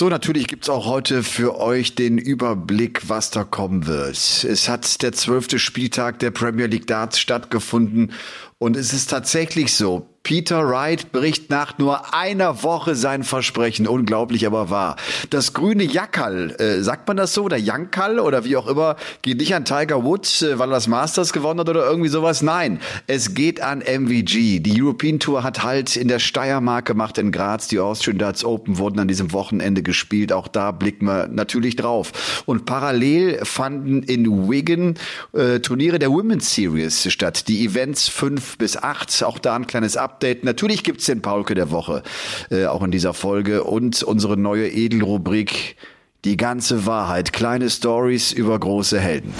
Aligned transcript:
So, 0.00 0.08
natürlich 0.08 0.46
gibt's 0.46 0.70
auch 0.70 0.86
heute 0.86 1.22
für 1.22 1.60
euch 1.60 1.94
den 1.94 2.16
Überblick, 2.16 3.10
was 3.10 3.30
da 3.30 3.44
kommen 3.44 3.86
wird. 3.86 4.16
Es 4.16 4.66
hat 4.66 5.02
der 5.02 5.12
zwölfte 5.12 5.58
Spieltag 5.58 6.20
der 6.20 6.30
Premier 6.30 6.68
League 6.68 6.86
Darts 6.86 7.18
stattgefunden 7.18 8.12
und 8.62 8.76
es 8.76 8.92
ist 8.92 9.08
tatsächlich 9.08 9.74
so, 9.74 10.06
Peter 10.22 10.68
Wright 10.68 11.12
bricht 11.12 11.48
nach 11.48 11.78
nur 11.78 12.14
einer 12.14 12.62
Woche 12.62 12.94
sein 12.94 13.24
Versprechen. 13.24 13.88
Unglaublich, 13.88 14.46
aber 14.46 14.68
wahr. 14.68 14.96
Das 15.30 15.54
grüne 15.54 15.82
Jackerl, 15.82 16.54
äh, 16.60 16.82
sagt 16.82 17.08
man 17.08 17.16
das 17.16 17.32
so, 17.32 17.44
oder 17.44 17.56
Jankal 17.56 18.20
oder 18.20 18.44
wie 18.44 18.56
auch 18.56 18.66
immer, 18.66 18.96
geht 19.22 19.38
nicht 19.38 19.54
an 19.54 19.64
Tiger 19.64 20.04
Woods, 20.04 20.42
äh, 20.42 20.58
weil 20.58 20.68
er 20.68 20.74
das 20.74 20.88
Masters 20.88 21.32
gewonnen 21.32 21.60
hat 21.60 21.68
oder 21.70 21.88
irgendwie 21.88 22.10
sowas. 22.10 22.42
Nein, 22.42 22.80
es 23.06 23.34
geht 23.34 23.62
an 23.62 23.80
MVG. 23.80 24.60
Die 24.60 24.80
European 24.80 25.18
Tour 25.20 25.42
hat 25.42 25.64
halt 25.64 25.96
in 25.96 26.06
der 26.06 26.18
Steiermark 26.18 26.84
gemacht 26.84 27.16
in 27.16 27.32
Graz. 27.32 27.68
Die 27.68 27.80
Austrian 27.80 28.18
Darts 28.18 28.44
Open 28.44 28.76
wurden 28.76 29.00
an 29.00 29.08
diesem 29.08 29.32
Wochenende 29.32 29.82
gespielt. 29.82 30.32
Auch 30.32 30.48
da 30.48 30.70
blicken 30.70 31.06
wir 31.06 31.28
natürlich 31.28 31.76
drauf. 31.76 32.42
Und 32.44 32.66
parallel 32.66 33.40
fanden 33.44 34.02
in 34.02 34.50
Wigan 34.50 34.94
äh, 35.32 35.60
Turniere 35.60 35.98
der 35.98 36.10
Women's 36.10 36.54
Series 36.54 37.10
statt. 37.10 37.48
Die 37.48 37.64
Events 37.64 38.08
fünf 38.50 38.58
bis 38.58 38.76
acht. 38.76 39.22
Auch 39.22 39.38
da 39.38 39.54
ein 39.54 39.66
kleines 39.66 39.96
Update. 39.96 40.44
Natürlich 40.44 40.84
gibt's 40.84 41.06
den 41.06 41.22
Paulke 41.22 41.54
der 41.54 41.70
Woche, 41.70 42.02
äh, 42.50 42.66
auch 42.66 42.82
in 42.82 42.90
dieser 42.90 43.14
Folge. 43.14 43.64
Und 43.64 44.02
unsere 44.02 44.36
neue 44.36 44.68
Edelrubrik, 44.68 45.76
die 46.24 46.36
ganze 46.36 46.86
Wahrheit. 46.86 47.32
Kleine 47.32 47.70
Stories 47.70 48.32
über 48.32 48.58
große 48.58 48.98
Helden. 48.98 49.32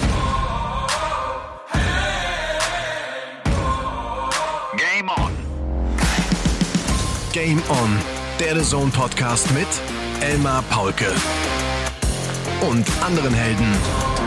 Game 4.77 5.09
on. 5.09 5.31
Game 7.33 7.61
on. 7.69 7.97
Der 8.39 8.55
The 8.55 8.67
Zone 8.67 8.91
Podcast 8.91 9.51
mit 9.53 9.67
Elmar 10.21 10.63
Paulke 10.69 11.13
und 12.61 12.85
anderen 13.03 13.33
Helden. 13.33 14.20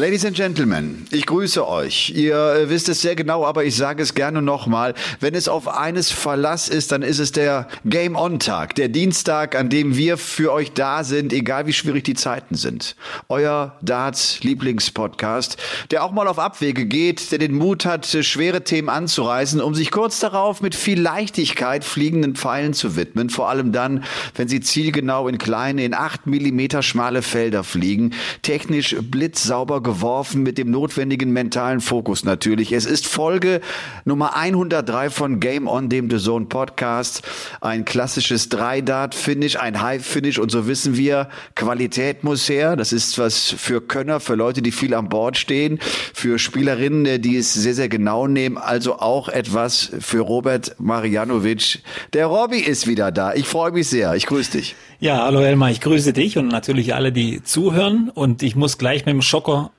Ladies 0.00 0.24
and 0.24 0.34
Gentlemen, 0.34 1.06
ich 1.10 1.26
grüße 1.26 1.68
euch. 1.68 2.14
Ihr 2.16 2.34
äh, 2.34 2.70
wisst 2.70 2.88
es 2.88 3.02
sehr 3.02 3.14
genau, 3.14 3.44
aber 3.44 3.66
ich 3.66 3.76
sage 3.76 4.02
es 4.02 4.14
gerne 4.14 4.40
nochmal. 4.40 4.94
Wenn 5.20 5.34
es 5.34 5.46
auf 5.46 5.68
eines 5.68 6.10
Verlass 6.10 6.70
ist, 6.70 6.90
dann 6.90 7.02
ist 7.02 7.18
es 7.18 7.32
der 7.32 7.68
Game 7.84 8.16
On 8.16 8.38
Tag, 8.38 8.74
der 8.76 8.88
Dienstag, 8.88 9.54
an 9.54 9.68
dem 9.68 9.98
wir 9.98 10.16
für 10.16 10.54
euch 10.54 10.72
da 10.72 11.04
sind, 11.04 11.34
egal 11.34 11.66
wie 11.66 11.74
schwierig 11.74 12.04
die 12.04 12.14
Zeiten 12.14 12.54
sind. 12.54 12.96
Euer 13.28 13.76
Darts 13.82 14.42
Lieblingspodcast, 14.42 15.58
der 15.90 16.02
auch 16.02 16.12
mal 16.12 16.28
auf 16.28 16.38
Abwege 16.38 16.86
geht, 16.86 17.30
der 17.30 17.38
den 17.38 17.54
Mut 17.54 17.84
hat, 17.84 18.06
schwere 18.06 18.64
Themen 18.64 18.88
anzureißen, 18.88 19.60
um 19.60 19.74
sich 19.74 19.90
kurz 19.90 20.18
darauf 20.18 20.62
mit 20.62 20.74
viel 20.74 20.98
Leichtigkeit 20.98 21.84
fliegenden 21.84 22.36
Pfeilen 22.36 22.72
zu 22.72 22.96
widmen. 22.96 23.28
Vor 23.28 23.50
allem 23.50 23.70
dann, 23.70 24.04
wenn 24.34 24.48
sie 24.48 24.62
zielgenau 24.62 25.28
in 25.28 25.36
kleine, 25.36 25.84
in 25.84 25.92
acht 25.92 26.26
Millimeter 26.26 26.82
schmale 26.82 27.20
Felder 27.20 27.64
fliegen, 27.64 28.14
technisch 28.40 28.96
blitzsauber 28.98 29.89
geworfen 29.90 30.44
mit 30.44 30.56
dem 30.56 30.70
notwendigen 30.70 31.32
mentalen 31.32 31.80
Fokus 31.80 32.24
natürlich. 32.24 32.70
Es 32.70 32.86
ist 32.86 33.08
Folge 33.08 33.60
Nummer 34.04 34.36
103 34.36 35.10
von 35.10 35.40
Game 35.40 35.66
On, 35.66 35.88
dem 35.88 36.08
The 36.08 36.18
Zone 36.18 36.46
Podcast. 36.46 37.22
Ein 37.60 37.84
klassisches 37.84 38.48
Drei-Dart-Finish, 38.50 39.56
ein 39.56 39.82
High-Finish 39.82 40.38
und 40.38 40.52
so 40.52 40.68
wissen 40.68 40.96
wir, 40.96 41.28
Qualität 41.56 42.22
muss 42.22 42.48
her. 42.48 42.76
Das 42.76 42.92
ist 42.92 43.18
was 43.18 43.52
für 43.58 43.80
Könner, 43.80 44.20
für 44.20 44.36
Leute, 44.36 44.62
die 44.62 44.70
viel 44.70 44.94
an 44.94 45.08
Bord 45.08 45.36
stehen, 45.36 45.80
für 46.14 46.38
Spielerinnen, 46.38 47.20
die 47.20 47.36
es 47.36 47.52
sehr, 47.52 47.74
sehr 47.74 47.88
genau 47.88 48.28
nehmen. 48.28 48.58
Also 48.58 49.00
auch 49.00 49.28
etwas 49.28 49.90
für 49.98 50.20
Robert 50.20 50.76
Marianovic. 50.78 51.82
Der 52.12 52.26
Robby 52.26 52.60
ist 52.60 52.86
wieder 52.86 53.10
da. 53.10 53.34
Ich 53.34 53.46
freue 53.46 53.72
mich 53.72 53.88
sehr. 53.88 54.14
Ich 54.14 54.26
grüße 54.26 54.52
dich. 54.52 54.76
Ja, 55.00 55.24
hallo 55.24 55.40
Elmar, 55.40 55.70
ich 55.70 55.80
grüße 55.80 56.12
dich 56.12 56.38
und 56.38 56.48
natürlich 56.48 56.94
alle, 56.94 57.10
die 57.10 57.42
zuhören. 57.42 58.08
Und 58.14 58.44
ich 58.44 58.54
muss 58.54 58.78
gleich 58.78 59.06
mit 59.06 59.14
dem 59.14 59.22
Schocker 59.22 59.72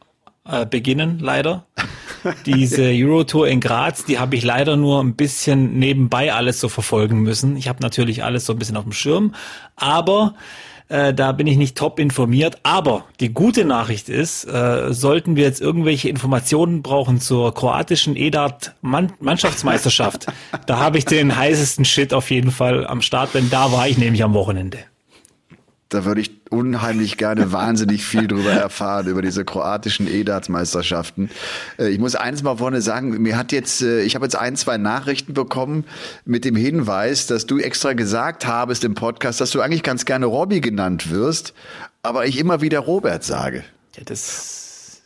äh, 0.47 0.65
beginnen, 0.65 1.19
leider. 1.19 1.65
Diese 2.45 2.83
Eurotour 2.83 3.47
in 3.47 3.59
Graz, 3.59 4.05
die 4.05 4.19
habe 4.19 4.35
ich 4.35 4.43
leider 4.43 4.77
nur 4.77 5.03
ein 5.03 5.15
bisschen 5.15 5.79
nebenbei 5.79 6.33
alles 6.33 6.59
so 6.59 6.69
verfolgen 6.69 7.21
müssen. 7.21 7.57
Ich 7.57 7.67
habe 7.67 7.81
natürlich 7.81 8.23
alles 8.23 8.45
so 8.45 8.53
ein 8.53 8.59
bisschen 8.59 8.77
auf 8.77 8.83
dem 8.83 8.91
Schirm, 8.91 9.33
aber 9.75 10.35
äh, 10.91 11.13
da 11.13 11.31
bin 11.31 11.47
ich 11.47 11.57
nicht 11.57 11.77
top 11.77 11.99
informiert. 11.99 12.59
Aber 12.63 13.05
die 13.19 13.33
gute 13.33 13.65
Nachricht 13.65 14.09
ist, 14.09 14.45
äh, 14.45 14.93
sollten 14.93 15.35
wir 15.35 15.45
jetzt 15.45 15.61
irgendwelche 15.61 16.09
Informationen 16.09 16.83
brauchen 16.83 17.19
zur 17.19 17.53
kroatischen 17.53 18.15
EDAT-Mannschaftsmeisterschaft, 18.15 20.27
da 20.67 20.79
habe 20.79 20.97
ich 20.97 21.05
den 21.05 21.35
heißesten 21.35 21.85
Shit 21.85 22.13
auf 22.13 22.29
jeden 22.29 22.51
Fall 22.51 22.85
am 22.85 23.01
Start, 23.01 23.33
denn 23.33 23.49
da 23.49 23.71
war 23.71 23.87
ich 23.87 23.97
nämlich 23.97 24.23
am 24.23 24.33
Wochenende. 24.33 24.79
Da 25.91 26.05
würde 26.05 26.21
ich 26.21 26.31
unheimlich 26.49 27.17
gerne 27.17 27.51
wahnsinnig 27.51 28.05
viel 28.05 28.25
drüber 28.25 28.51
erfahren, 28.53 29.07
über 29.07 29.21
diese 29.21 29.43
kroatischen 29.43 30.07
EDAT-Meisterschaften. 30.07 31.29
Äh, 31.77 31.89
ich 31.89 31.99
muss 31.99 32.15
eins 32.15 32.43
mal 32.43 32.57
vorne 32.57 32.81
sagen, 32.81 33.21
mir 33.21 33.37
hat 33.37 33.51
jetzt, 33.51 33.81
äh, 33.81 34.01
ich 34.01 34.15
habe 34.15 34.25
jetzt 34.25 34.37
ein, 34.37 34.55
zwei 34.55 34.77
Nachrichten 34.77 35.33
bekommen 35.33 35.83
mit 36.23 36.45
dem 36.45 36.55
Hinweis, 36.55 37.27
dass 37.27 37.45
du 37.45 37.59
extra 37.59 37.91
gesagt 37.91 38.47
habest 38.47 38.85
im 38.85 38.95
Podcast, 38.95 39.41
dass 39.41 39.51
du 39.51 39.59
eigentlich 39.59 39.83
ganz 39.83 40.05
gerne 40.05 40.27
Robbie 40.27 40.61
genannt 40.61 41.11
wirst, 41.11 41.53
aber 42.03 42.25
ich 42.25 42.39
immer 42.39 42.61
wieder 42.61 42.79
Robert 42.79 43.25
sage. 43.25 43.65
Ja, 43.97 44.03
das 44.05 44.60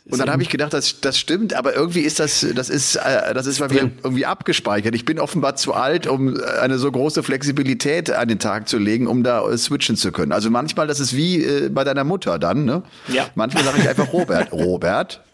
und 0.08 0.18
dann 0.20 0.30
habe 0.30 0.42
ich 0.42 0.50
gedacht, 0.50 0.72
das, 0.72 1.00
das 1.00 1.18
stimmt, 1.18 1.54
aber 1.54 1.74
irgendwie 1.74 2.02
ist 2.02 2.20
das, 2.20 2.46
das 2.54 2.70
ist, 2.70 2.94
äh, 2.94 3.34
das 3.34 3.46
ist 3.46 3.58
bei 3.58 3.68
mir 3.68 3.90
irgendwie 4.04 4.24
abgespeichert. 4.24 4.94
Ich 4.94 5.04
bin 5.04 5.18
offenbar 5.18 5.56
zu 5.56 5.74
alt, 5.74 6.06
um 6.06 6.40
eine 6.60 6.78
so 6.78 6.92
große 6.92 7.24
Flexibilität 7.24 8.10
an 8.12 8.28
den 8.28 8.38
Tag 8.38 8.68
zu 8.68 8.78
legen, 8.78 9.08
um 9.08 9.24
da 9.24 9.48
äh, 9.48 9.58
switchen 9.58 9.96
zu 9.96 10.12
können. 10.12 10.30
Also 10.30 10.48
manchmal, 10.48 10.86
das 10.86 11.00
ist 11.00 11.16
wie 11.16 11.42
äh, 11.42 11.70
bei 11.70 11.82
deiner 11.82 12.04
Mutter 12.04 12.38
dann, 12.38 12.64
ne? 12.64 12.84
Ja. 13.08 13.26
Manchmal 13.34 13.64
sage 13.64 13.80
ich 13.80 13.88
einfach 13.88 14.12
Robert. 14.12 14.52
Robert. 14.52 15.24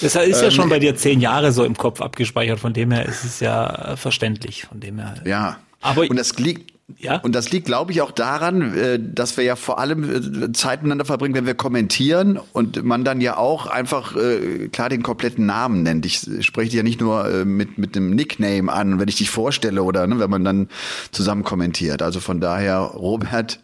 Das 0.00 0.16
ist 0.16 0.40
ja 0.40 0.44
ähm, 0.44 0.50
schon 0.50 0.68
bei 0.70 0.78
dir 0.78 0.96
zehn 0.96 1.20
Jahre 1.20 1.52
so 1.52 1.64
im 1.64 1.76
Kopf 1.76 2.00
abgespeichert, 2.00 2.58
von 2.58 2.72
dem 2.72 2.90
her 2.90 3.04
ist 3.04 3.24
es 3.24 3.40
ja 3.40 3.92
äh, 3.92 3.96
verständlich, 3.98 4.64
von 4.64 4.80
dem 4.80 4.98
her. 4.98 5.14
Ja. 5.26 5.58
Aber 5.82 6.08
und 6.08 6.16
das 6.16 6.38
liegt, 6.38 6.73
ja. 6.98 7.16
Und 7.18 7.34
das 7.34 7.50
liegt, 7.50 7.66
glaube 7.66 7.92
ich, 7.92 8.02
auch 8.02 8.10
daran, 8.10 8.74
äh, 8.74 9.00
dass 9.00 9.36
wir 9.38 9.44
ja 9.44 9.56
vor 9.56 9.78
allem 9.78 10.04
äh, 10.04 10.52
Zeit 10.52 10.82
miteinander 10.82 11.06
verbringen, 11.06 11.34
wenn 11.34 11.46
wir 11.46 11.54
kommentieren 11.54 12.38
und 12.52 12.84
man 12.84 13.04
dann 13.04 13.22
ja 13.22 13.38
auch 13.38 13.66
einfach 13.66 14.14
äh, 14.16 14.68
klar 14.68 14.90
den 14.90 15.02
kompletten 15.02 15.46
Namen 15.46 15.82
nennt. 15.82 16.04
Ich 16.04 16.26
spreche 16.40 16.70
dich 16.70 16.76
ja 16.76 16.82
nicht 16.82 17.00
nur 17.00 17.44
mit, 17.44 17.78
mit 17.78 17.96
dem 17.96 18.10
Nickname 18.10 18.70
an, 18.70 19.00
wenn 19.00 19.08
ich 19.08 19.16
dich 19.16 19.30
vorstelle 19.30 19.82
oder 19.82 20.06
ne, 20.06 20.18
wenn 20.18 20.30
man 20.30 20.44
dann 20.44 20.68
zusammen 21.10 21.42
kommentiert. 21.42 22.02
Also 22.02 22.20
von 22.20 22.40
daher, 22.40 22.78
Robert, 22.78 23.60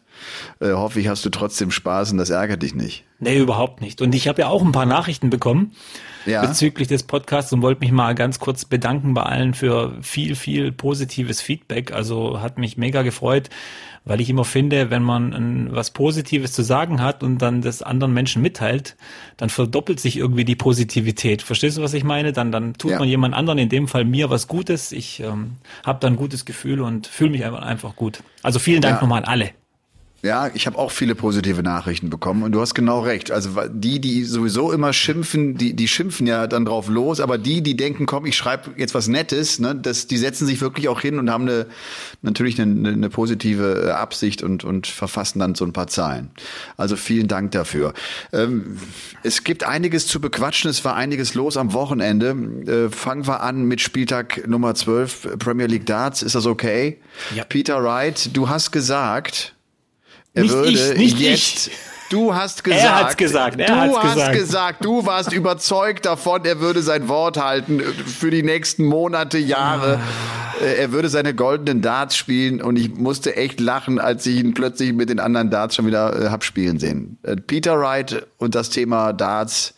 äh, 0.60 0.72
hoffe 0.72 1.00
ich, 1.00 1.08
hast 1.08 1.25
du 1.25 1.31
trotzdem 1.31 1.70
Spaß 1.70 2.12
und 2.12 2.19
das 2.19 2.31
ärgert 2.31 2.62
dich 2.62 2.75
nicht. 2.75 3.04
Nee, 3.19 3.38
überhaupt 3.38 3.81
nicht. 3.81 4.00
Und 4.00 4.14
ich 4.14 4.28
habe 4.28 4.42
ja 4.42 4.48
auch 4.48 4.62
ein 4.62 4.72
paar 4.72 4.86
Nachrichten 4.86 5.31
bekommen 5.31 5.72
ja. 6.26 6.44
bezüglich 6.44 6.88
des 6.88 7.03
Podcasts 7.03 7.53
und 7.53 7.62
wollte 7.62 7.81
mich 7.81 7.92
mal 7.92 8.14
ganz 8.14 8.38
kurz 8.38 8.64
bedanken 8.64 9.14
bei 9.14 9.22
allen 9.22 9.54
für 9.54 9.97
viel, 10.03 10.34
viel 10.34 10.72
positives 10.72 11.41
Feedback. 11.41 11.92
Also 11.92 12.41
hat 12.41 12.59
mich 12.59 12.76
mega 12.76 13.03
gefreut, 13.03 13.50
weil 14.04 14.20
ich 14.20 14.30
immer 14.30 14.44
finde, 14.44 14.91
wenn 14.91 15.03
man 15.03 15.34
ein, 15.34 15.69
was 15.72 15.91
Positives 15.91 16.53
zu 16.53 16.62
sagen 16.62 17.03
hat 17.03 17.22
und 17.22 17.38
dann 17.38 17.62
das 17.62 17.82
anderen 17.82 18.14
Menschen 18.14 18.42
mitteilt, 18.42 18.97
dann 19.36 19.50
verdoppelt 19.50 20.00
sich 20.00 20.16
irgendwie 20.16 20.44
die 20.44 20.56
Positivität. 20.56 21.42
Verstehst 21.42 21.76
du, 21.76 21.82
was 21.82 21.94
ich 21.94 22.04
meine? 22.04 22.32
Dann, 22.32 22.53
dann 22.53 22.75
tut 22.75 22.92
ja. 22.92 22.98
man 22.98 23.09
jemand 23.09 23.34
anderen, 23.34 23.59
in 23.59 23.69
dem 23.69 23.88
Fall 23.88 24.04
mir, 24.04 24.30
was 24.30 24.48
Gutes. 24.48 24.92
Ich 24.92 25.20
ähm, 25.20 25.59
habe 25.84 25.98
dann 26.00 26.14
ein 26.14 26.16
gutes 26.16 26.44
Gefühl 26.44 26.80
und 26.80 27.06
fühle 27.06 27.30
mich 27.30 27.44
einfach, 27.44 27.62
einfach 27.62 27.97
gut. 27.97 28.22
Also 28.42 28.59
vielen 28.59 28.80
Dank 28.80 28.97
ja. 28.97 29.00
nochmal 29.03 29.22
an 29.22 29.28
alle. 29.28 29.50
Ja, 30.22 30.50
ich 30.53 30.66
habe 30.66 30.76
auch 30.76 30.91
viele 30.91 31.14
positive 31.14 31.62
Nachrichten 31.62 32.10
bekommen 32.10 32.42
und 32.42 32.53
du 32.53 32.60
hast 32.60 32.75
genau 32.75 33.00
recht. 33.00 33.31
Also 33.31 33.50
die, 33.69 34.00
die 34.00 34.25
sowieso 34.25 34.70
immer 34.70 34.92
schimpfen, 34.92 35.56
die, 35.56 35.75
die 35.75 35.88
schimpfen 35.88 36.26
ja 36.26 36.47
dann 36.47 36.66
drauf 36.66 36.88
los, 36.88 37.20
aber 37.20 37.38
die, 37.38 37.62
die 37.62 37.75
denken, 37.75 38.04
komm, 38.04 38.26
ich 38.26 38.36
schreibe 38.36 38.72
jetzt 38.77 38.95
was 38.95 39.09
Nettes, 39.09 39.60
ne, 39.60 39.74
das, 39.74 40.09
die 40.09 40.18
setzen 40.18 40.47
sich 40.47 40.60
wirklich 40.60 40.89
auch 40.89 41.00
hin 41.00 41.18
und 41.18 41.30
haben 41.30 41.48
eine, 41.48 41.66
natürlich 42.21 42.60
eine, 42.60 42.91
eine 42.91 43.09
positive 43.09 43.86
äh, 43.86 43.91
Absicht 43.92 44.42
und, 44.42 44.62
und 44.62 44.86
verfassen 44.86 45.39
dann 45.39 45.54
so 45.54 45.65
ein 45.65 45.72
paar 45.72 45.86
Zahlen. 45.86 46.30
Also 46.77 46.97
vielen 46.97 47.27
Dank 47.27 47.53
dafür. 47.53 47.95
Ähm, 48.34 48.77
es 49.22 49.42
gibt 49.42 49.65
einiges 49.65 50.06
zu 50.06 50.21
bequatschen, 50.21 50.71
es 50.71 50.84
war 50.84 50.97
einiges 50.97 51.33
los 51.33 51.56
am 51.56 51.72
Wochenende. 51.72 52.36
Äh, 52.66 52.91
fangen 52.91 53.27
wir 53.27 53.41
an 53.41 53.65
mit 53.65 53.80
Spieltag 53.80 54.47
Nummer 54.47 54.74
12, 54.74 55.39
Premier 55.39 55.66
League 55.66 55.86
Darts. 55.86 56.22
Ist 56.22 56.34
das 56.34 56.45
okay? 56.45 56.98
Ja. 57.34 57.45
Peter 57.45 57.83
Wright, 57.83 58.36
du 58.36 58.50
hast 58.50 58.71
gesagt, 58.71 59.54
er 60.34 60.42
nicht 60.42 60.54
würde 60.54 60.71
ich, 60.71 60.97
nicht 60.97 61.18
jetzt. 61.21 61.66
Ich. 61.68 61.72
Du 62.10 62.34
hast 62.34 62.65
gesagt. 62.65 62.82
Er 62.84 62.94
hat's 62.97 63.16
gesagt. 63.16 63.60
Er 63.60 63.66
du 63.68 63.74
hat's 63.77 63.97
hast 64.03 64.15
gesagt. 64.15 64.32
gesagt. 64.34 64.84
Du 64.84 65.06
warst 65.06 65.32
überzeugt 65.32 66.06
davon, 66.06 66.44
er 66.44 66.59
würde 66.60 66.82
sein 66.82 67.06
Wort 67.09 67.36
halten 67.36 67.80
für 67.80 68.32
die 68.32 68.42
nächsten 68.42 68.84
Monate, 68.84 69.38
Jahre. 69.38 70.00
Ah. 70.00 70.65
Äh, 70.65 70.74
Er 70.80 70.91
würde 70.92 71.09
seine 71.09 71.34
goldenen 71.34 71.82
Darts 71.82 72.16
spielen 72.16 72.60
und 72.60 72.77
ich 72.77 72.92
musste 72.97 73.36
echt 73.36 73.60
lachen, 73.60 74.00
als 74.00 74.27
ich 74.27 74.38
ihn 74.41 74.54
plötzlich 74.54 74.92
mit 74.92 75.09
den 75.09 75.21
anderen 75.21 75.50
Darts 75.50 75.77
schon 75.77 75.86
wieder 75.86 76.21
äh, 76.21 76.28
hab 76.30 76.42
spielen 76.42 76.80
sehen. 76.80 77.16
Äh, 77.22 77.36
Peter 77.36 77.78
Wright 77.78 78.26
und 78.38 78.56
das 78.56 78.71
Thema 78.71 79.12
Darts. 79.12 79.74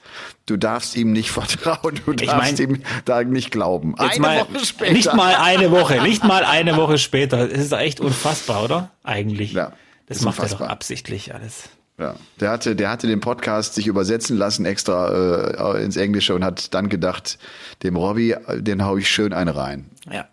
Du 0.47 0.57
darfst 0.57 0.97
ihm 0.97 1.13
nicht 1.13 1.31
vertrauen, 1.33 2.01
du 2.07 2.13
Ich 2.13 2.23
darfst 2.29 2.59
mein- 2.59 2.71
ihm 2.71 2.83
da 3.05 3.23
nicht 3.23 3.51
glauben. 3.51 3.95
Eine 3.99 4.19
mal, 4.21 4.41
Woche 4.41 4.65
später. 4.65 4.93
Nicht 4.95 5.15
mal 5.15 5.35
eine 5.35 5.71
Woche, 5.71 6.01
nicht 6.03 6.25
mal 6.25 6.45
eine 6.45 6.77
Woche 6.79 6.97
später. 6.97 7.47
Das 7.47 7.59
ist 7.59 7.73
echt 7.73 8.01
unfassbar, 8.01 8.65
oder? 8.65 8.91
Eigentlich. 9.05 9.53
Ja, 9.53 9.73
das 10.13 10.19
ist 10.19 10.25
macht 10.25 10.39
er 10.39 10.45
unfassbar. 10.45 10.69
doch 10.69 10.73
absichtlich 10.73 11.35
alles. 11.35 11.65
Ja, 11.99 12.17
der 12.41 12.51
hatte, 12.51 12.75
der 12.75 12.91
hatte 12.91 13.07
den 13.07 13.21
Podcast 13.21 13.75
sich 13.75 13.87
übersetzen 13.87 14.37
lassen 14.37 14.65
extra 14.65 15.77
äh, 15.77 15.85
ins 15.85 15.97
Englische 15.97 16.35
und 16.35 16.43
hat 16.43 16.75
dann 16.75 16.89
gedacht, 16.89 17.39
dem 17.83 17.97
Robbie, 17.97 18.35
den 18.57 18.85
hau 18.85 18.97
ich 18.97 19.09
schön 19.09 19.33
eine 19.33 19.55
rein. 19.55 19.91
Ja. 20.11 20.29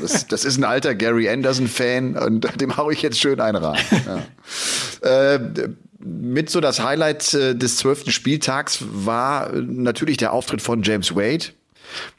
Das, 0.00 0.26
das 0.26 0.44
ist 0.44 0.58
ein 0.58 0.64
alter 0.64 0.94
Gary 0.94 1.28
Anderson-Fan 1.28 2.16
und 2.16 2.60
dem 2.60 2.76
hau 2.76 2.90
ich 2.90 3.02
jetzt 3.02 3.20
schön 3.20 3.40
eine 3.40 3.62
rein. 3.62 3.80
Ja. 5.02 5.28
Äh, 5.34 5.40
mit 5.98 6.50
so 6.50 6.60
das 6.60 6.82
Highlight 6.82 7.34
äh, 7.34 7.54
des 7.54 7.76
zwölften 7.76 8.10
Spieltags 8.10 8.84
war 8.88 9.52
äh, 9.52 9.60
natürlich 9.60 10.16
der 10.16 10.32
Auftritt 10.32 10.62
von 10.62 10.82
James 10.82 11.14
Wade. 11.14 11.46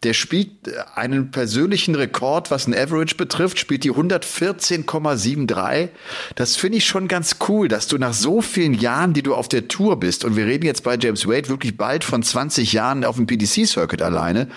Der 0.03 0.13
spielt 0.13 0.67
äh, 0.67 0.73
einen 0.95 1.31
persönlichen 1.31 1.95
Rekord, 1.95 2.51
was 2.51 2.67
ein 2.67 2.73
Average 2.73 3.15
betrifft, 3.15 3.59
spielt 3.59 3.83
die 3.83 3.91
114,73. 3.91 5.89
Das 6.35 6.55
finde 6.55 6.77
ich 6.77 6.85
schon 6.85 7.07
ganz 7.07 7.37
cool, 7.47 7.67
dass 7.67 7.87
du 7.87 7.97
nach 7.97 8.13
so 8.13 8.41
vielen 8.41 8.73
Jahren, 8.73 9.13
die 9.13 9.23
du 9.23 9.35
auf 9.35 9.47
der 9.47 9.67
Tour 9.67 9.99
bist, 9.99 10.25
und 10.25 10.35
wir 10.35 10.45
reden 10.45 10.65
jetzt 10.65 10.83
bei 10.83 10.97
James 10.99 11.27
Wade 11.27 11.49
wirklich 11.49 11.77
bald 11.77 12.03
von 12.03 12.23
20 12.23 12.73
Jahren 12.73 13.03
auf 13.05 13.15
dem 13.15 13.27
PDC-Circuit 13.27 14.01
alleine, 14.01 14.49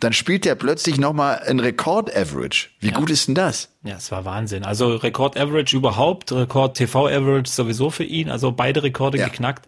dann 0.00 0.12
spielt 0.12 0.44
der 0.44 0.54
plötzlich 0.54 0.98
nochmal 0.98 1.40
ein 1.46 1.60
Rekord-Average. 1.60 2.68
Wie 2.80 2.90
gut 2.90 3.10
ist 3.10 3.28
denn 3.28 3.34
das? 3.34 3.70
Ja, 3.82 3.96
es 3.96 4.10
war 4.10 4.24
Wahnsinn. 4.24 4.64
Also 4.64 4.94
Rekord-Average 4.96 5.76
überhaupt, 5.76 6.32
Rekord-TV-Average 6.32 7.50
sowieso 7.50 7.90
für 7.90 8.04
ihn. 8.04 8.30
Also 8.30 8.52
beide 8.52 8.82
Rekorde 8.82 9.18
Ja. 9.18 9.28
geknackt. 9.28 9.66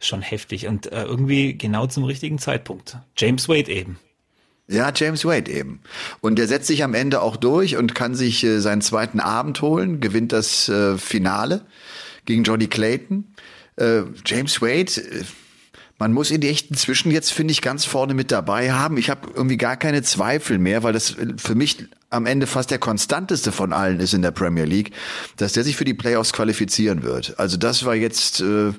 Schon 0.00 0.22
heftig 0.22 0.68
und 0.68 0.92
äh, 0.92 1.02
irgendwie 1.02 1.58
genau 1.58 1.88
zum 1.88 2.04
richtigen 2.04 2.38
Zeitpunkt. 2.38 2.98
James 3.16 3.48
Wade 3.48 3.68
eben. 3.72 3.98
Ja, 4.70 4.92
James 4.94 5.24
Wade 5.24 5.50
eben. 5.50 5.80
Und 6.20 6.38
der 6.38 6.46
setzt 6.46 6.66
sich 6.66 6.84
am 6.84 6.92
Ende 6.92 7.22
auch 7.22 7.36
durch 7.36 7.76
und 7.76 7.94
kann 7.94 8.14
sich 8.14 8.44
äh, 8.44 8.60
seinen 8.60 8.82
zweiten 8.82 9.18
Abend 9.18 9.62
holen, 9.62 10.00
gewinnt 10.00 10.30
das 10.32 10.68
äh, 10.68 10.98
Finale 10.98 11.62
gegen 12.26 12.44
Johnny 12.44 12.66
Clayton. 12.66 13.24
Äh, 13.76 14.02
James 14.26 14.60
Wade, 14.60 14.92
äh, 15.00 15.24
man 15.98 16.12
muss 16.12 16.30
ihn 16.30 16.42
echt 16.42 16.70
inzwischen 16.70 17.10
jetzt, 17.10 17.32
finde 17.32 17.52
ich, 17.52 17.62
ganz 17.62 17.86
vorne 17.86 18.12
mit 18.12 18.30
dabei 18.30 18.72
haben. 18.72 18.98
Ich 18.98 19.08
habe 19.08 19.30
irgendwie 19.34 19.56
gar 19.56 19.78
keine 19.78 20.02
Zweifel 20.02 20.58
mehr, 20.58 20.82
weil 20.82 20.92
das 20.92 21.16
äh, 21.16 21.32
für 21.38 21.54
mich 21.54 21.86
am 22.10 22.26
Ende 22.26 22.46
fast 22.46 22.70
der 22.70 22.78
konstanteste 22.78 23.52
von 23.52 23.72
allen 23.72 24.00
ist 24.00 24.12
in 24.12 24.20
der 24.20 24.32
Premier 24.32 24.64
League, 24.64 24.92
dass 25.38 25.54
der 25.54 25.64
sich 25.64 25.76
für 25.76 25.86
die 25.86 25.94
Playoffs 25.94 26.34
qualifizieren 26.34 27.02
wird. 27.02 27.38
Also 27.38 27.56
das 27.56 27.86
war 27.86 27.94
jetzt 27.94 28.42
äh, 28.42 28.72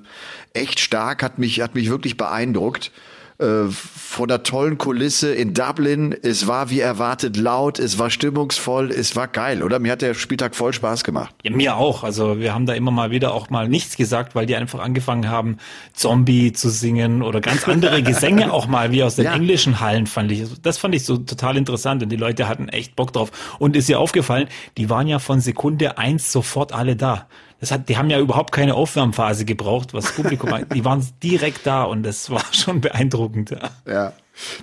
echt 0.53 0.79
stark, 0.79 1.23
hat 1.23 1.39
mich, 1.39 1.61
hat 1.61 1.73
mich 1.73 1.89
wirklich 1.89 2.15
beeindruckt 2.15 2.91
äh, 3.39 3.69
von 3.69 4.27
der 4.27 4.43
tollen 4.43 4.77
Kulisse 4.77 5.33
in 5.33 5.53
Dublin. 5.53 6.15
Es 6.21 6.45
war 6.47 6.69
wie 6.69 6.79
erwartet 6.81 7.37
laut, 7.37 7.79
es 7.79 7.97
war 7.97 8.09
stimmungsvoll, 8.09 8.91
es 8.91 9.15
war 9.15 9.27
geil, 9.27 9.63
oder? 9.63 9.79
Mir 9.79 9.93
hat 9.93 10.01
der 10.01 10.13
Spieltag 10.13 10.55
voll 10.55 10.73
Spaß 10.73 11.03
gemacht. 11.03 11.33
Ja, 11.43 11.51
mir 11.51 11.75
auch. 11.77 12.03
Also 12.03 12.39
wir 12.39 12.53
haben 12.53 12.65
da 12.65 12.73
immer 12.73 12.91
mal 12.91 13.11
wieder 13.11 13.33
auch 13.33 13.49
mal 13.49 13.67
nichts 13.69 13.95
gesagt, 13.97 14.35
weil 14.35 14.45
die 14.45 14.55
einfach 14.55 14.79
angefangen 14.79 15.29
haben, 15.29 15.57
Zombie 15.93 16.51
zu 16.53 16.69
singen 16.69 17.21
oder 17.21 17.39
ganz 17.41 17.67
andere 17.67 18.03
Gesänge 18.09 18.51
auch 18.51 18.67
mal, 18.67 18.91
wie 18.91 19.03
aus 19.03 19.15
den 19.15 19.25
Ja. 19.25 19.33
englischen 19.33 19.79
Hallen, 19.79 20.05
fand 20.07 20.31
ich. 20.31 20.43
Das 20.61 20.77
fand 20.77 20.93
ich 20.95 21.05
so 21.05 21.17
total 21.17 21.57
interessant 21.57 22.03
und 22.03 22.09
die 22.09 22.17
Leute 22.17 22.47
hatten 22.47 22.67
echt 22.69 22.95
Bock 22.95 23.13
drauf. 23.13 23.31
Und 23.59 23.75
ist 23.75 23.87
dir 23.89 23.99
aufgefallen, 23.99 24.47
die 24.77 24.89
waren 24.89 25.07
ja 25.07 25.19
von 25.19 25.39
Sekunde 25.39 25.97
eins 25.97 26.31
sofort 26.31 26.73
alle 26.73 26.95
da. 26.95 27.27
Das 27.59 27.71
hat, 27.71 27.89
die 27.89 27.97
haben 27.97 28.09
ja 28.09 28.19
überhaupt 28.19 28.53
keine 28.53 28.75
Aufwärmphase 28.75 29.45
gebraucht, 29.45 29.93
was 29.93 30.13
Publikum. 30.13 30.49
Die 30.73 30.85
waren 30.85 31.05
direkt 31.21 31.65
da 31.65 31.83
und 31.83 32.03
das 32.03 32.29
war 32.29 32.43
schon 32.51 32.81
beeindruckend. 32.81 33.51
Ja. 33.51 33.69
Ja. 33.85 34.13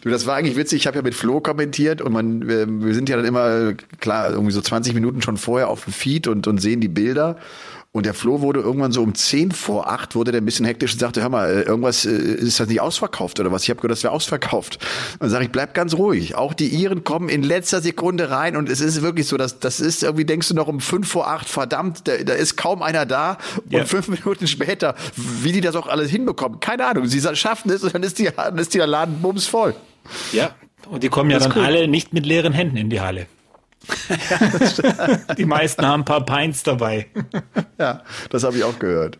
Du, 0.02 0.08
das 0.08 0.26
war 0.26 0.36
eigentlich 0.36 0.56
witzig. 0.56 0.80
Ich 0.80 0.86
habe 0.86 0.96
ja 0.96 1.02
mit 1.02 1.14
Flo 1.14 1.40
kommentiert 1.40 2.00
und 2.00 2.12
man, 2.12 2.48
wir, 2.48 2.66
wir 2.66 2.94
sind 2.94 3.10
ja 3.10 3.16
dann 3.16 3.26
immer, 3.26 3.74
klar, 4.00 4.30
irgendwie 4.30 4.52
so 4.52 4.62
20 4.62 4.94
Minuten 4.94 5.20
schon 5.20 5.36
vorher 5.36 5.68
auf 5.68 5.84
dem 5.84 5.92
Feed 5.92 6.28
und, 6.28 6.46
und 6.46 6.58
sehen 6.58 6.80
die 6.80 6.88
Bilder. 6.88 7.36
Und 7.96 8.04
der 8.04 8.12
Flo 8.12 8.42
wurde 8.42 8.60
irgendwann 8.60 8.92
so 8.92 9.02
um 9.02 9.14
10 9.14 9.52
vor 9.52 9.88
8 9.88 10.14
wurde 10.14 10.30
der 10.30 10.42
ein 10.42 10.44
bisschen 10.44 10.66
hektisch 10.66 10.92
und 10.92 10.98
sagte, 10.98 11.22
hör 11.22 11.30
mal, 11.30 11.48
äh, 11.48 11.62
irgendwas 11.62 12.04
äh, 12.04 12.10
ist 12.10 12.60
das 12.60 12.68
nicht 12.68 12.82
ausverkauft 12.82 13.40
oder 13.40 13.50
was? 13.50 13.62
Ich 13.62 13.70
habe 13.70 13.78
gehört, 13.80 13.92
das 13.92 14.02
wäre 14.02 14.12
ausverkauft. 14.12 14.76
Und 15.14 15.22
dann 15.22 15.30
sage 15.30 15.44
ich, 15.46 15.50
bleib 15.50 15.72
ganz 15.72 15.94
ruhig. 15.94 16.34
Auch 16.34 16.52
die 16.52 16.68
Iren 16.68 17.04
kommen 17.04 17.30
in 17.30 17.42
letzter 17.42 17.80
Sekunde 17.80 18.28
rein 18.28 18.54
und 18.54 18.68
es 18.68 18.82
ist 18.82 19.00
wirklich 19.00 19.26
so, 19.26 19.38
dass 19.38 19.60
das 19.60 19.80
ist 19.80 20.02
irgendwie, 20.02 20.26
denkst 20.26 20.48
du 20.48 20.54
noch 20.54 20.68
um 20.68 20.80
5 20.80 21.08
vor 21.08 21.26
8, 21.28 21.48
verdammt, 21.48 22.06
da, 22.06 22.18
da 22.18 22.34
ist 22.34 22.56
kaum 22.58 22.82
einer 22.82 23.06
da. 23.06 23.38
Und 23.64 23.72
Ja. 23.72 23.84
fünf 23.86 24.08
Minuten 24.24 24.46
später, 24.46 24.94
wie 25.16 25.52
die 25.52 25.62
das 25.62 25.74
auch 25.74 25.86
alles 25.86 26.10
hinbekommen, 26.10 26.60
keine 26.60 26.84
Ahnung. 26.86 27.06
Sie 27.06 27.22
schaffen 27.34 27.70
es 27.70 27.82
und 27.82 27.94
dann 27.94 28.02
ist, 28.02 28.18
die, 28.18 28.28
dann 28.36 28.58
ist 28.58 28.74
der 28.74 28.86
Laden 28.86 29.22
bums 29.22 29.46
voll. 29.46 29.74
ja. 30.32 30.50
Und 30.90 31.02
die 31.02 31.08
kommen 31.08 31.30
ja 31.30 31.38
dann 31.38 31.52
cool. 31.56 31.64
alle 31.64 31.88
nicht 31.88 32.12
mit 32.12 32.26
leeren 32.26 32.52
Händen 32.52 32.76
in 32.76 32.90
die 32.90 33.00
Halle. 33.00 33.26
die 35.38 35.44
meisten 35.44 35.84
haben 35.86 36.02
ein 36.02 36.04
paar 36.04 36.24
Pints 36.24 36.62
dabei. 36.62 37.06
Ja, 37.78 38.02
das 38.30 38.42
habe 38.42 38.56
ich 38.56 38.64
auch 38.64 38.78
gehört. 38.78 39.18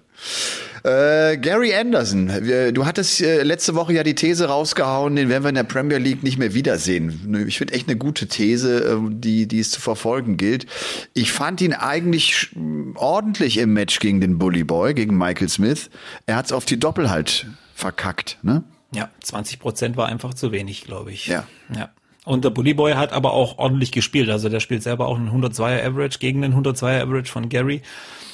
Äh, 0.82 1.36
Gary 1.36 1.74
Anderson, 1.74 2.28
du 2.72 2.86
hattest 2.86 3.20
äh, 3.20 3.42
letzte 3.42 3.74
Woche 3.74 3.92
ja 3.92 4.02
die 4.02 4.14
These 4.14 4.46
rausgehauen, 4.46 5.14
den 5.14 5.28
werden 5.28 5.42
wir 5.42 5.48
in 5.50 5.56
der 5.56 5.64
Premier 5.64 5.98
League 5.98 6.22
nicht 6.22 6.38
mehr 6.38 6.54
wiedersehen. 6.54 7.20
Ne, 7.26 7.42
Ich 7.42 7.58
finde 7.58 7.74
echt 7.74 7.88
eine 7.88 7.98
gute 7.98 8.28
These, 8.28 8.84
äh, 8.84 9.10
die, 9.10 9.46
die 9.46 9.60
es 9.60 9.72
zu 9.72 9.80
verfolgen 9.82 10.38
gilt. 10.38 10.66
Ich 11.12 11.32
fand 11.32 11.60
ihn 11.60 11.74
eigentlich 11.74 12.56
ordentlich 12.94 13.58
im 13.58 13.74
Match 13.74 13.98
gegen 13.98 14.22
den 14.22 14.38
Bully 14.38 14.64
Boy, 14.64 14.94
gegen 14.94 15.18
Michael 15.18 15.50
Smith. 15.50 15.90
Er 16.24 16.36
hat 16.36 16.46
es 16.46 16.52
auf 16.52 16.64
die 16.64 16.78
Doppel 16.80 17.10
halt 17.10 17.46
verkackt, 17.74 18.38
ne? 18.42 18.64
Ja, 18.94 19.10
20 19.22 19.58
Prozent 19.58 19.96
war 19.96 20.06
einfach 20.06 20.32
zu 20.32 20.52
wenig, 20.52 20.84
glaube 20.84 21.12
ich. 21.12 21.26
Ja. 21.26 21.44
ja. 21.74 21.90
Und 22.26 22.44
der 22.44 22.50
Bully 22.50 22.74
Boy 22.74 22.94
hat 22.94 23.12
aber 23.12 23.32
auch 23.34 23.56
ordentlich 23.56 23.92
gespielt. 23.92 24.28
Also 24.30 24.48
der 24.48 24.58
spielt 24.58 24.82
selber 24.82 25.06
auch 25.06 25.16
einen 25.16 25.30
102er 25.30 25.86
Average 25.86 26.18
gegen 26.18 26.42
den 26.42 26.54
102er 26.54 27.00
Average 27.00 27.30
von 27.30 27.48
Gary. 27.48 27.82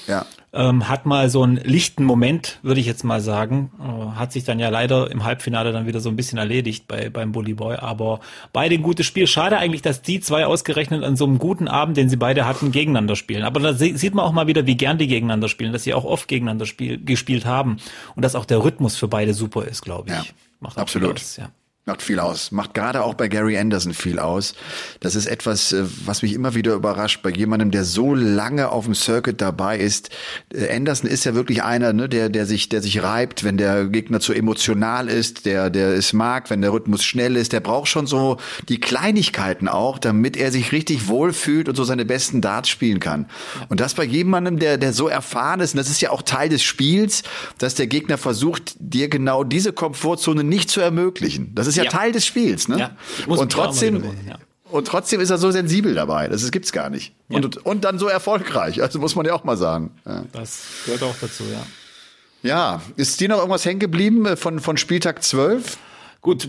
Ja. 0.06 0.24
Ähm, 0.54 0.88
hat 0.88 1.04
mal 1.04 1.28
so 1.28 1.42
einen 1.42 1.56
lichten 1.56 2.02
Moment, 2.04 2.58
würde 2.62 2.80
ich 2.80 2.86
jetzt 2.86 3.04
mal 3.04 3.20
sagen. 3.20 3.70
Äh, 3.78 4.18
hat 4.18 4.32
sich 4.32 4.44
dann 4.44 4.58
ja 4.58 4.70
leider 4.70 5.10
im 5.10 5.24
Halbfinale 5.24 5.72
dann 5.72 5.86
wieder 5.86 6.00
so 6.00 6.08
ein 6.08 6.16
bisschen 6.16 6.38
erledigt 6.38 6.88
bei, 6.88 7.10
beim 7.10 7.32
Bully 7.32 7.52
Boy. 7.52 7.76
Aber 7.76 8.20
beide 8.54 8.76
ein 8.76 8.82
gutes 8.82 9.04
Spiel. 9.04 9.26
Schade 9.26 9.58
eigentlich, 9.58 9.82
dass 9.82 10.00
die 10.00 10.20
zwei 10.20 10.46
ausgerechnet 10.46 11.04
an 11.04 11.16
so 11.16 11.26
einem 11.26 11.38
guten 11.38 11.68
Abend, 11.68 11.98
den 11.98 12.08
sie 12.08 12.16
beide 12.16 12.46
hatten, 12.46 12.72
gegeneinander 12.72 13.14
spielen. 13.14 13.44
Aber 13.44 13.60
da 13.60 13.74
sieht 13.74 14.14
man 14.14 14.24
auch 14.24 14.32
mal 14.32 14.46
wieder, 14.46 14.66
wie 14.66 14.78
gern 14.78 14.96
die 14.96 15.06
gegeneinander 15.06 15.48
spielen, 15.48 15.74
dass 15.74 15.84
sie 15.84 15.92
auch 15.92 16.06
oft 16.06 16.28
gegeneinander 16.28 16.64
spiel 16.64 16.96
gespielt 17.04 17.44
haben. 17.44 17.76
Und 18.16 18.22
dass 18.22 18.36
auch 18.36 18.46
der 18.46 18.64
Rhythmus 18.64 18.96
für 18.96 19.08
beide 19.08 19.34
super 19.34 19.66
ist, 19.66 19.82
glaube 19.82 20.08
ich. 20.08 20.14
Ja, 20.14 20.24
Macht 20.60 20.78
absolut. 20.78 21.16
aus, 21.16 21.36
ja. 21.36 21.50
Macht 21.84 22.00
viel 22.00 22.20
aus. 22.20 22.52
Macht 22.52 22.74
gerade 22.74 23.02
auch 23.02 23.14
bei 23.14 23.26
Gary 23.26 23.58
Anderson 23.58 23.92
viel 23.92 24.20
aus. 24.20 24.54
Das 25.00 25.16
ist 25.16 25.26
etwas, 25.26 25.72
äh, 25.72 25.82
was 26.04 26.22
mich 26.22 26.32
immer 26.32 26.54
wieder 26.54 26.74
überrascht 26.74 27.22
bei 27.24 27.30
jemandem, 27.30 27.72
der 27.72 27.82
so 27.82 28.14
lange 28.14 28.70
auf 28.70 28.84
dem 28.84 28.94
Circuit 28.94 29.40
dabei 29.40 29.78
ist. 29.78 30.10
Äh, 30.54 30.72
Anderson 30.72 31.10
ist 31.10 31.24
ja 31.24 31.34
wirklich 31.34 31.64
einer, 31.64 31.92
ne, 31.92 32.08
der, 32.08 32.28
der 32.28 32.46
sich, 32.46 32.68
der 32.68 32.82
sich 32.82 33.02
reibt, 33.02 33.42
wenn 33.42 33.56
der 33.56 33.86
Gegner 33.86 34.20
zu 34.20 34.32
emotional 34.32 35.08
ist, 35.08 35.44
der, 35.44 35.70
der 35.70 35.88
es 35.88 36.12
mag, 36.12 36.50
wenn 36.50 36.60
der 36.60 36.72
Rhythmus 36.72 37.02
schnell 37.02 37.34
ist. 37.34 37.52
Der 37.52 37.58
braucht 37.58 37.88
schon 37.88 38.06
so 38.06 38.36
die 38.68 38.78
Kleinigkeiten 38.78 39.66
auch, 39.66 39.98
damit 39.98 40.36
er 40.36 40.52
sich 40.52 40.70
richtig 40.70 41.08
wohlfühlt 41.08 41.68
und 41.68 41.74
so 41.74 41.82
seine 41.82 42.04
besten 42.04 42.40
Darts 42.40 42.68
spielen 42.68 43.00
kann. 43.00 43.26
Und 43.70 43.80
das 43.80 43.94
bei 43.94 44.04
jemandem, 44.04 44.60
der, 44.60 44.78
der 44.78 44.92
so 44.92 45.08
erfahren 45.08 45.58
ist, 45.58 45.74
und 45.74 45.78
das 45.78 45.90
ist 45.90 46.00
ja 46.00 46.10
auch 46.10 46.22
Teil 46.22 46.48
des 46.48 46.62
Spiels, 46.62 47.24
dass 47.58 47.74
der 47.74 47.88
Gegner 47.88 48.18
versucht, 48.18 48.76
dir 48.78 49.08
genau 49.08 49.42
diese 49.42 49.72
Komfortzone 49.72 50.44
nicht 50.44 50.70
zu 50.70 50.80
ermöglichen. 50.80 51.52
Das 51.56 51.71
ist 51.72 51.76
ja, 51.76 51.84
Ja. 51.84 51.90
Teil 51.90 52.12
des 52.12 52.24
Spiels, 52.26 52.68
ne? 52.68 52.78
Ja, 52.78 52.90
und 53.26 53.52
trotzdem, 53.52 54.04
ja. 54.26 54.38
und 54.70 54.86
trotzdem 54.86 55.20
ist 55.20 55.30
er 55.30 55.38
so 55.38 55.50
sensibel 55.50 55.94
dabei. 55.94 56.28
Das 56.28 56.42
ist, 56.42 56.52
gibt's 56.52 56.72
gar 56.72 56.90
nicht. 56.90 57.14
Und, 57.28 57.64
und 57.64 57.84
dann 57.84 57.98
so 57.98 58.08
erfolgreich. 58.08 58.82
Also 58.82 58.98
muss 58.98 59.14
man 59.16 59.26
ja 59.26 59.34
auch 59.34 59.44
mal 59.44 59.56
sagen. 59.56 59.90
Ja. 60.06 60.24
Das 60.32 60.62
gehört 60.84 61.02
auch 61.02 61.14
dazu, 61.20 61.44
ja. 61.50 62.48
ja. 62.48 62.82
Ist 62.96 63.20
dir 63.20 63.28
noch 63.28 63.38
irgendwas 63.38 63.64
hängen 63.64 63.80
geblieben 63.80 64.26
äh, 64.26 64.36
von, 64.36 64.60
von 64.60 64.76
Spieltag 64.76 65.22
12? 65.22 65.78
Gut, 66.22 66.48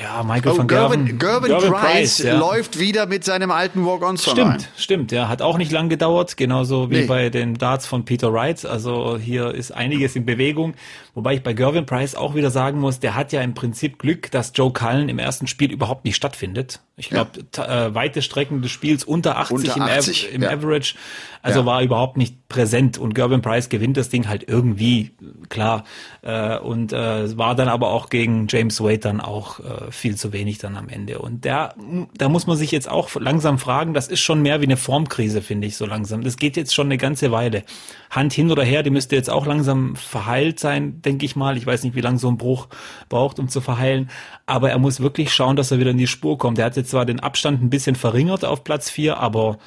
ja, 0.00 0.22
Michael 0.22 0.52
oh, 0.52 0.58
van 0.58 0.68
Gerven. 0.68 1.18
Gervin, 1.18 1.48
Gervin 1.48 1.72
Price, 1.72 1.80
Price 1.80 2.18
ja. 2.18 2.38
läuft 2.38 2.78
wieder 2.78 3.06
mit 3.06 3.24
seinem 3.24 3.50
alten 3.50 3.84
Walk-On-Song 3.84 4.34
Stimmt, 4.34 4.52
ein. 4.52 4.66
stimmt. 4.76 5.10
Ja, 5.10 5.28
hat 5.28 5.42
auch 5.42 5.58
nicht 5.58 5.72
lang 5.72 5.88
gedauert, 5.88 6.36
genauso 6.36 6.92
wie 6.92 7.00
nee. 7.00 7.06
bei 7.06 7.28
den 7.28 7.54
Darts 7.54 7.88
von 7.88 8.04
Peter 8.04 8.32
Wright. 8.32 8.64
Also 8.64 9.18
hier 9.18 9.52
ist 9.52 9.72
einiges 9.72 10.14
in 10.14 10.26
Bewegung. 10.26 10.74
Wobei 11.14 11.34
ich 11.34 11.42
bei 11.42 11.54
Gervin 11.54 11.86
Price 11.86 12.14
auch 12.14 12.36
wieder 12.36 12.52
sagen 12.52 12.78
muss, 12.78 13.00
der 13.00 13.16
hat 13.16 13.32
ja 13.32 13.42
im 13.42 13.54
Prinzip 13.54 13.98
Glück, 13.98 14.30
dass 14.30 14.52
Joe 14.54 14.72
Cullen 14.72 15.08
im 15.08 15.18
ersten 15.18 15.48
Spiel 15.48 15.72
überhaupt 15.72 16.04
nicht 16.04 16.14
stattfindet. 16.14 16.78
Ich 16.96 17.08
glaube, 17.08 17.30
ja. 17.56 17.86
äh, 17.86 17.94
weite 17.94 18.22
Strecken 18.22 18.62
des 18.62 18.70
Spiels 18.70 19.02
unter 19.02 19.38
80, 19.38 19.70
unter 19.74 19.84
80 19.86 20.28
im, 20.28 20.34
im 20.36 20.42
ja. 20.42 20.50
Average. 20.50 20.94
Also 21.42 21.60
ja. 21.60 21.66
war 21.66 21.82
überhaupt 21.82 22.16
nicht 22.16 22.48
präsent 22.48 22.98
und 22.98 23.14
Gervin 23.14 23.42
Price 23.42 23.70
gewinnt 23.70 23.96
das 23.96 24.10
Ding 24.10 24.28
halt 24.28 24.44
irgendwie, 24.46 25.10
klar. 25.48 25.84
Äh, 26.22 26.58
und 26.58 26.92
äh, 26.92 27.36
war 27.36 27.56
dann 27.56 27.68
aber 27.68 27.88
auch 27.88 28.10
gegen 28.10 28.46
James 28.48 28.80
Wade 28.80 28.99
dann 29.04 29.20
auch 29.20 29.60
äh, 29.60 29.90
viel 29.90 30.16
zu 30.16 30.32
wenig 30.32 30.58
dann 30.58 30.76
am 30.76 30.88
Ende. 30.88 31.18
Und 31.18 31.44
da, 31.44 31.74
da 32.16 32.28
muss 32.28 32.46
man 32.46 32.56
sich 32.56 32.70
jetzt 32.70 32.88
auch 32.88 33.14
langsam 33.16 33.58
fragen, 33.58 33.94
das 33.94 34.08
ist 34.08 34.20
schon 34.20 34.42
mehr 34.42 34.60
wie 34.60 34.66
eine 34.66 34.76
Formkrise, 34.76 35.42
finde 35.42 35.66
ich, 35.66 35.76
so 35.76 35.86
langsam. 35.86 36.22
Das 36.22 36.36
geht 36.36 36.56
jetzt 36.56 36.74
schon 36.74 36.86
eine 36.86 36.98
ganze 36.98 37.30
Weile. 37.30 37.64
Hand 38.10 38.32
hin 38.32 38.50
oder 38.50 38.64
her, 38.64 38.82
die 38.82 38.90
müsste 38.90 39.16
jetzt 39.16 39.30
auch 39.30 39.46
langsam 39.46 39.96
verheilt 39.96 40.60
sein, 40.60 41.02
denke 41.02 41.24
ich 41.26 41.36
mal. 41.36 41.56
Ich 41.56 41.66
weiß 41.66 41.84
nicht, 41.84 41.94
wie 41.94 42.00
lange 42.00 42.18
so 42.18 42.28
ein 42.28 42.38
Bruch 42.38 42.68
braucht, 43.08 43.38
um 43.38 43.48
zu 43.48 43.60
verheilen. 43.60 44.10
Aber 44.46 44.70
er 44.70 44.78
muss 44.78 45.00
wirklich 45.00 45.32
schauen, 45.32 45.56
dass 45.56 45.70
er 45.70 45.78
wieder 45.78 45.90
in 45.90 45.98
die 45.98 46.06
Spur 46.06 46.38
kommt. 46.38 46.58
Er 46.58 46.66
hat 46.66 46.76
jetzt 46.76 46.90
zwar 46.90 47.06
den 47.06 47.20
Abstand 47.20 47.62
ein 47.62 47.70
bisschen 47.70 47.96
verringert 47.96 48.44
auf 48.44 48.64
Platz 48.64 48.90
vier, 48.90 49.18
aber 49.18 49.58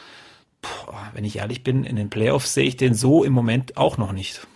Puh, 0.64 0.94
wenn 1.14 1.26
ich 1.26 1.38
ehrlich 1.38 1.64
bin, 1.64 1.84
in 1.84 1.98
den 1.98 2.10
Playoffs 2.10 2.54
sehe 2.54 2.66
ich 2.66 2.78
den 2.78 2.96
so 2.96 3.24
im 3.24 3.34
Moment 3.34 3.78
auch 3.78 3.98
noch 3.98 4.14
nicht. 4.14 4.48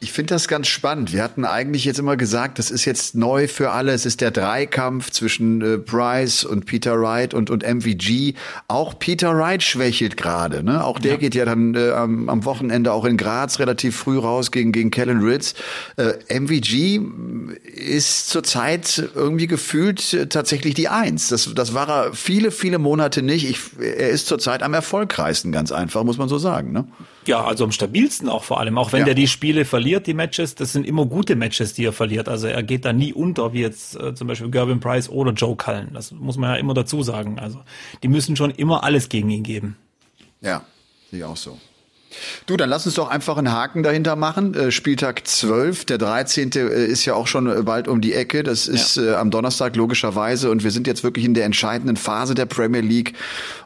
Ich 0.00 0.12
finde 0.12 0.34
das 0.34 0.46
ganz 0.46 0.68
spannend. 0.68 1.12
Wir 1.12 1.24
hatten 1.24 1.44
eigentlich 1.44 1.84
jetzt 1.84 1.98
immer 1.98 2.16
gesagt, 2.16 2.60
das 2.60 2.70
ist 2.70 2.84
jetzt 2.84 3.16
neu 3.16 3.48
für 3.48 3.72
alle. 3.72 3.90
Es 3.90 4.06
ist 4.06 4.20
der 4.20 4.30
Dreikampf 4.30 5.10
zwischen 5.10 5.60
äh, 5.60 5.76
Price 5.76 6.44
und 6.44 6.66
Peter 6.66 7.00
Wright 7.00 7.34
und, 7.34 7.50
und 7.50 7.64
MVG. 7.64 8.34
Auch 8.68 8.96
Peter 9.00 9.36
Wright 9.36 9.60
schwächelt 9.60 10.16
gerade. 10.16 10.62
Ne? 10.62 10.84
Auch 10.84 11.00
der 11.00 11.12
ja. 11.12 11.16
geht 11.18 11.34
ja 11.34 11.44
dann 11.44 11.74
äh, 11.74 11.90
am, 11.90 12.28
am 12.28 12.44
Wochenende 12.44 12.92
auch 12.92 13.04
in 13.04 13.16
Graz 13.16 13.58
relativ 13.58 13.96
früh 13.96 14.18
raus 14.18 14.52
gegen, 14.52 14.70
gegen 14.70 14.92
Kellen 14.92 15.20
Ritz. 15.20 15.54
Äh, 15.96 16.12
MVG 16.28 17.00
ist 17.64 18.28
zurzeit 18.28 19.10
irgendwie 19.16 19.48
gefühlt 19.48 20.14
äh, 20.14 20.28
tatsächlich 20.28 20.74
die 20.74 20.88
Eins. 20.88 21.26
Das, 21.26 21.52
das 21.56 21.74
war 21.74 21.88
er 21.88 22.12
viele, 22.12 22.52
viele 22.52 22.78
Monate 22.78 23.22
nicht. 23.22 23.50
Ich, 23.50 23.58
er 23.80 24.10
ist 24.10 24.28
zurzeit 24.28 24.62
am 24.62 24.74
erfolgreichsten, 24.74 25.50
ganz 25.50 25.72
einfach, 25.72 26.04
muss 26.04 26.18
man 26.18 26.28
so 26.28 26.38
sagen. 26.38 26.70
Ne? 26.70 26.86
Ja, 27.28 27.44
also 27.44 27.64
am 27.64 27.72
stabilsten 27.72 28.30
auch 28.30 28.42
vor 28.42 28.58
allem. 28.58 28.78
Auch 28.78 28.92
wenn 28.92 29.00
ja. 29.00 29.04
der 29.04 29.14
die 29.14 29.28
Spiele 29.28 29.66
verliert, 29.66 30.06
die 30.06 30.14
Matches, 30.14 30.54
das 30.54 30.72
sind 30.72 30.86
immer 30.86 31.04
gute 31.04 31.36
Matches, 31.36 31.74
die 31.74 31.84
er 31.84 31.92
verliert. 31.92 32.26
Also 32.26 32.46
er 32.46 32.62
geht 32.62 32.86
da 32.86 32.94
nie 32.94 33.12
unter, 33.12 33.52
wie 33.52 33.60
jetzt 33.60 33.96
äh, 33.96 34.14
zum 34.14 34.28
Beispiel 34.28 34.50
Gervin 34.50 34.80
Price 34.80 35.10
oder 35.10 35.32
Joe 35.32 35.54
Cullen. 35.54 35.90
Das 35.92 36.10
muss 36.10 36.38
man 36.38 36.54
ja 36.54 36.56
immer 36.56 36.72
dazu 36.72 37.02
sagen. 37.02 37.38
Also 37.38 37.60
die 38.02 38.08
müssen 38.08 38.34
schon 38.34 38.50
immer 38.50 38.82
alles 38.82 39.10
gegen 39.10 39.28
ihn 39.28 39.42
geben. 39.42 39.76
Ja, 40.40 40.64
sehe 41.10 41.18
ich 41.18 41.24
auch 41.26 41.36
so. 41.36 41.58
Du, 42.46 42.56
dann 42.56 42.70
lass 42.70 42.86
uns 42.86 42.94
doch 42.94 43.08
einfach 43.08 43.36
einen 43.36 43.52
Haken 43.52 43.82
dahinter 43.82 44.16
machen. 44.16 44.54
Äh, 44.54 44.70
Spieltag 44.70 45.26
12, 45.26 45.84
der 45.84 45.98
13. 45.98 46.52
Äh, 46.52 46.86
ist 46.86 47.04
ja 47.04 47.14
auch 47.14 47.26
schon 47.26 47.46
äh, 47.46 47.62
bald 47.62 47.88
um 47.88 48.00
die 48.00 48.14
Ecke. 48.14 48.42
Das 48.42 48.68
ist 48.68 48.96
ja. 48.96 49.20
am 49.20 49.30
Donnerstag 49.30 49.76
logischerweise 49.76 50.50
und 50.50 50.64
wir 50.64 50.70
sind 50.70 50.86
jetzt 50.86 51.04
wirklich 51.04 51.24
in 51.24 51.34
der 51.34 51.44
entscheidenden 51.44 51.96
Phase 51.96 52.34
der 52.34 52.46
Premier 52.46 52.80
League 52.80 53.14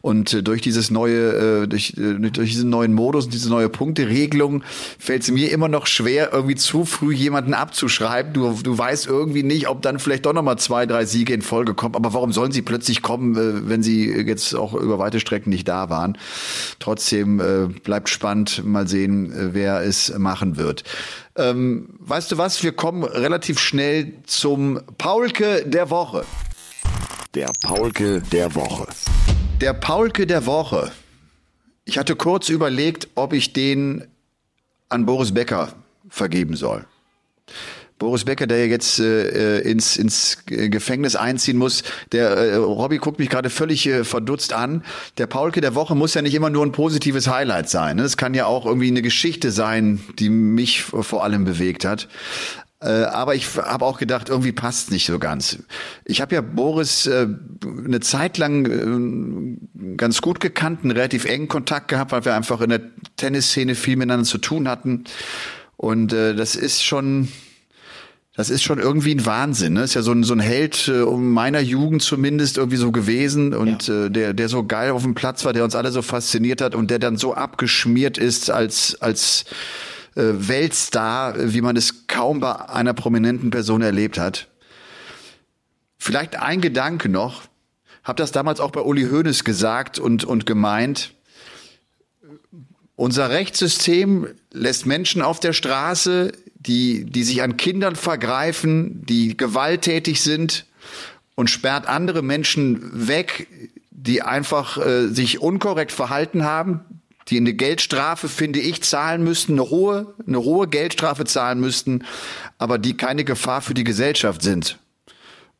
und 0.00 0.46
durch 0.46 0.62
dieses 0.62 0.90
neue, 0.90 1.68
durch, 1.68 1.94
durch 1.96 2.50
diesen 2.50 2.70
neuen 2.70 2.92
Modus 2.92 3.26
und 3.26 3.34
diese 3.34 3.48
neue 3.48 3.68
Punkteregelung 3.68 4.64
fällt 4.98 5.22
es 5.22 5.30
mir 5.30 5.50
immer 5.52 5.68
noch 5.68 5.86
schwer, 5.86 6.30
irgendwie 6.32 6.56
zu 6.56 6.84
früh 6.84 7.14
jemanden 7.14 7.54
abzuschreiben. 7.54 8.32
Du, 8.32 8.58
du 8.62 8.76
weißt 8.76 9.06
irgendwie 9.06 9.42
nicht, 9.42 9.68
ob 9.68 9.82
dann 9.82 9.98
vielleicht 9.98 10.26
doch 10.26 10.32
nochmal 10.32 10.58
zwei, 10.58 10.86
drei 10.86 11.04
Siege 11.04 11.32
in 11.34 11.42
Folge 11.42 11.74
kommen. 11.74 11.94
Aber 11.94 12.12
warum 12.14 12.32
sollen 12.32 12.52
sie 12.52 12.62
plötzlich 12.62 13.02
kommen, 13.02 13.68
wenn 13.68 13.82
sie 13.82 14.10
jetzt 14.10 14.54
auch 14.54 14.74
über 14.74 14.98
weite 14.98 15.20
Strecken 15.20 15.50
nicht 15.50 15.68
da 15.68 15.88
waren? 15.88 16.18
Trotzdem 16.78 17.70
bleibt 17.84 18.08
spannend 18.08 18.31
gespannt, 18.32 18.64
mal 18.64 18.88
sehen, 18.88 19.32
äh, 19.32 19.54
wer 19.54 19.82
es 19.82 20.16
machen 20.16 20.56
wird. 20.56 20.84
Ähm, 21.36 21.88
weißt 22.00 22.32
du 22.32 22.38
was? 22.38 22.62
Wir 22.62 22.72
kommen 22.72 23.04
relativ 23.04 23.58
schnell 23.58 24.14
zum 24.24 24.80
Paulke 24.98 25.64
der 25.66 25.90
Woche. 25.90 26.24
Der 27.34 27.50
Paulke 27.62 28.20
der 28.20 28.54
Woche. 28.54 28.86
Der 29.60 29.74
Paulke 29.74 30.26
der 30.26 30.46
Woche. 30.46 30.92
Ich 31.84 31.98
hatte 31.98 32.16
kurz 32.16 32.48
überlegt, 32.48 33.08
ob 33.14 33.32
ich 33.32 33.52
den 33.52 34.06
an 34.88 35.06
Boris 35.06 35.32
Becker 35.32 35.72
vergeben 36.08 36.56
soll. 36.56 36.84
Boris 38.02 38.24
Becker, 38.24 38.48
der 38.48 38.66
jetzt 38.66 38.98
äh, 38.98 39.60
ins, 39.60 39.96
ins 39.96 40.38
Gefängnis 40.46 41.14
einziehen 41.14 41.56
muss, 41.56 41.84
der 42.10 42.30
äh, 42.30 42.56
Robby 42.56 42.98
guckt 42.98 43.20
mich 43.20 43.28
gerade 43.28 43.48
völlig 43.48 43.86
äh, 43.86 44.02
verdutzt 44.02 44.52
an. 44.52 44.82
Der 45.18 45.28
Paulke 45.28 45.60
der 45.60 45.76
Woche 45.76 45.94
muss 45.94 46.14
ja 46.14 46.22
nicht 46.22 46.34
immer 46.34 46.50
nur 46.50 46.66
ein 46.66 46.72
positives 46.72 47.28
Highlight 47.28 47.68
sein. 47.68 47.98
Ne? 47.98 48.02
Es 48.02 48.16
kann 48.16 48.34
ja 48.34 48.46
auch 48.46 48.66
irgendwie 48.66 48.88
eine 48.88 49.02
Geschichte 49.02 49.52
sein, 49.52 50.00
die 50.18 50.30
mich 50.30 50.82
vor 50.82 51.22
allem 51.22 51.44
bewegt 51.44 51.84
hat. 51.84 52.08
Äh, 52.80 52.88
aber 52.88 53.36
ich 53.36 53.56
habe 53.56 53.84
auch 53.84 53.98
gedacht, 54.00 54.28
irgendwie 54.28 54.50
passt 54.50 54.90
nicht 54.90 55.06
so 55.06 55.20
ganz. 55.20 55.58
Ich 56.04 56.20
habe 56.20 56.34
ja 56.34 56.40
Boris 56.40 57.06
äh, 57.06 57.28
eine 57.64 58.00
Zeit 58.00 58.36
lang 58.36 59.60
äh, 59.78 59.96
ganz 59.96 60.20
gut 60.22 60.40
gekannt, 60.40 60.80
einen 60.82 60.90
relativ 60.90 61.24
engen 61.24 61.46
Kontakt 61.46 61.86
gehabt, 61.86 62.10
weil 62.10 62.24
wir 62.24 62.34
einfach 62.34 62.60
in 62.62 62.70
der 62.70 62.80
Tennisszene 63.16 63.76
viel 63.76 63.94
miteinander 63.94 64.26
zu 64.26 64.38
tun 64.38 64.66
hatten. 64.66 65.04
Und 65.76 66.12
äh, 66.12 66.34
das 66.34 66.56
ist 66.56 66.84
schon 66.84 67.28
das 68.42 68.50
ist 68.50 68.64
schon 68.64 68.80
irgendwie 68.80 69.14
ein 69.14 69.24
Wahnsinn. 69.24 69.74
Ne? 69.74 69.84
Ist 69.84 69.94
ja 69.94 70.02
so 70.02 70.10
ein, 70.10 70.24
so 70.24 70.34
ein 70.34 70.40
Held 70.40 70.88
äh, 70.88 71.02
um 71.02 71.30
meiner 71.30 71.60
Jugend 71.60 72.02
zumindest 72.02 72.58
irgendwie 72.58 72.76
so 72.76 72.90
gewesen 72.90 73.54
und 73.54 73.86
ja. 73.86 74.06
äh, 74.06 74.10
der, 74.10 74.34
der 74.34 74.48
so 74.48 74.64
geil 74.64 74.90
auf 74.90 75.04
dem 75.04 75.14
Platz 75.14 75.44
war, 75.44 75.52
der 75.52 75.62
uns 75.62 75.76
alle 75.76 75.92
so 75.92 76.02
fasziniert 76.02 76.60
hat 76.60 76.74
und 76.74 76.90
der 76.90 76.98
dann 76.98 77.16
so 77.16 77.34
abgeschmiert 77.34 78.18
ist 78.18 78.50
als, 78.50 79.00
als 79.00 79.44
äh, 80.16 80.22
Weltstar, 80.24 81.52
wie 81.52 81.60
man 81.60 81.76
es 81.76 82.08
kaum 82.08 82.40
bei 82.40 82.68
einer 82.68 82.94
prominenten 82.94 83.50
Person 83.50 83.80
erlebt 83.80 84.18
hat. 84.18 84.48
Vielleicht 85.96 86.34
ein 86.34 86.60
Gedanke 86.60 87.08
noch. 87.08 87.42
Hab 88.02 88.16
das 88.16 88.32
damals 88.32 88.58
auch 88.58 88.72
bei 88.72 88.80
Uli 88.80 89.04
Hoeneß 89.08 89.44
gesagt 89.44 90.00
und, 90.00 90.24
und 90.24 90.46
gemeint. 90.46 91.14
Unser 92.96 93.30
Rechtssystem 93.30 94.26
lässt 94.50 94.84
Menschen 94.84 95.22
auf 95.22 95.38
der 95.38 95.52
Straße, 95.52 96.32
die, 96.66 97.04
die 97.04 97.24
sich 97.24 97.42
an 97.42 97.56
Kindern 97.56 97.96
vergreifen, 97.96 99.04
die 99.06 99.36
gewalttätig 99.36 100.22
sind 100.22 100.66
und 101.34 101.50
sperrt 101.50 101.86
andere 101.86 102.22
Menschen 102.22 103.08
weg, 103.08 103.48
die 103.90 104.22
einfach 104.22 104.78
äh, 104.78 105.08
sich 105.08 105.40
unkorrekt 105.40 105.92
verhalten 105.92 106.44
haben, 106.44 106.80
die 107.28 107.36
eine 107.36 107.54
Geldstrafe, 107.54 108.28
finde 108.28 108.60
ich, 108.60 108.82
zahlen 108.82 109.22
müssten, 109.22 109.52
eine 109.52 109.70
hohe, 109.70 110.14
eine 110.26 110.42
hohe 110.42 110.68
Geldstrafe 110.68 111.24
zahlen 111.24 111.60
müssten, 111.60 112.04
aber 112.58 112.78
die 112.78 112.96
keine 112.96 113.24
Gefahr 113.24 113.62
für 113.62 113.74
die 113.74 113.84
Gesellschaft 113.84 114.42
sind. 114.42 114.78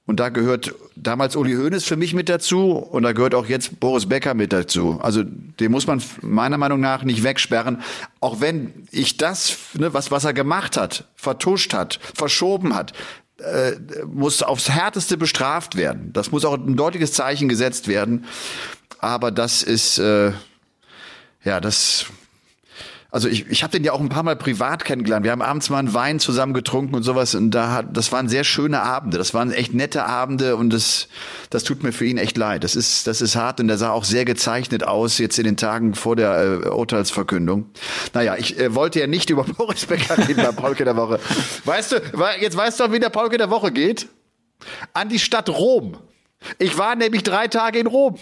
Und 0.05 0.19
da 0.19 0.31
gehört 0.31 0.75
damals 0.97 1.37
Uli 1.37 1.55
Hoeneß 1.55 1.85
für 1.85 1.97
mich 1.97 2.13
mit 2.13 2.29
dazu 2.29 2.73
und 2.73 3.05
da 3.05 3.13
gehört 3.13 3.37
auch 3.37 3.47
jetzt 3.47 3.79
Boris 3.79 4.07
Becker 4.07 4.35
mit 4.35 4.53
dazu. 4.53 4.99
Also 5.01 5.23
den 5.23 5.71
muss 5.71 5.87
man 5.87 6.03
meiner 6.23 6.59
Meinung 6.59 6.81
nach 6.81 7.05
nicht 7.05 7.23
wegsperren, 7.23 7.83
auch 8.21 8.41
wenn 8.41 8.73
ich 8.91 9.17
das, 9.17 9.57
ne, 9.75 9.95
was, 9.95 10.11
was 10.11 10.25
er 10.25 10.33
gemacht 10.33 10.77
hat, 10.77 11.05
vertuscht 11.15 11.73
hat, 11.73 12.01
verschoben 12.15 12.75
hat, 12.75 12.93
äh, 13.39 13.73
muss 14.07 14.43
aufs 14.43 14.69
härteste 14.69 15.17
bestraft 15.17 15.77
werden. 15.77 16.13
Das 16.13 16.33
muss 16.33 16.45
auch 16.45 16.55
ein 16.55 16.77
deutliches 16.77 17.13
Zeichen 17.13 17.49
gesetzt 17.49 17.87
werden. 17.87 18.25
Aber 18.99 19.31
das 19.31 19.63
ist, 19.63 19.99
äh, 19.99 20.33
ja, 21.45 21.61
das 21.61 22.07
also 23.13 23.29
ich, 23.29 23.47
ich 23.51 23.63
habe 23.63 23.73
den 23.73 23.85
ja 23.85 23.93
auch 23.93 24.01
ein 24.01 24.09
paar 24.09 24.23
Mal 24.23 24.37
privat 24.37 24.87
kennengelernt. 24.87 25.23
Wir 25.23 25.33
haben 25.33 25.43
abends 25.43 25.69
mal 25.69 25.79
einen 25.79 25.93
Wein 25.93 26.19
zusammen 26.19 26.55
getrunken 26.55 26.95
und 26.95 27.03
sowas. 27.03 27.35
Und 27.35 27.51
da 27.51 27.71
hat, 27.71 27.95
das 27.95 28.11
waren 28.11 28.27
sehr 28.27 28.43
schöne 28.43 28.81
Abende. 28.81 29.19
Das 29.19 29.35
waren 29.35 29.53
echt 29.53 29.75
nette 29.75 30.07
Abende 30.07 30.57
und 30.57 30.73
das, 30.73 31.09
das 31.51 31.63
tut 31.63 31.83
mir 31.83 31.93
für 31.93 32.07
ihn 32.07 32.17
echt 32.17 32.39
leid. 32.39 32.65
Das 32.65 32.75
ist, 32.75 33.07
das 33.07 33.21
ist 33.21 33.37
hart 33.37 33.61
und 33.61 33.69
der 33.69 33.77
sah 33.77 33.91
auch 33.91 34.05
sehr 34.05 34.25
gezeichnet 34.25 34.83
aus 34.83 35.19
jetzt 35.19 35.39
in 35.39 35.45
den 35.45 35.59
Tagen 35.59 35.95
vor 35.95 36.17
der 36.17 36.63
äh, 36.65 36.69
Urteilsverkündung. 36.71 37.67
Naja, 38.15 38.37
ich 38.39 38.59
äh, 38.59 38.75
wollte 38.75 39.01
ja 39.01 39.07
nicht 39.07 39.29
über 39.31 39.45
Boris 39.45 39.85
Becker 39.85 40.17
reden 40.17 40.43
bei 40.43 40.53
Paulke 40.53 40.87
der 40.87 40.97
Woche. 40.97 41.21
Weißt 41.67 41.93
du, 41.93 41.97
jetzt 42.41 42.57
weißt 42.57 42.81
du, 42.81 42.93
wie 42.93 42.99
der 42.99 43.11
Paulke 43.11 43.37
der 43.37 43.51
Woche 43.51 43.73
geht? 43.73 44.09
An 44.95 45.11
die 45.11 45.19
Stadt 45.19 45.51
Rom. 45.51 45.99
Ich 46.59 46.79
war 46.79 46.97
nämlich 46.97 47.25
drei 47.25 47.47
Tage 47.47 47.79
in 47.79 47.89
Rom. 47.89 48.17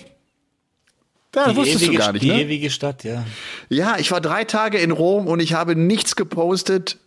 Ja, 1.35 1.45
das 1.45 1.53
die 1.53 1.57
wusstest 1.59 1.83
ewige, 1.85 1.93
du 1.93 1.99
gar 1.99 2.13
nicht, 2.13 2.23
Die 2.23 2.29
ne? 2.29 2.43
ewige 2.43 2.71
Stadt, 2.71 3.05
ja. 3.05 3.25
Ja, 3.69 3.97
ich 3.99 4.11
war 4.11 4.21
drei 4.21 4.45
Tage 4.45 4.79
in 4.79 4.91
Rom 4.91 5.27
und 5.27 5.41
ich 5.41 5.53
habe 5.55 5.77
nichts 5.77 6.17
gepostet 6.17 6.99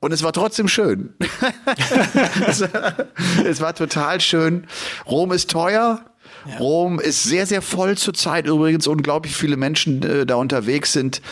und 0.00 0.12
es 0.12 0.22
war 0.22 0.32
trotzdem 0.32 0.68
schön. 0.68 1.14
es, 2.46 2.64
es 3.46 3.60
war 3.60 3.74
total 3.74 4.20
schön. 4.20 4.66
Rom 5.06 5.32
ist 5.32 5.50
teuer. 5.50 6.04
Ja. 6.44 6.56
Rom 6.58 6.98
ist 6.98 7.22
sehr, 7.22 7.46
sehr 7.46 7.62
voll 7.62 7.96
zurzeit 7.96 8.46
übrigens. 8.46 8.88
Unglaublich 8.88 9.36
viele 9.36 9.56
Menschen 9.56 10.02
äh, 10.02 10.26
da 10.26 10.34
unterwegs 10.34 10.92
sind. 10.92 11.22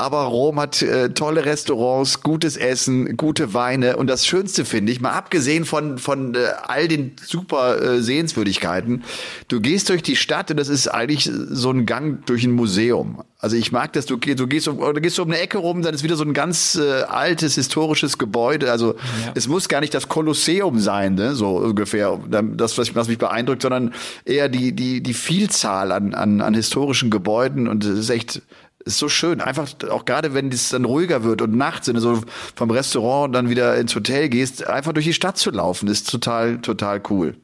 Aber 0.00 0.18
Rom 0.22 0.60
hat 0.60 0.80
äh, 0.80 1.10
tolle 1.10 1.44
Restaurants, 1.44 2.22
gutes 2.22 2.56
Essen, 2.56 3.16
gute 3.16 3.52
Weine 3.52 3.96
und 3.96 4.06
das 4.06 4.28
Schönste 4.28 4.64
finde 4.64 4.92
ich, 4.92 5.00
mal 5.00 5.10
abgesehen 5.10 5.64
von, 5.64 5.98
von 5.98 6.36
äh, 6.36 6.38
all 6.68 6.86
den 6.86 7.16
super 7.20 7.82
äh, 7.82 8.00
Sehenswürdigkeiten, 8.00 9.02
du 9.48 9.60
gehst 9.60 9.88
durch 9.88 10.04
die 10.04 10.14
Stadt 10.14 10.52
und 10.52 10.56
das 10.56 10.68
ist 10.68 10.86
eigentlich 10.86 11.28
so 11.32 11.70
ein 11.70 11.84
Gang 11.84 12.24
durch 12.26 12.44
ein 12.44 12.52
Museum. 12.52 13.24
Also 13.40 13.56
ich 13.56 13.72
mag 13.72 13.92
das, 13.92 14.06
du, 14.06 14.16
du 14.18 14.46
gehst 14.46 14.68
um, 14.68 14.78
du 14.78 15.00
gehst 15.00 15.18
um 15.18 15.28
eine 15.30 15.40
Ecke 15.40 15.58
rum, 15.58 15.82
dann 15.82 15.94
ist 15.94 16.04
wieder 16.04 16.16
so 16.16 16.24
ein 16.24 16.32
ganz 16.32 16.76
äh, 16.76 17.02
altes 17.02 17.56
historisches 17.56 18.18
Gebäude. 18.18 18.70
Also 18.70 18.94
ja. 18.94 19.32
es 19.34 19.48
muss 19.48 19.68
gar 19.68 19.80
nicht 19.80 19.94
das 19.94 20.08
Kolosseum 20.08 20.78
sein, 20.78 21.16
ne? 21.16 21.34
so 21.34 21.56
ungefähr, 21.56 22.20
das 22.28 22.78
was, 22.78 22.94
was 22.94 23.08
mich 23.08 23.18
beeindruckt, 23.18 23.62
sondern 23.62 23.94
eher 24.24 24.48
die 24.48 24.72
die 24.72 25.02
die 25.02 25.14
Vielzahl 25.14 25.90
an 25.90 26.14
an, 26.14 26.40
an 26.40 26.54
historischen 26.54 27.10
Gebäuden 27.10 27.66
und 27.66 27.84
es 27.84 27.98
ist 27.98 28.10
echt 28.10 28.42
ist 28.88 28.98
so 28.98 29.08
schön. 29.08 29.40
Einfach 29.40 29.68
auch 29.90 30.04
gerade 30.04 30.34
wenn 30.34 30.50
es 30.50 30.70
dann 30.70 30.84
ruhiger 30.84 31.22
wird 31.22 31.42
und 31.42 31.56
nachts, 31.56 31.86
du 31.86 31.98
so 32.00 32.22
vom 32.54 32.70
Restaurant 32.70 33.34
dann 33.34 33.48
wieder 33.48 33.76
ins 33.76 33.94
Hotel 33.94 34.28
gehst, 34.28 34.66
einfach 34.66 34.92
durch 34.92 35.06
die 35.06 35.14
Stadt 35.14 35.38
zu 35.38 35.50
laufen, 35.50 35.88
ist 35.88 36.10
total, 36.10 36.58
total 36.58 37.00
cool. 37.10 37.34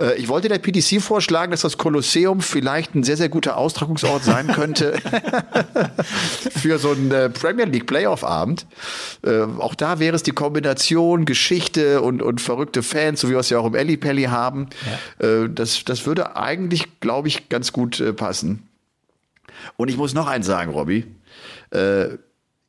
Äh, 0.00 0.16
ich 0.16 0.28
wollte 0.28 0.48
der 0.48 0.58
PDC 0.58 1.00
vorschlagen, 1.00 1.50
dass 1.50 1.62
das 1.62 1.78
Kolosseum 1.78 2.40
vielleicht 2.40 2.94
ein 2.94 3.04
sehr, 3.04 3.16
sehr 3.16 3.28
guter 3.28 3.56
Austragungsort 3.56 4.24
sein 4.24 4.48
könnte 4.48 4.98
für 6.56 6.78
so 6.78 6.90
einen 6.90 7.10
äh, 7.10 7.30
Premier 7.30 7.64
League 7.64 7.86
Playoff-Abend. 7.86 8.66
Äh, 9.24 9.42
auch 9.58 9.74
da 9.74 9.98
wäre 9.98 10.16
es 10.16 10.22
die 10.22 10.32
Kombination 10.32 11.24
Geschichte 11.24 12.02
und, 12.02 12.22
und 12.22 12.40
verrückte 12.40 12.82
Fans, 12.82 13.20
so 13.20 13.28
wie 13.28 13.32
wir 13.32 13.40
es 13.40 13.50
ja 13.50 13.58
auch 13.58 13.66
im 13.66 13.74
Ellie 13.74 13.96
Pelli 13.96 14.24
haben. 14.24 14.68
Ja. 15.20 15.48
Das, 15.48 15.84
das 15.84 16.06
würde 16.06 16.36
eigentlich, 16.36 17.00
glaube 17.00 17.28
ich, 17.28 17.48
ganz 17.48 17.72
gut 17.72 18.02
passen. 18.16 18.62
Und 19.76 19.88
ich 19.88 19.96
muss 19.96 20.14
noch 20.14 20.26
eins 20.26 20.46
sagen, 20.46 20.72
Robby. 20.72 21.06
Äh, 21.70 22.18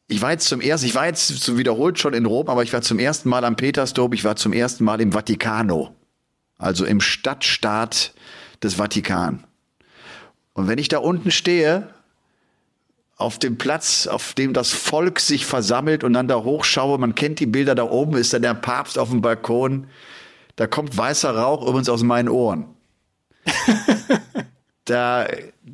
ich 0.08 0.22
war 0.22 0.32
jetzt 0.32 0.48
zum 0.48 0.62
ersten, 0.62 0.88
ich 0.88 0.96
war 0.96 1.06
jetzt 1.06 1.27
so 1.27 1.58
wiederholt 1.58 2.00
schon 2.00 2.13
in 2.13 2.25
Rom, 2.25 2.48
aber 2.48 2.63
ich 2.63 2.72
war 2.72 2.82
zum 2.82 2.98
ersten 2.98 3.27
Mal 3.27 3.44
am 3.44 3.58
Petersdom, 3.58 4.13
ich 4.13 4.24
war 4.24 4.38
zum 4.38 4.53
ersten 4.53 4.84
Mal 4.86 5.01
im 5.01 5.12
Vatikano. 5.12 5.94
Also 6.58 6.86
im 6.86 7.01
Stadtstaat 7.01 8.13
des 8.63 8.75
Vatikan. 8.75 9.44
Und 10.53 10.67
wenn 10.67 10.79
ich 10.79 10.88
da 10.88 11.00
unten 11.00 11.29
stehe, 11.29 11.89
auf 13.17 13.39
dem 13.39 13.58
Platz, 13.58 14.08
auf 14.08 14.34
dem 14.34 14.53
das 14.53 14.72
Volk 14.72 15.20
sich 15.20 15.46
versammelt 15.46 16.03
und 16.03 16.13
dann 16.13 16.27
da 16.27 16.44
hochschaue, 16.44 17.00
man 17.00 17.15
kennt 17.15 17.39
die 17.39 17.48
Bilder 17.48 17.75
da 17.75 17.84
oben, 17.84 18.15
ist 18.15 18.34
dann 18.34 18.44
der 18.44 18.53
Papst 18.53 18.98
auf 18.98 19.10
dem 19.10 19.22
Balkon, 19.22 19.88
da 20.56 20.67
kommt 20.67 20.96
weißer 20.96 21.36
Rauch 21.36 21.62
übrigens 21.67 21.89
aus 21.89 22.03
meinen 22.03 22.29
Ohren. 22.29 22.65
da, 24.88 25.27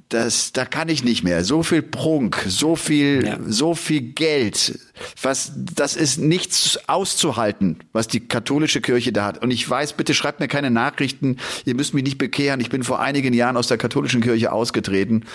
das, 0.10 0.54
da 0.54 0.66
kann 0.66 0.90
ich 0.90 1.04
nicht 1.04 1.24
mehr. 1.24 1.44
So 1.44 1.62
viel 1.62 1.84
Prunk, 1.84 2.44
so 2.48 2.76
viel, 2.76 3.26
ja. 3.26 3.38
so 3.46 3.76
viel 3.76 4.02
Geld, 4.02 4.80
was, 5.22 5.52
das 5.56 5.96
ist 5.96 6.18
nichts 6.18 6.80
auszuhalten, 6.88 7.78
was 7.94 8.08
die 8.08 8.28
katholische 8.28 8.82
Kirche 8.82 9.14
da 9.14 9.26
hat. 9.26 9.42
Und 9.44 9.52
ich 9.52 9.70
weiß, 9.70 9.94
bitte 9.94 10.16
schreibt 10.16 10.40
mir 10.40 10.48
keine 10.48 10.72
Nachrichten. 10.72 11.38
Ihr 11.64 11.76
müsst 11.76 11.94
mich 11.94 12.04
nicht 12.04 12.18
bekehren. 12.18 12.60
Ich 12.60 12.70
bin 12.70 12.84
vor 12.84 13.00
einigen 13.00 13.34
Jahren 13.34 13.56
aus 13.56 13.68
der 13.68 13.78
katholischen 13.78 14.22
Kirche 14.22 14.52
ausgetreten. 14.52 15.26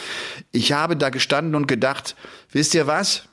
Ich 0.50 0.72
habe 0.72 0.96
da 0.96 1.10
gestanden 1.10 1.54
und 1.54 1.68
gedacht, 1.68 2.16
wisst 2.50 2.74
ihr 2.74 2.88
was? 2.88 3.28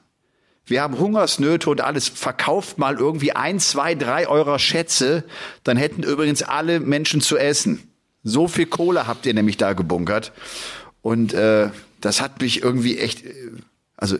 Wir 0.67 0.83
haben 0.83 0.99
Hungersnöte 0.99 1.71
und 1.71 1.81
alles. 1.81 2.07
Verkauft 2.07 2.77
mal 2.77 2.97
irgendwie 2.97 3.31
ein, 3.31 3.59
zwei, 3.59 3.95
drei 3.95 4.27
eurer 4.27 4.59
Schätze, 4.59 5.23
dann 5.63 5.77
hätten 5.77 6.03
übrigens 6.03 6.43
alle 6.43 6.79
Menschen 6.79 7.21
zu 7.21 7.35
essen. 7.37 7.94
So 8.25 8.47
viel 8.47 8.65
Kohle 8.65 9.07
habt 9.07 9.25
ihr 9.27 9.33
nämlich 9.33 9.55
da 9.55 9.73
gebunkert. 9.73 10.33
Und 11.01 11.33
äh, 11.33 11.69
das 12.01 12.19
hat 12.19 12.41
mich 12.41 12.61
irgendwie 12.61 12.97
echt. 12.97 13.23
Äh, 13.23 13.51
also 13.95 14.17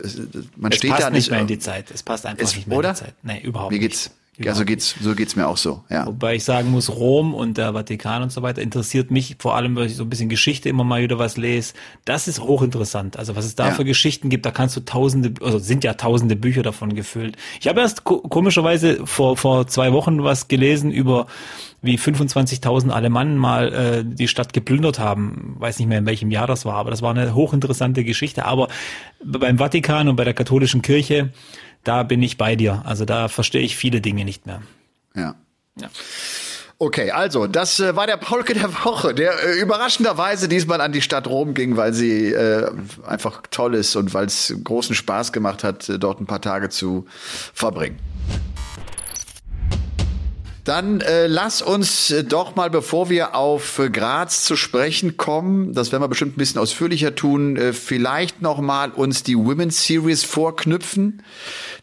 man 0.56 0.72
es 0.72 0.78
steht 0.78 0.92
passt 0.92 1.02
da 1.02 1.10
nicht 1.10 1.30
mehr 1.30 1.40
in 1.40 1.48
die 1.48 1.58
Zeit. 1.58 1.90
Es 1.90 2.02
passt 2.02 2.24
einfach 2.24 2.42
es, 2.42 2.56
nicht 2.56 2.66
mehr 2.66 2.78
oder? 2.78 2.90
in 2.90 2.94
die 2.94 3.00
Zeit. 3.00 3.14
Nee, 3.22 3.40
überhaupt 3.42 3.74
Wie 3.74 3.78
geht's? 3.78 4.06
nicht. 4.06 4.16
Also 4.46 4.64
geht's, 4.64 4.94
so 5.00 5.14
geht's 5.14 5.34
mir 5.34 5.46
auch 5.46 5.56
so, 5.56 5.82
ja. 5.88 6.06
Wobei 6.06 6.34
ich 6.34 6.44
sagen 6.44 6.70
muss, 6.70 6.90
Rom 6.90 7.32
und 7.32 7.56
der 7.56 7.72
Vatikan 7.72 8.22
und 8.22 8.30
so 8.30 8.42
weiter 8.42 8.60
interessiert 8.60 9.10
mich 9.10 9.36
vor 9.38 9.56
allem, 9.56 9.74
weil 9.76 9.86
ich 9.86 9.96
so 9.96 10.02
ein 10.02 10.10
bisschen 10.10 10.28
Geschichte 10.28 10.68
immer 10.68 10.84
mal 10.84 11.02
wieder 11.02 11.18
was 11.18 11.38
lese. 11.38 11.72
Das 12.04 12.28
ist 12.28 12.40
hochinteressant. 12.40 13.16
Also 13.18 13.34
was 13.34 13.46
es 13.46 13.54
da 13.54 13.68
ja. 13.68 13.74
für 13.74 13.84
Geschichten 13.84 14.28
gibt, 14.28 14.44
da 14.44 14.50
kannst 14.50 14.76
du 14.76 14.80
tausende, 14.80 15.32
also 15.42 15.58
sind 15.58 15.84
ja 15.84 15.94
tausende 15.94 16.36
Bücher 16.36 16.62
davon 16.62 16.94
gefüllt. 16.94 17.36
Ich 17.60 17.66
habe 17.66 17.80
erst 17.80 18.04
komischerweise 18.04 19.06
vor, 19.06 19.38
vor 19.38 19.66
zwei 19.68 19.92
Wochen 19.92 20.22
was 20.22 20.48
gelesen 20.48 20.90
über 20.90 21.26
wie 21.86 21.98
25.000 21.98 22.90
Alemannen 22.90 23.36
mal 23.36 23.72
äh, 23.72 24.04
die 24.04 24.28
Stadt 24.28 24.52
geplündert 24.52 24.98
haben. 24.98 25.56
Weiß 25.58 25.78
nicht 25.78 25.88
mehr, 25.88 25.98
in 25.98 26.06
welchem 26.06 26.30
Jahr 26.30 26.46
das 26.46 26.64
war, 26.64 26.74
aber 26.74 26.90
das 26.90 27.02
war 27.02 27.10
eine 27.10 27.34
hochinteressante 27.34 28.04
Geschichte. 28.04 28.44
Aber 28.44 28.68
beim 29.24 29.58
Vatikan 29.58 30.08
und 30.08 30.16
bei 30.16 30.24
der 30.24 30.34
katholischen 30.34 30.82
Kirche, 30.82 31.32
da 31.84 32.02
bin 32.02 32.22
ich 32.22 32.36
bei 32.36 32.56
dir. 32.56 32.82
Also 32.84 33.04
da 33.04 33.28
verstehe 33.28 33.62
ich 33.62 33.76
viele 33.76 34.00
Dinge 34.00 34.24
nicht 34.24 34.46
mehr. 34.46 34.62
Ja. 35.14 35.34
ja. 35.80 35.88
Okay, 36.78 37.10
also 37.10 37.46
das 37.46 37.80
äh, 37.80 37.96
war 37.96 38.06
der 38.06 38.18
Paulke 38.18 38.52
der 38.52 38.70
Woche, 38.84 39.14
der 39.14 39.32
äh, 39.42 39.58
überraschenderweise 39.58 40.46
diesmal 40.46 40.82
an 40.82 40.92
die 40.92 41.00
Stadt 41.00 41.26
Rom 41.26 41.54
ging, 41.54 41.78
weil 41.78 41.94
sie 41.94 42.32
äh, 42.32 42.70
einfach 43.06 43.42
toll 43.50 43.74
ist 43.74 43.96
und 43.96 44.12
weil 44.12 44.26
es 44.26 44.54
großen 44.62 44.94
Spaß 44.94 45.32
gemacht 45.32 45.64
hat, 45.64 45.88
äh, 45.88 45.98
dort 45.98 46.20
ein 46.20 46.26
paar 46.26 46.42
Tage 46.42 46.68
zu 46.68 47.06
verbringen. 47.54 47.98
Dann 50.66 51.00
äh, 51.00 51.28
lass 51.28 51.62
uns 51.62 52.10
äh, 52.10 52.24
doch 52.24 52.56
mal, 52.56 52.70
bevor 52.70 53.08
wir 53.08 53.36
auf 53.36 53.78
äh, 53.78 53.88
Graz 53.88 54.42
zu 54.42 54.56
sprechen 54.56 55.16
kommen, 55.16 55.72
das 55.74 55.92
werden 55.92 56.02
wir 56.02 56.08
bestimmt 56.08 56.34
ein 56.34 56.38
bisschen 56.38 56.60
ausführlicher 56.60 57.14
tun, 57.14 57.56
äh, 57.56 57.72
vielleicht 57.72 58.42
noch 58.42 58.60
mal 58.60 58.90
uns 58.90 59.22
die 59.22 59.36
Women's 59.36 59.84
Series 59.84 60.24
vorknüpfen. 60.24 61.22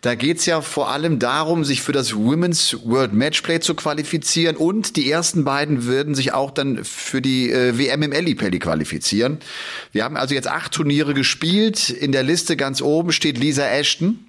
Da 0.02 0.15
geht's 0.15 0.46
ja 0.46 0.60
vor 0.60 0.91
allem 0.91 1.17
darum, 1.17 1.63
sich 1.63 1.82
für 1.82 1.93
das 1.93 2.13
Women's 2.13 2.76
World 2.84 3.13
Matchplay 3.13 3.62
zu 3.62 3.74
qualifizieren 3.74 4.58
und 4.58 4.98
die 4.98 5.10
ersten 5.10 5.46
beiden 5.46 5.86
würden 5.86 6.13
sich 6.13 6.34
auch 6.34 6.52
dann 6.52 6.84
für 6.84 7.22
die 7.22 7.52
äh, 7.52 7.78
WM 7.78 8.04
im 8.04 8.12
Ellipelli 8.12 8.60
qualifizieren. 8.60 9.38
Wir 9.93 10.04
haben 10.04 10.17
also 10.17 10.36
jetzt 10.36 10.50
acht 10.50 10.74
Turniere 10.74 11.13
gespielt. 11.13 11.89
In 11.89 12.12
der 12.12 12.24
Liste 12.24 12.58
ganz 12.58 12.82
oben 12.82 13.13
steht 13.13 13.38
Lisa 13.38 13.65
Ashton 13.65 14.19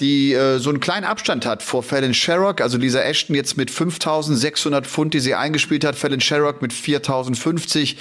die 0.00 0.32
äh, 0.32 0.58
so 0.58 0.70
einen 0.70 0.78
kleinen 0.78 1.04
Abstand 1.04 1.44
hat 1.44 1.62
vor 1.62 1.82
Fallon 1.82 2.14
Sherrock, 2.14 2.60
also 2.60 2.78
Lisa 2.78 3.00
Ashton 3.00 3.34
jetzt 3.34 3.56
mit 3.56 3.70
5.600 3.70 4.82
Pfund, 4.82 5.12
die 5.12 5.20
sie 5.20 5.34
eingespielt 5.34 5.84
hat, 5.84 5.96
Fallon 5.96 6.20
Sherrock 6.20 6.62
mit 6.62 6.72
4.050, 6.72 7.96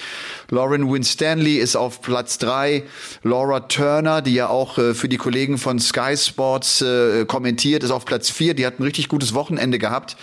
Lauren 0.51 0.91
Winstanley 0.91 1.57
ist 1.57 1.75
auf 1.75 2.01
Platz 2.01 2.37
drei, 2.37 2.83
Laura 3.23 3.61
Turner, 3.61 4.21
die 4.21 4.35
ja 4.35 4.47
auch 4.49 4.77
äh, 4.77 4.93
für 4.93 5.09
die 5.09 5.17
Kollegen 5.17 5.57
von 5.57 5.79
Sky 5.79 6.15
Sports 6.15 6.81
äh, 6.81 7.25
kommentiert, 7.25 7.83
ist 7.83 7.91
auf 7.91 8.05
Platz 8.05 8.29
vier, 8.29 8.53
die 8.53 8.65
hat 8.67 8.79
ein 8.79 8.83
richtig 8.83 9.07
gutes 9.07 9.33
Wochenende 9.33 9.79
gehabt 9.79 10.17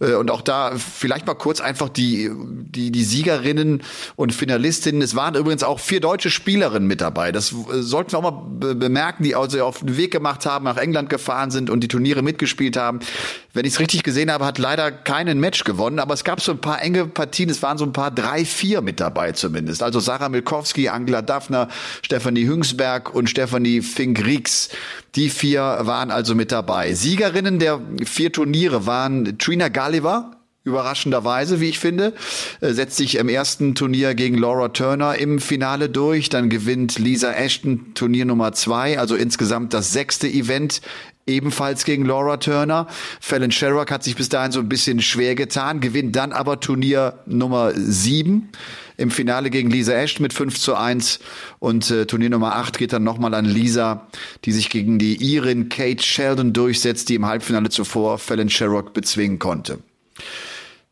äh, 0.00 0.14
und 0.14 0.30
auch 0.30 0.42
da 0.42 0.72
vielleicht 0.76 1.26
mal 1.26 1.34
kurz 1.34 1.60
einfach 1.60 1.88
die, 1.88 2.30
die, 2.34 2.90
die 2.90 3.04
Siegerinnen 3.04 3.82
und 4.16 4.34
Finalistinnen. 4.34 5.00
Es 5.00 5.14
waren 5.14 5.34
übrigens 5.36 5.62
auch 5.62 5.80
vier 5.80 6.00
deutsche 6.00 6.28
Spielerinnen 6.28 6.86
mit 6.86 7.00
dabei. 7.00 7.32
Das 7.32 7.52
äh, 7.52 7.80
sollten 7.80 8.12
wir 8.12 8.18
auch 8.18 8.22
mal 8.22 8.74
bemerken, 8.74 9.24
die 9.24 9.34
also 9.34 9.64
auf 9.64 9.80
den 9.80 9.96
Weg 9.96 10.10
gemacht 10.10 10.44
haben, 10.44 10.66
nach 10.66 10.76
England 10.76 11.08
gefahren 11.14 11.50
sind 11.52 11.70
und 11.70 11.80
die 11.80 11.88
Turniere 11.88 12.22
mitgespielt 12.22 12.76
haben. 12.76 12.98
Wenn 13.52 13.64
ich 13.64 13.74
es 13.74 13.80
richtig 13.80 14.02
gesehen 14.02 14.32
habe, 14.32 14.44
hat 14.44 14.58
leider 14.58 14.90
keinen 14.90 15.38
Match 15.38 15.62
gewonnen, 15.62 16.00
aber 16.00 16.12
es 16.12 16.24
gab 16.24 16.40
so 16.40 16.50
ein 16.50 16.58
paar 16.58 16.82
enge 16.82 17.06
Partien. 17.06 17.48
Es 17.48 17.62
waren 17.62 17.78
so 17.78 17.84
ein 17.84 17.92
paar 17.92 18.10
drei, 18.10 18.44
vier 18.44 18.82
mit 18.82 18.98
dabei 18.98 19.32
zumindest. 19.32 19.82
Also 19.82 20.00
Sarah 20.00 20.28
Milkowski, 20.28 20.88
Angela 20.88 21.22
Daphner, 21.22 21.68
Stefanie 22.02 22.46
Hüngsberg 22.46 23.14
und 23.14 23.30
Stefanie 23.30 23.80
Fink-Riegs. 23.80 24.70
Die 25.14 25.30
vier 25.30 25.78
waren 25.82 26.10
also 26.10 26.34
mit 26.34 26.50
dabei. 26.50 26.94
Siegerinnen 26.94 27.60
der 27.60 27.80
vier 28.04 28.32
Turniere 28.32 28.86
waren 28.86 29.38
Trina 29.38 29.68
Gulliver, 29.68 30.33
überraschenderweise, 30.64 31.60
wie 31.60 31.68
ich 31.68 31.78
finde, 31.78 32.14
äh, 32.60 32.72
setzt 32.72 32.96
sich 32.96 33.16
im 33.16 33.28
ersten 33.28 33.74
Turnier 33.74 34.14
gegen 34.14 34.38
Laura 34.38 34.68
Turner 34.68 35.16
im 35.16 35.38
Finale 35.38 35.90
durch. 35.90 36.30
Dann 36.30 36.48
gewinnt 36.48 36.98
Lisa 36.98 37.32
Ashton 37.32 37.92
Turnier 37.94 38.24
Nummer 38.24 38.52
zwei, 38.52 38.98
also 38.98 39.14
insgesamt 39.14 39.74
das 39.74 39.92
sechste 39.92 40.26
Event 40.26 40.80
ebenfalls 41.26 41.84
gegen 41.84 42.04
Laura 42.04 42.38
Turner. 42.38 42.86
Fallon 43.20 43.50
Sherrock 43.50 43.90
hat 43.90 44.04
sich 44.04 44.16
bis 44.16 44.28
dahin 44.28 44.52
so 44.52 44.60
ein 44.60 44.68
bisschen 44.68 45.00
schwer 45.00 45.34
getan, 45.34 45.80
gewinnt 45.80 46.16
dann 46.16 46.32
aber 46.32 46.60
Turnier 46.60 47.18
Nummer 47.26 47.72
sieben 47.74 48.50
im 48.96 49.10
Finale 49.10 49.50
gegen 49.50 49.70
Lisa 49.70 49.92
Ashton 49.92 50.22
mit 50.22 50.32
5 50.32 50.58
zu 50.58 50.76
1 50.76 51.20
und 51.58 51.90
äh, 51.90 52.06
Turnier 52.06 52.30
Nummer 52.30 52.56
8 52.56 52.78
geht 52.78 52.92
dann 52.92 53.04
nochmal 53.04 53.34
an 53.34 53.44
Lisa, 53.44 54.06
die 54.44 54.52
sich 54.52 54.70
gegen 54.70 54.98
die 54.98 55.16
Irin 55.34 55.68
Kate 55.68 56.02
Sheldon 56.02 56.52
durchsetzt, 56.52 57.08
die 57.08 57.16
im 57.16 57.26
Halbfinale 57.26 57.70
zuvor 57.70 58.18
Fallon 58.18 58.50
Sherrock 58.50 58.92
bezwingen 58.92 59.38
konnte. 59.38 59.78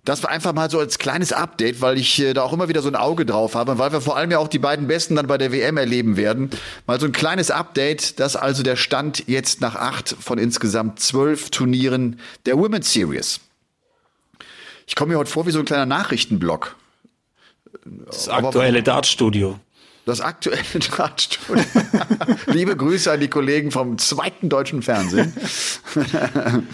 Das 0.04 0.24
war 0.24 0.30
einfach 0.30 0.52
mal 0.52 0.68
so 0.68 0.80
als 0.80 0.98
kleines 0.98 1.32
Update, 1.32 1.80
weil 1.80 1.96
ich 1.96 2.20
äh, 2.20 2.34
da 2.34 2.42
auch 2.42 2.52
immer 2.52 2.68
wieder 2.68 2.82
so 2.82 2.88
ein 2.88 2.96
Auge 2.96 3.24
drauf 3.24 3.54
habe, 3.54 3.78
weil 3.78 3.92
wir 3.92 4.00
vor 4.00 4.16
allem 4.16 4.32
ja 4.32 4.38
auch 4.38 4.48
die 4.48 4.58
beiden 4.58 4.88
Besten 4.88 5.14
dann 5.14 5.28
bei 5.28 5.38
der 5.38 5.52
WM 5.52 5.76
erleben 5.76 6.16
werden. 6.16 6.50
Mal 6.88 6.98
so 6.98 7.06
ein 7.06 7.12
kleines 7.12 7.52
Update, 7.52 8.18
das 8.18 8.34
also 8.34 8.64
der 8.64 8.74
Stand 8.74 9.28
jetzt 9.28 9.60
nach 9.60 9.76
acht 9.76 10.16
von 10.18 10.38
insgesamt 10.38 10.98
zwölf 10.98 11.50
Turnieren 11.50 12.18
der 12.46 12.58
Women's 12.58 12.92
Series. 12.92 13.38
Ich 14.88 14.96
komme 14.96 15.12
mir 15.12 15.18
heute 15.18 15.30
vor 15.30 15.46
wie 15.46 15.52
so 15.52 15.60
ein 15.60 15.64
kleiner 15.64 15.86
Nachrichtenblock. 15.86 16.74
Das 17.84 18.28
aktuelle 18.28 18.82
Dartstudio. 18.82 19.60
Das 20.04 20.20
aktuelle 20.20 20.62
Drahtstudio. 20.74 21.64
Liebe 22.46 22.76
Grüße 22.76 23.12
an 23.12 23.20
die 23.20 23.28
Kollegen 23.28 23.70
vom 23.70 23.98
zweiten 23.98 24.48
deutschen 24.48 24.82
Fernsehen. 24.82 25.32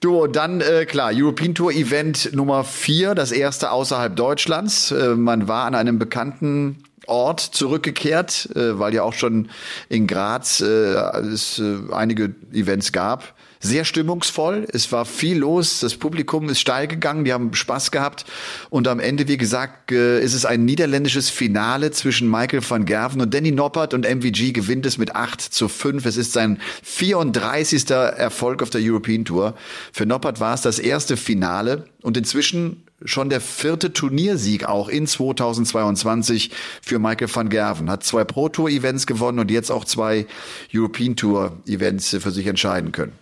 Du, 0.00 0.28
dann, 0.28 0.60
äh, 0.60 0.86
klar, 0.86 1.10
European 1.12 1.56
Tour 1.56 1.72
Event 1.72 2.32
Nummer 2.32 2.62
vier, 2.62 3.16
das 3.16 3.32
erste 3.32 3.72
außerhalb 3.72 4.14
Deutschlands. 4.14 4.92
Äh, 4.92 5.16
man 5.16 5.48
war 5.48 5.64
an 5.64 5.74
einem 5.74 5.98
bekannten 5.98 6.84
Ort 7.08 7.40
zurückgekehrt, 7.40 8.50
äh, 8.54 8.78
weil 8.78 8.94
ja 8.94 9.02
auch 9.02 9.14
schon 9.14 9.48
in 9.88 10.06
Graz 10.06 10.60
äh, 10.60 10.94
es 11.32 11.58
äh, 11.58 11.78
einige 11.92 12.34
Events 12.52 12.92
gab 12.92 13.34
sehr 13.60 13.84
stimmungsvoll. 13.84 14.66
Es 14.72 14.90
war 14.92 15.04
viel 15.04 15.38
los. 15.38 15.80
Das 15.80 15.96
Publikum 15.96 16.48
ist 16.48 16.60
steil 16.60 16.86
gegangen. 16.86 17.24
Die 17.24 17.32
haben 17.32 17.54
Spaß 17.54 17.90
gehabt. 17.90 18.24
Und 18.70 18.88
am 18.88 19.00
Ende, 19.00 19.28
wie 19.28 19.36
gesagt, 19.36 19.92
äh, 19.92 20.20
ist 20.20 20.34
es 20.34 20.44
ein 20.44 20.64
niederländisches 20.64 21.30
Finale 21.30 21.90
zwischen 21.90 22.30
Michael 22.30 22.62
van 22.68 22.84
Gerven 22.84 23.20
und 23.20 23.34
Danny 23.34 23.50
Noppert 23.50 23.94
und 23.94 24.06
MVG 24.06 24.52
gewinnt 24.52 24.86
es 24.86 24.98
mit 24.98 25.14
8 25.14 25.40
zu 25.40 25.68
5. 25.68 26.06
Es 26.06 26.16
ist 26.16 26.32
sein 26.32 26.60
34. 26.82 27.90
Erfolg 27.90 28.62
auf 28.62 28.70
der 28.70 28.80
European 28.82 29.24
Tour. 29.24 29.54
Für 29.92 30.06
Noppert 30.06 30.40
war 30.40 30.54
es 30.54 30.62
das 30.62 30.78
erste 30.78 31.16
Finale 31.16 31.84
und 32.02 32.16
inzwischen 32.16 32.82
schon 33.04 33.30
der 33.30 33.40
vierte 33.40 33.92
Turniersieg 33.92 34.64
auch 34.64 34.88
in 34.88 35.06
2022 35.06 36.50
für 36.82 36.98
Michael 36.98 37.32
van 37.32 37.48
Gerven. 37.48 37.90
Hat 37.90 38.02
zwei 38.02 38.24
Pro 38.24 38.48
Tour 38.48 38.68
Events 38.68 39.06
gewonnen 39.06 39.38
und 39.38 39.50
jetzt 39.50 39.70
auch 39.70 39.84
zwei 39.84 40.26
European 40.74 41.14
Tour 41.14 41.58
Events 41.66 42.16
für 42.20 42.30
sich 42.30 42.46
entscheiden 42.46 42.92
können. 42.92 43.12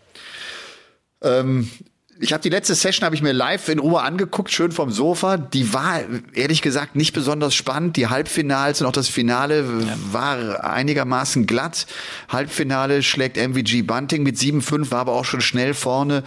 Ähm, 1.22 1.70
ich 2.18 2.33
habe 2.33 2.42
die 2.42 2.48
letzte 2.48 2.74
Session 2.74 3.05
habe 3.05 3.14
ich 3.14 3.22
mir 3.22 3.33
live 3.33 3.68
in 3.68 3.79
Ruhe 3.79 4.00
angeguckt, 4.00 4.50
schön 4.50 4.72
vom 4.72 4.90
Sofa. 4.90 5.37
Die 5.37 5.74
war 5.74 6.00
ehrlich 6.33 6.62
gesagt 6.62 6.96
nicht 6.96 7.12
besonders 7.12 7.55
spannend. 7.55 7.96
Die 7.96 8.07
Halbfinals 8.07 8.81
und 8.81 8.87
auch 8.87 8.92
das 8.92 9.09
Finale 9.09 9.61
ja. 9.61 9.96
war 10.12 10.64
einigermaßen 10.64 11.46
glatt. 11.46 11.87
Halbfinale 12.29 13.02
schlägt 13.02 13.37
MVG 13.37 13.83
Bunting 13.83 14.22
mit 14.22 14.37
7-5, 14.37 14.90
war 14.90 15.00
aber 15.00 15.12
auch 15.12 15.24
schon 15.24 15.42
schnell 15.42 15.74
vorne. 15.74 16.22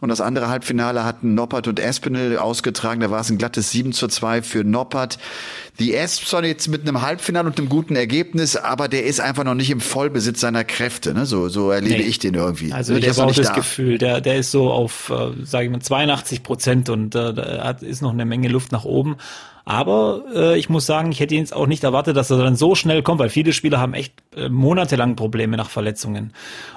Und 0.00 0.10
das 0.10 0.20
andere 0.20 0.48
Halbfinale 0.48 1.04
hatten 1.04 1.34
Noppert 1.34 1.66
und 1.66 1.80
Espinel 1.80 2.38
ausgetragen. 2.38 3.00
Da 3.00 3.10
war 3.10 3.20
es 3.20 3.30
ein 3.30 3.38
glattes 3.38 3.72
7 3.72 3.92
zu 3.92 4.06
2 4.06 4.42
für 4.42 4.62
Noppert. 4.62 5.18
Die 5.80 5.94
Espson 5.94 6.44
jetzt 6.44 6.68
mit 6.68 6.82
einem 6.82 7.02
Halbfinale 7.02 7.48
und 7.48 7.58
einem 7.58 7.68
guten 7.68 7.96
Ergebnis, 7.96 8.56
aber 8.56 8.86
der 8.86 9.04
ist 9.04 9.20
einfach 9.20 9.42
noch 9.42 9.54
nicht 9.54 9.70
im 9.70 9.80
Vollbesitz 9.80 10.40
seiner 10.40 10.62
Kräfte. 10.62 11.14
Ne? 11.14 11.26
So, 11.26 11.48
so 11.48 11.70
erlebe 11.70 12.02
nee. 12.02 12.08
ich 12.08 12.20
den 12.20 12.34
irgendwie. 12.34 12.72
Also 12.72 12.94
ich 12.94 13.08
habe 13.08 13.24
auch 13.24 13.34
das 13.34 13.48
da. 13.48 13.54
Gefühl, 13.54 13.98
der, 13.98 14.20
der 14.20 14.36
ist 14.36 14.52
so 14.52 14.70
auf, 14.70 15.10
äh, 15.10 15.32
sage 15.44 15.66
ich 15.66 15.70
mal, 15.72 15.80
82 15.80 16.44
Prozent 16.44 16.90
und 16.90 17.16
äh, 17.16 17.34
da 17.34 17.64
hat, 17.64 17.82
ist 17.82 18.00
noch 18.00 18.12
eine 18.12 18.24
Menge 18.24 18.48
Luft 18.48 18.70
nach 18.70 18.84
oben. 18.84 19.16
Aber 19.64 20.22
äh, 20.32 20.58
ich 20.58 20.68
muss 20.68 20.86
sagen, 20.86 21.10
ich 21.10 21.18
hätte 21.18 21.34
jetzt 21.34 21.54
auch 21.54 21.66
nicht 21.66 21.82
erwartet, 21.82 22.16
dass 22.16 22.30
er 22.30 22.38
dann 22.38 22.56
so 22.56 22.76
schnell 22.76 23.02
kommt, 23.02 23.18
weil 23.18 23.30
viele 23.30 23.52
Spieler 23.52 23.80
haben 23.80 23.94
echt 23.94 24.14
äh, 24.36 24.48
monatelang 24.48 25.16
Probleme 25.16 25.56
nach 25.56 25.70
Verletzungen 25.70 26.32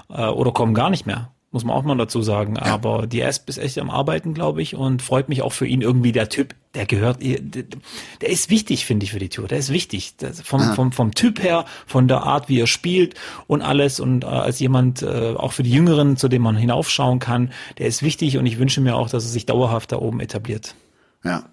äh, 0.10 0.26
oder 0.26 0.52
kommen 0.52 0.74
gar 0.74 0.90
nicht 0.90 1.06
mehr 1.06 1.30
muss 1.52 1.66
man 1.66 1.76
auch 1.76 1.84
mal 1.84 1.98
dazu 1.98 2.22
sagen. 2.22 2.58
Aber 2.58 3.08
die 3.08 3.24
Asp 3.24 3.50
ist 3.50 3.58
echt 3.58 3.78
am 3.78 3.90
Arbeiten, 3.90 4.34
glaube 4.34 4.62
ich, 4.62 4.76
und 4.76 5.02
freut 5.02 5.28
mich 5.28 5.42
auch 5.42 5.52
für 5.52 5.68
ihn 5.68 5.82
irgendwie 5.82 6.14
der 6.14 6.30
Typ, 6.30 6.56
der 6.74 6.86
gehört, 6.86 7.22
der 7.22 8.30
ist 8.30 8.50
wichtig, 8.50 8.86
finde 8.86 9.04
ich, 9.04 9.12
für 9.12 9.20
die 9.20 9.28
Tour. 9.28 9.50
Der 9.50 9.58
ist 9.58 9.72
wichtig. 9.72 10.16
Vom, 10.44 10.62
ja. 10.62 10.74
vom, 10.74 10.94
vom 10.94 11.14
Typ 11.14 11.44
her, 11.44 11.66
von 11.86 12.08
der 12.08 12.24
Art, 12.24 12.48
wie 12.48 12.60
er 12.60 12.68
spielt 12.68 13.16
und 13.48 13.62
alles. 13.62 14.00
Und 14.00 14.24
äh, 14.24 14.28
als 14.28 14.60
jemand, 14.60 15.02
äh, 15.02 15.34
auch 15.36 15.52
für 15.52 15.64
die 15.64 15.72
Jüngeren, 15.72 16.16
zu 16.16 16.30
dem 16.30 16.42
man 16.42 16.56
hinaufschauen 16.56 17.20
kann, 17.20 17.52
der 17.78 17.88
ist 17.88 18.02
wichtig 18.02 18.38
und 18.38 18.46
ich 18.46 18.58
wünsche 18.58 18.80
mir 18.80 18.96
auch, 18.96 19.10
dass 19.10 19.26
er 19.26 19.30
sich 19.30 19.46
dauerhaft 19.46 19.92
da 19.92 19.98
oben 19.98 20.22
etabliert. 20.22 20.76
Ja. 21.24 21.44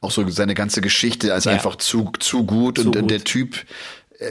Auch 0.00 0.10
so 0.10 0.28
seine 0.28 0.54
ganze 0.54 0.80
Geschichte 0.80 1.30
ist 1.30 1.46
ja. 1.46 1.52
einfach 1.52 1.76
zu, 1.76 2.10
zu 2.18 2.44
gut 2.44 2.78
zu 2.78 2.86
und 2.86 2.96
gut. 2.96 3.10
der 3.10 3.24
Typ, 3.24 3.64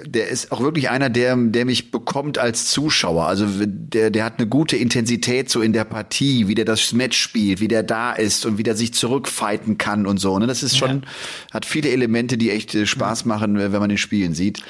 der 0.05 0.29
ist 0.29 0.51
auch 0.51 0.61
wirklich 0.61 0.89
einer, 0.89 1.09
der, 1.09 1.35
der 1.35 1.65
mich 1.65 1.91
bekommt 1.91 2.37
als 2.37 2.69
Zuschauer. 2.71 3.27
Also 3.27 3.45
der, 3.47 4.09
der 4.09 4.23
hat 4.23 4.39
eine 4.39 4.47
gute 4.47 4.77
Intensität 4.77 5.49
so 5.49 5.61
in 5.61 5.73
der 5.73 5.83
Partie, 5.83 6.47
wie 6.47 6.55
der 6.55 6.65
das 6.65 6.91
Match 6.93 7.17
spielt, 7.17 7.59
wie 7.59 7.67
der 7.67 7.83
da 7.83 8.13
ist 8.13 8.45
und 8.45 8.57
wie 8.57 8.63
der 8.63 8.75
sich 8.75 8.93
zurückfighten 8.93 9.77
kann 9.77 10.07
und 10.07 10.17
so. 10.17 10.37
Ne? 10.39 10.47
Das 10.47 10.63
ist 10.63 10.77
schon, 10.77 11.03
ja. 11.03 11.53
hat 11.53 11.65
viele 11.65 11.89
Elemente, 11.89 12.37
die 12.37 12.49
echt 12.51 12.73
äh, 12.73 12.85
Spaß 12.85 13.25
machen, 13.25 13.57
wenn 13.57 13.71
man 13.71 13.89
den 13.89 13.97
Spielen 13.97 14.33
sieht. 14.33 14.61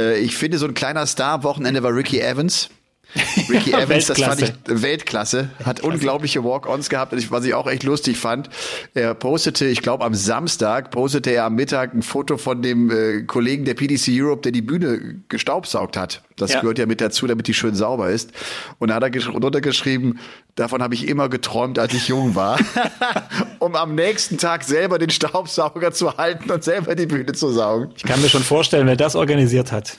Äh, 0.00 0.18
ich 0.18 0.36
finde, 0.36 0.58
so 0.58 0.66
ein 0.66 0.74
kleiner 0.74 1.06
Star 1.06 1.44
Wochenende 1.44 1.82
war 1.82 1.94
Ricky 1.94 2.20
Evans. 2.20 2.70
Ricky 3.48 3.72
Evans, 3.72 4.06
das 4.06 4.20
fand 4.20 4.42
ich 4.42 4.52
Weltklasse, 4.66 5.50
hat 5.64 5.80
unglaubliche 5.80 6.44
Walk-ons 6.44 6.88
gehabt, 6.88 7.14
was 7.30 7.44
ich 7.44 7.54
auch 7.54 7.66
echt 7.66 7.82
lustig 7.82 8.18
fand. 8.18 8.50
Er 8.94 9.14
postete, 9.14 9.66
ich 9.66 9.80
glaube 9.80 10.04
am 10.04 10.14
Samstag, 10.14 10.90
postete 10.90 11.30
er 11.30 11.44
am 11.44 11.54
Mittag 11.54 11.94
ein 11.94 12.02
Foto 12.02 12.36
von 12.36 12.62
dem 12.62 12.90
äh, 12.90 13.22
Kollegen 13.22 13.64
der 13.64 13.74
PDC 13.74 14.08
Europe, 14.10 14.42
der 14.42 14.52
die 14.52 14.62
Bühne 14.62 15.20
gestaubsaugt 15.28 15.96
hat. 15.96 16.22
Das 16.36 16.52
ja. 16.52 16.60
gehört 16.60 16.78
ja 16.78 16.86
mit 16.86 17.00
dazu, 17.00 17.26
damit 17.26 17.46
die 17.46 17.54
schön 17.54 17.74
sauber 17.74 18.10
ist. 18.10 18.32
Und 18.78 18.88
da 18.88 18.96
hat 18.96 19.02
er 19.02 19.10
drunter 19.10 19.60
geschrieben, 19.60 20.18
davon 20.54 20.82
habe 20.82 20.94
ich 20.94 21.08
immer 21.08 21.28
geträumt, 21.28 21.78
als 21.78 21.94
ich 21.94 22.08
jung 22.08 22.34
war, 22.34 22.58
um 23.58 23.74
am 23.74 23.94
nächsten 23.94 24.36
Tag 24.36 24.64
selber 24.64 24.98
den 24.98 25.10
Staubsauger 25.10 25.92
zu 25.92 26.16
halten 26.16 26.50
und 26.50 26.62
selber 26.62 26.94
die 26.94 27.06
Bühne 27.06 27.32
zu 27.32 27.50
saugen. 27.50 27.92
Ich 27.96 28.02
kann 28.02 28.20
mir 28.20 28.28
schon 28.28 28.42
vorstellen, 28.42 28.86
wer 28.86 28.96
das 28.96 29.16
organisiert 29.16 29.72
hat. 29.72 29.96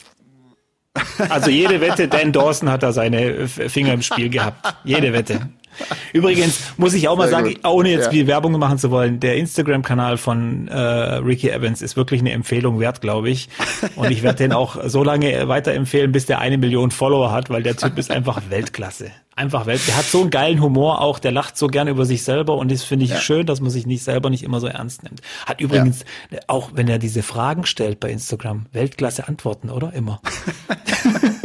Also 1.30 1.50
jede 1.50 1.82
Wette, 1.82 2.08
Dan 2.08 2.32
Dawson 2.32 2.70
hat 2.70 2.84
da 2.84 2.92
seine 2.92 3.48
Finger 3.48 3.94
im 3.94 4.02
Spiel 4.02 4.30
gehabt. 4.30 4.76
Jede 4.84 5.14
Wette. 5.14 5.50
Übrigens 6.14 6.74
muss 6.78 6.94
ich 6.94 7.08
auch 7.08 7.18
mal 7.18 7.28
Sehr 7.28 7.40
sagen, 7.40 7.54
gut. 7.54 7.66
ohne 7.68 7.90
jetzt 7.90 8.06
ja. 8.06 8.12
viel 8.12 8.28
Werbung 8.28 8.58
machen 8.60 8.78
zu 8.78 8.92
wollen, 8.92 9.20
der 9.20 9.36
Instagram-Kanal 9.38 10.18
von 10.18 10.68
äh, 10.68 10.78
Ricky 10.78 11.50
Evans 11.50 11.82
ist 11.82 11.96
wirklich 11.96 12.22
eine 12.22 12.32
Empfehlung 12.32 12.80
wert, 12.80 13.02
glaube 13.02 13.30
ich. 13.30 13.50
Und 13.96 14.12
ich 14.12 14.24
werde 14.24 14.38
den 14.38 14.54
auch 14.54 14.78
so 14.86 15.04
lange 15.04 15.48
weiterempfehlen, 15.48 16.12
bis 16.12 16.26
der 16.26 16.40
eine 16.40 16.58
Million 16.58 16.92
Follower 16.92 17.32
hat, 17.32 17.50
weil 17.50 17.64
der 17.64 17.76
Typ 17.76 17.98
ist 17.98 18.12
einfach 18.12 18.42
Weltklasse 18.50 19.12
einfach 19.38 19.68
Welt. 19.68 19.82
Der 19.88 19.96
hat 19.98 20.06
so 20.06 20.22
einen 20.22 20.30
geilen 20.30 20.62
Humor 20.62 21.00
auch, 21.02 21.20
der 21.20 21.32
lacht 21.32 21.58
so 21.58 21.68
gerne 21.68 21.92
über 21.92 22.06
sich 22.06 22.24
selber 22.24 22.56
und 22.58 22.72
das 22.72 22.84
finde 22.84 23.06
ich 23.06 23.12
ja. 23.12 23.18
schön, 23.18 23.46
dass 23.46 23.62
man 23.62 23.70
sich 23.70 23.86
nicht 23.86 24.04
selber 24.04 24.30
nicht 24.30 24.44
immer 24.44 24.60
so 24.60 24.68
ernst 24.68 25.04
nimmt. 25.04 25.22
Hat 25.46 25.62
übrigens, 25.62 26.04
ja. 26.32 26.40
auch 26.48 26.72
wenn 26.74 26.88
er 26.88 26.98
diese 26.98 27.22
Fragen 27.22 27.66
stellt 27.66 28.00
bei 28.00 28.10
Instagram, 28.10 28.66
Weltklasse 28.74 29.28
Antworten, 29.28 29.70
oder? 29.70 29.94
Immer. 29.94 30.20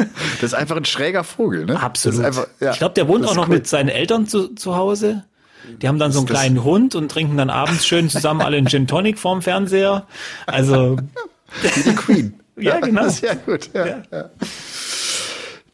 das 0.42 0.52
ist 0.52 0.58
einfach 0.58 0.76
ein 0.76 0.84
schräger 0.84 1.22
Vogel, 1.22 1.66
ne? 1.66 1.80
Absolut. 1.80 2.24
Einfach, 2.24 2.48
ja. 2.58 2.72
Ich 2.72 2.78
glaube, 2.78 2.94
der 2.94 3.06
wohnt 3.06 3.24
auch 3.26 3.36
noch 3.36 3.48
cool. 3.48 3.54
mit 3.54 3.68
seinen 3.68 3.88
Eltern 3.88 4.26
zu, 4.26 4.48
zu 4.48 4.74
Hause. 4.74 5.22
Die 5.80 5.86
haben 5.86 6.00
dann 6.00 6.10
so 6.10 6.18
einen 6.18 6.26
kleinen 6.26 6.64
Hund 6.64 6.96
und 6.96 7.10
trinken 7.10 7.36
dann 7.36 7.48
abends 7.48 7.86
schön 7.86 8.10
zusammen 8.10 8.40
alle 8.40 8.56
einen 8.56 8.66
Gin 8.66 8.88
Tonic 8.88 9.20
vorm 9.20 9.40
Fernseher. 9.40 10.08
Also. 10.46 10.96
Wie 11.60 11.82
die 11.82 11.94
Queen. 11.94 12.40
ja, 12.56 12.80
genau. 12.80 13.08
Sehr 13.08 13.36
gut. 13.36 13.70
Ja, 13.72 14.02
ja. 14.10 14.30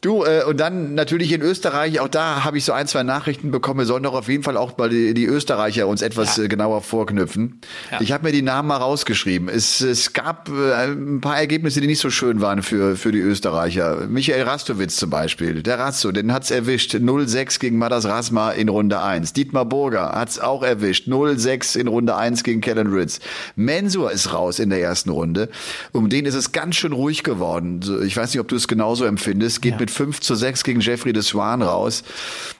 Du, 0.01 0.23
äh, 0.23 0.45
und 0.45 0.61
dann 0.61 0.95
natürlich 0.95 1.33
in 1.33 1.41
Österreich, 1.41 1.99
auch 1.99 2.07
da 2.07 2.45
habe 2.45 2.57
ich 2.57 2.63
so 2.63 2.71
ein, 2.71 2.87
zwei 2.87 3.03
Nachrichten 3.03 3.51
bekommen. 3.51 3.79
Wir 3.79 3.85
sollen 3.85 4.03
doch 4.03 4.13
auf 4.13 4.29
jeden 4.29 4.43
Fall 4.43 4.55
auch 4.55 4.77
mal 4.77 4.87
die, 4.87 5.13
die 5.13 5.25
Österreicher 5.25 5.87
uns 5.87 6.01
etwas 6.01 6.37
ja. 6.37 6.45
äh, 6.45 6.47
genauer 6.47 6.81
vorknüpfen. 6.83 7.59
Ja. 7.91 7.99
Ich 7.99 8.13
habe 8.13 8.23
mir 8.23 8.31
die 8.31 8.41
Namen 8.41 8.69
mal 8.69 8.77
rausgeschrieben. 8.77 9.49
Es, 9.49 9.81
es 9.81 10.13
gab 10.13 10.47
äh, 10.47 10.85
ein 10.85 11.19
paar 11.19 11.37
Ergebnisse, 11.37 11.81
die 11.81 11.87
nicht 11.87 11.99
so 11.99 12.09
schön 12.09 12.39
waren 12.39 12.63
für, 12.63 12.95
für 12.95 13.11
die 13.11 13.19
Österreicher. 13.19 14.07
Michael 14.07 14.43
Rastowitz 14.43 14.95
zum 14.95 15.09
Beispiel. 15.09 15.63
Der 15.63 15.79
Rasto, 15.79 16.13
den 16.13 16.31
hat's 16.31 16.49
erwischt. 16.49 16.95
0-6 16.95 17.59
gegen 17.59 17.77
Madas 17.77 18.05
Rasma 18.05 18.51
in 18.51 18.69
Runde 18.69 19.01
1. 19.01 19.33
Dietmar 19.33 19.65
Burger 19.65 20.13
hat's 20.13 20.39
auch 20.39 20.63
erwischt. 20.63 21.09
0-6 21.09 21.77
in 21.77 21.87
Runde 21.89 22.15
1 22.15 22.45
gegen 22.45 22.61
Kellen 22.61 22.93
Ritz. 22.93 23.19
Mensur 23.57 24.13
ist 24.13 24.31
raus 24.31 24.59
in 24.59 24.69
der 24.69 24.79
ersten 24.79 25.09
Runde. 25.09 25.49
Um 25.91 26.07
den 26.07 26.25
ist 26.25 26.35
es 26.35 26.53
ganz 26.53 26.77
schön 26.77 26.93
ruhig 26.93 27.23
geworden. 27.23 27.81
Ich 28.05 28.15
weiß 28.15 28.33
nicht, 28.33 28.39
ob 28.39 28.47
du 28.47 28.55
es 28.55 28.69
genauso 28.69 29.03
empfindest. 29.03 29.61
Geht 29.61 29.73
ja. 29.73 29.79
mit 29.79 29.88
mit 29.89 29.95
5 29.95 30.19
zu 30.21 30.35
6 30.35 30.63
gegen 30.63 30.79
Jeffrey 30.81 31.13
de 31.13 31.23
Swan 31.23 31.61
raus. 31.61 32.03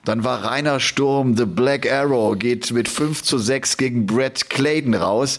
Dann 0.04 0.24
war 0.24 0.44
Rainer 0.44 0.80
Sturm, 0.80 1.36
The 1.36 1.44
Black 1.44 1.90
Arrow, 1.90 2.36
geht 2.36 2.70
mit 2.72 2.88
5 2.88 3.22
zu 3.22 3.38
6 3.38 3.76
gegen 3.76 4.06
Brett 4.06 4.50
Clayton 4.50 4.94
raus. 4.94 5.38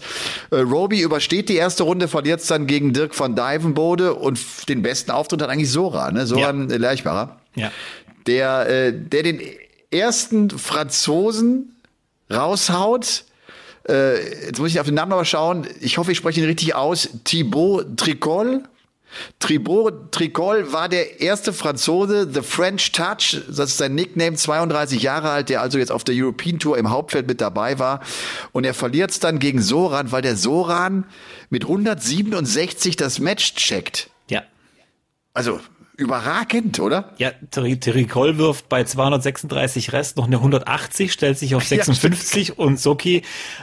Äh, 0.52 0.58
Roby 0.58 1.02
übersteht 1.02 1.50
die 1.50 1.56
erste 1.56 1.84
Runde, 1.84 2.08
verliert 2.08 2.50
dann 2.50 2.66
gegen 2.66 2.94
Dirk 2.94 3.14
von 3.14 3.36
Dijvenbode 3.36 4.14
und 4.14 4.40
den 4.70 4.82
besten 4.82 5.12
Auftritt 5.12 5.42
hat 5.42 5.50
eigentlich 5.50 5.72
Sora, 5.72 6.12
ne? 6.12 6.26
Soran 6.26 6.70
ja. 6.70 6.78
Lerchbacher. 6.78 7.38
Ja. 7.56 7.72
Der, 8.26 8.70
äh, 8.70 8.94
der 8.94 9.24
den 9.24 9.42
ersten 9.92 10.50
Franzosen 10.50 11.76
raushaut, 12.32 13.26
äh, 13.90 14.46
jetzt 14.46 14.60
muss 14.60 14.72
ich 14.72 14.80
auf 14.80 14.86
den 14.86 14.96
Namen 14.96 15.12
mal 15.12 15.26
schauen. 15.26 15.68
Ich 15.82 15.98
hoffe, 15.98 16.12
ich 16.14 16.18
spreche 16.18 16.40
ihn 16.40 16.46
richtig 16.46 16.74
aus. 16.74 17.10
Thibaut 17.26 17.98
Tricol. 17.98 18.64
Tribord 19.40 20.12
Tricol 20.12 20.72
war 20.72 20.90
der 20.90 21.20
erste 21.20 21.54
Franzose, 21.54 22.30
The 22.32 22.42
French 22.42 22.92
Touch, 22.92 23.42
das 23.48 23.72
ist 23.72 23.78
sein 23.78 23.96
Nickname, 23.96 24.36
32 24.36 25.02
Jahre 25.02 25.30
alt, 25.30 25.50
der 25.50 25.62
also 25.62 25.78
jetzt 25.78 25.92
auf 25.92 26.04
der 26.04 26.16
European 26.16 26.60
Tour 26.60 26.78
im 26.78 26.90
Hauptfeld 26.90 27.28
mit 27.28 27.42
dabei 27.42 27.80
war. 27.80 28.02
Und 28.52 28.66
er 28.66 28.74
verliert 28.74 29.12
es 29.12 29.20
dann 29.20 29.40
gegen 29.40 29.62
Soran, 29.62 30.12
weil 30.12 30.22
der 30.22 30.36
Soran 30.36 31.06
mit 31.50 31.64
167 31.64 32.96
das 32.96 33.20
Match 33.20 33.56
checkt. 33.56 34.10
Ja. 34.30 34.44
Also 35.34 35.60
überragend, 36.02 36.80
oder? 36.80 37.14
Ja, 37.18 37.32
Terry, 37.52 37.80
Terry 37.80 38.06
Cole 38.06 38.38
wirft 38.38 38.68
bei 38.68 38.84
236 38.84 39.94
Rest 39.94 40.18
noch 40.18 40.26
eine 40.26 40.38
180, 40.38 41.14
stellt 41.14 41.38
sich 41.38 41.56
auf 41.56 41.64
56 41.64 42.48
ja, 42.50 42.54
und 42.58 42.80
Soki 42.80 43.22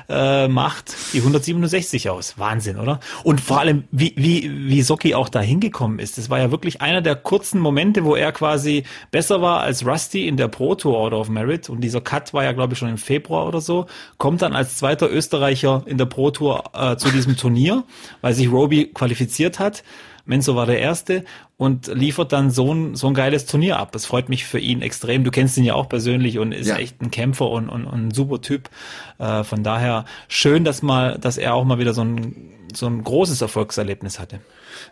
äh, 0.08 0.48
macht 0.48 0.94
die 1.12 1.18
167 1.18 2.08
aus. 2.08 2.38
Wahnsinn, 2.38 2.78
oder? 2.78 3.00
Und 3.24 3.40
vor 3.40 3.60
allem, 3.60 3.84
wie, 3.90 4.14
wie, 4.16 4.68
wie 4.68 4.82
Soki 4.82 5.14
auch 5.14 5.28
da 5.28 5.40
hingekommen 5.40 5.98
ist. 5.98 6.16
Das 6.16 6.30
war 6.30 6.38
ja 6.38 6.50
wirklich 6.50 6.80
einer 6.80 7.02
der 7.02 7.16
kurzen 7.16 7.60
Momente, 7.60 8.04
wo 8.04 8.14
er 8.14 8.32
quasi 8.32 8.84
besser 9.10 9.42
war 9.42 9.60
als 9.60 9.84
Rusty 9.84 10.26
in 10.26 10.36
der 10.36 10.48
Pro 10.48 10.74
Tour 10.74 10.96
Order 10.96 11.18
of 11.18 11.28
Merit. 11.28 11.68
Und 11.68 11.82
dieser 11.82 12.00
Cut 12.00 12.32
war 12.32 12.44
ja, 12.44 12.52
glaube 12.52 12.74
ich, 12.74 12.78
schon 12.78 12.88
im 12.88 12.98
Februar 12.98 13.46
oder 13.46 13.60
so. 13.60 13.86
Kommt 14.16 14.42
dann 14.42 14.54
als 14.54 14.76
zweiter 14.76 15.10
Österreicher 15.10 15.82
in 15.86 15.98
der 15.98 16.06
Pro 16.06 16.30
Tour 16.30 16.64
äh, 16.72 16.96
zu 16.96 17.10
diesem 17.10 17.36
Turnier, 17.36 17.84
weil 18.20 18.34
sich 18.34 18.50
Roby 18.50 18.86
qualifiziert 18.94 19.58
hat. 19.58 19.82
Menzo 20.28 20.54
war 20.54 20.66
der 20.66 20.78
Erste 20.78 21.24
und 21.58 21.88
liefert 21.88 22.32
dann 22.32 22.52
so 22.52 22.72
ein, 22.72 22.94
so 22.94 23.08
ein 23.08 23.14
geiles 23.14 23.44
Turnier 23.44 23.78
ab. 23.78 23.90
Das 23.90 24.06
freut 24.06 24.28
mich 24.28 24.44
für 24.44 24.60
ihn 24.60 24.80
extrem. 24.80 25.24
Du 25.24 25.32
kennst 25.32 25.58
ihn 25.58 25.64
ja 25.64 25.74
auch 25.74 25.88
persönlich 25.88 26.38
und 26.38 26.52
ist 26.52 26.68
ja. 26.68 26.76
echt 26.76 27.02
ein 27.02 27.10
Kämpfer 27.10 27.50
und, 27.50 27.68
und, 27.68 27.84
und 27.84 28.06
ein 28.06 28.10
super 28.12 28.40
Typ. 28.40 28.70
Äh, 29.18 29.42
von 29.42 29.64
daher 29.64 30.04
schön, 30.28 30.64
dass 30.64 30.82
mal, 30.82 31.18
dass 31.18 31.36
er 31.36 31.54
auch 31.54 31.64
mal 31.64 31.80
wieder 31.80 31.94
so 31.94 32.02
ein, 32.02 32.54
so 32.72 32.86
ein 32.86 33.02
großes 33.02 33.42
Erfolgserlebnis 33.42 34.20
hatte. 34.20 34.38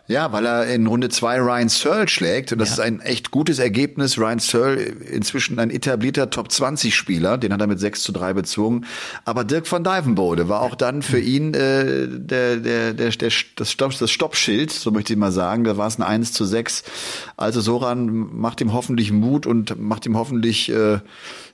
Ja, 0.09 0.31
weil 0.31 0.45
er 0.45 0.67
in 0.67 0.87
Runde 0.87 1.09
zwei 1.09 1.37
Ryan 1.37 1.67
Searle 1.67 2.07
schlägt. 2.07 2.53
Und 2.53 2.59
das 2.59 2.69
ja. 2.69 2.73
ist 2.75 2.79
ein 2.79 3.01
echt 3.01 3.29
gutes 3.29 3.59
Ergebnis. 3.59 4.17
Ryan 4.17 4.39
Searle 4.39 4.81
inzwischen 4.81 5.59
ein 5.59 5.69
etablierter 5.69 6.29
Top 6.29 6.49
20 6.49 6.95
Spieler. 6.95 7.37
Den 7.37 7.51
hat 7.51 7.59
er 7.59 7.67
mit 7.67 7.79
6 7.79 8.03
zu 8.03 8.13
3 8.13 8.33
bezwungen. 8.33 8.85
Aber 9.25 9.43
Dirk 9.43 9.69
van 9.69 9.83
Dijvenbode 9.83 10.47
war 10.47 10.61
auch 10.61 10.75
dann 10.75 11.01
für 11.01 11.19
ihn 11.19 11.53
äh, 11.53 12.07
der, 12.07 12.55
der, 12.55 12.93
der, 12.93 13.09
der, 13.11 13.31
das, 13.55 13.71
Stopp, 13.71 13.97
das 13.97 14.09
Stoppschild, 14.09 14.71
so 14.71 14.91
möchte 14.91 15.11
ich 15.11 15.19
mal 15.19 15.33
sagen. 15.33 15.65
Da 15.65 15.75
war 15.75 15.87
es 15.87 15.97
ein 15.99 16.03
1 16.03 16.31
zu 16.31 16.45
6. 16.45 16.83
Also 17.35 17.59
Soran 17.59 18.29
macht 18.33 18.61
ihm 18.61 18.71
hoffentlich 18.71 19.11
Mut 19.11 19.45
und 19.45 19.77
macht 19.77 20.05
ihm 20.05 20.15
hoffentlich 20.15 20.69
äh, 20.69 20.99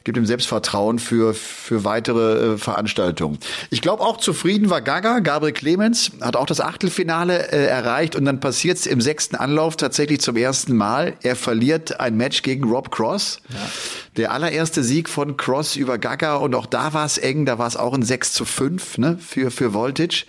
gibt 0.04 0.18
ihm 0.18 0.26
Selbstvertrauen 0.26 1.00
für, 1.00 1.34
für 1.34 1.84
weitere 1.84 2.54
äh, 2.54 2.58
Veranstaltungen. 2.58 3.38
Ich 3.70 3.82
glaube 3.82 4.04
auch 4.04 4.18
zufrieden 4.18 4.70
war 4.70 4.82
Gaga. 4.82 5.20
Gabriel 5.20 5.54
Clemens 5.54 6.12
hat 6.22 6.36
auch 6.36 6.46
das 6.46 6.60
Achtelfinale 6.60 7.52
äh, 7.52 7.66
erreicht 7.66 8.16
und 8.16 8.26
dann 8.26 8.40
passiert 8.40 8.78
es 8.78 8.86
im 8.86 9.02
sechsten 9.02 9.36
Anlauf 9.36 9.78
tatsächlich 9.78 10.20
zum 10.22 10.36
ersten 10.36 10.76
Mal. 10.76 11.14
Er 11.24 11.36
verliert 11.36 12.00
ein 12.00 12.18
Match 12.18 12.42
gegen 12.42 12.66
Rob 12.66 12.92
Cross. 12.92 13.40
Ja. 13.50 13.56
Der 14.18 14.32
allererste 14.32 14.84
Sieg 14.84 15.10
von 15.10 15.38
Cross 15.38 15.76
über 15.76 15.98
Gaga 15.98 16.36
und 16.36 16.54
auch 16.54 16.66
da 16.66 16.94
war 16.94 17.06
es 17.06 17.18
eng, 17.18 17.46
da 17.46 17.58
war 17.58 17.68
es 17.68 17.78
auch 17.78 17.94
ein 17.94 18.04
6 18.04 18.34
zu 18.34 18.46
5 18.46 18.98
ne, 18.98 19.18
für, 19.20 19.52
für 19.52 19.74
Voltage. 19.74 20.26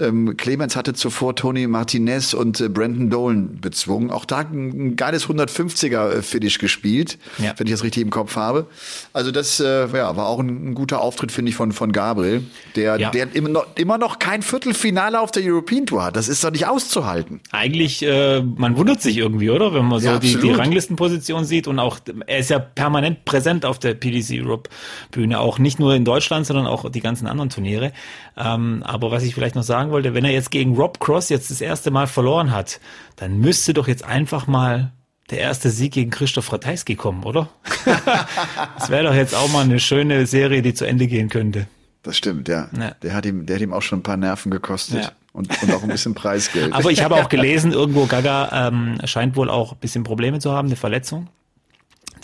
Ähm, 0.00 0.36
Clemens 0.36 0.76
hatte 0.76 0.94
zuvor 0.94 1.36
Tony 1.36 1.66
Martinez 1.66 2.34
und 2.34 2.60
äh, 2.60 2.68
Brandon 2.68 3.10
Dolan 3.10 3.60
bezwungen. 3.60 4.10
Auch 4.10 4.24
da 4.24 4.38
ein, 4.38 4.96
geiles 4.96 5.26
150er 5.26 6.34
äh, 6.34 6.58
gespielt, 6.58 7.18
ja. 7.38 7.54
wenn 7.56 7.66
ich 7.66 7.72
das 7.72 7.84
richtig 7.84 8.02
im 8.02 8.10
Kopf 8.10 8.36
habe. 8.36 8.66
Also 9.12 9.30
das 9.30 9.60
äh, 9.60 9.86
ja, 9.88 10.16
war 10.16 10.26
auch 10.26 10.40
ein, 10.40 10.70
ein 10.70 10.74
guter 10.74 11.00
Auftritt, 11.00 11.32
finde 11.32 11.50
ich, 11.50 11.56
von, 11.56 11.72
von 11.72 11.92
Gabriel, 11.92 12.44
der, 12.76 12.98
ja. 12.98 13.10
der 13.10 13.34
immer, 13.34 13.48
noch, 13.48 13.66
immer 13.76 13.98
noch 13.98 14.18
kein 14.18 14.42
Viertelfinale 14.42 15.20
auf 15.20 15.30
der 15.30 15.42
European 15.44 15.86
Tour 15.86 16.04
hat. 16.04 16.16
Das 16.16 16.28
ist 16.28 16.42
doch 16.42 16.50
nicht 16.50 16.66
auszuhalten. 16.66 17.40
Eigentlich, 17.50 18.02
äh, 18.02 18.40
man 18.42 18.76
wundert 18.76 19.02
sich 19.02 19.18
irgendwie, 19.18 19.50
oder? 19.50 19.74
Wenn 19.74 19.84
man 19.84 20.00
so 20.00 20.06
ja, 20.06 20.18
die, 20.18 20.36
die 20.36 20.50
Ranglistenposition 20.50 21.44
sieht 21.44 21.68
und 21.68 21.78
auch, 21.78 21.98
er 22.26 22.38
ist 22.38 22.50
ja 22.50 22.58
permanent 22.58 23.24
präsent 23.24 23.64
auf 23.64 23.78
der 23.78 23.94
PDC 23.94 24.42
Europe 24.42 24.70
Bühne, 25.10 25.40
auch 25.40 25.58
nicht 25.58 25.78
nur 25.78 25.94
in 25.94 26.04
Deutschland, 26.04 26.46
sondern 26.46 26.66
auch 26.66 26.90
die 26.90 27.00
ganzen 27.00 27.26
anderen 27.26 27.50
Turniere. 27.50 27.92
Ähm, 28.36 28.82
aber 28.84 29.10
was 29.10 29.22
ich 29.22 29.34
vielleicht 29.34 29.54
noch 29.54 29.62
sagen 29.62 29.89
wollte, 29.90 30.14
wenn 30.14 30.24
er 30.24 30.32
jetzt 30.32 30.50
gegen 30.50 30.74
Rob 30.76 31.00
Cross 31.00 31.28
jetzt 31.28 31.50
das 31.50 31.60
erste 31.60 31.90
Mal 31.90 32.06
verloren 32.06 32.50
hat, 32.50 32.80
dann 33.16 33.38
müsste 33.38 33.74
doch 33.74 33.88
jetzt 33.88 34.04
einfach 34.04 34.46
mal 34.46 34.92
der 35.30 35.38
erste 35.38 35.70
Sieg 35.70 35.92
gegen 35.92 36.10
Christoph 36.10 36.52
Ratajski 36.52 36.96
kommen, 36.96 37.22
oder? 37.24 37.48
das 38.78 38.90
wäre 38.90 39.04
doch 39.04 39.14
jetzt 39.14 39.34
auch 39.34 39.50
mal 39.52 39.64
eine 39.64 39.78
schöne 39.78 40.26
Serie, 40.26 40.62
die 40.62 40.74
zu 40.74 40.84
Ende 40.84 41.06
gehen 41.06 41.28
könnte. 41.28 41.66
Das 42.02 42.16
stimmt, 42.16 42.48
ja. 42.48 42.68
ja. 42.78 42.92
Der 43.02 43.14
hat 43.14 43.26
ihm, 43.26 43.46
der 43.46 43.56
hat 43.56 43.62
ihm 43.62 43.72
auch 43.72 43.82
schon 43.82 44.00
ein 44.00 44.02
paar 44.02 44.16
Nerven 44.16 44.50
gekostet. 44.50 45.04
Ja. 45.04 45.12
Und, 45.32 45.50
und 45.62 45.72
auch 45.72 45.82
ein 45.82 45.88
bisschen 45.88 46.14
Preisgeld. 46.14 46.72
Aber 46.72 46.90
ich 46.90 47.04
habe 47.04 47.16
auch 47.16 47.28
gelesen, 47.28 47.72
irgendwo 47.72 48.06
Gaga 48.06 48.68
ähm, 48.68 48.98
scheint 49.04 49.36
wohl 49.36 49.48
auch 49.48 49.72
ein 49.72 49.78
bisschen 49.78 50.02
Probleme 50.02 50.40
zu 50.40 50.52
haben, 50.52 50.66
eine 50.66 50.76
Verletzung, 50.76 51.28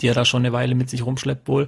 die 0.01 0.07
er 0.07 0.13
da 0.13 0.25
schon 0.25 0.41
eine 0.41 0.51
Weile 0.51 0.75
mit 0.75 0.89
sich 0.89 1.05
rumschleppt 1.05 1.47
wohl. 1.47 1.67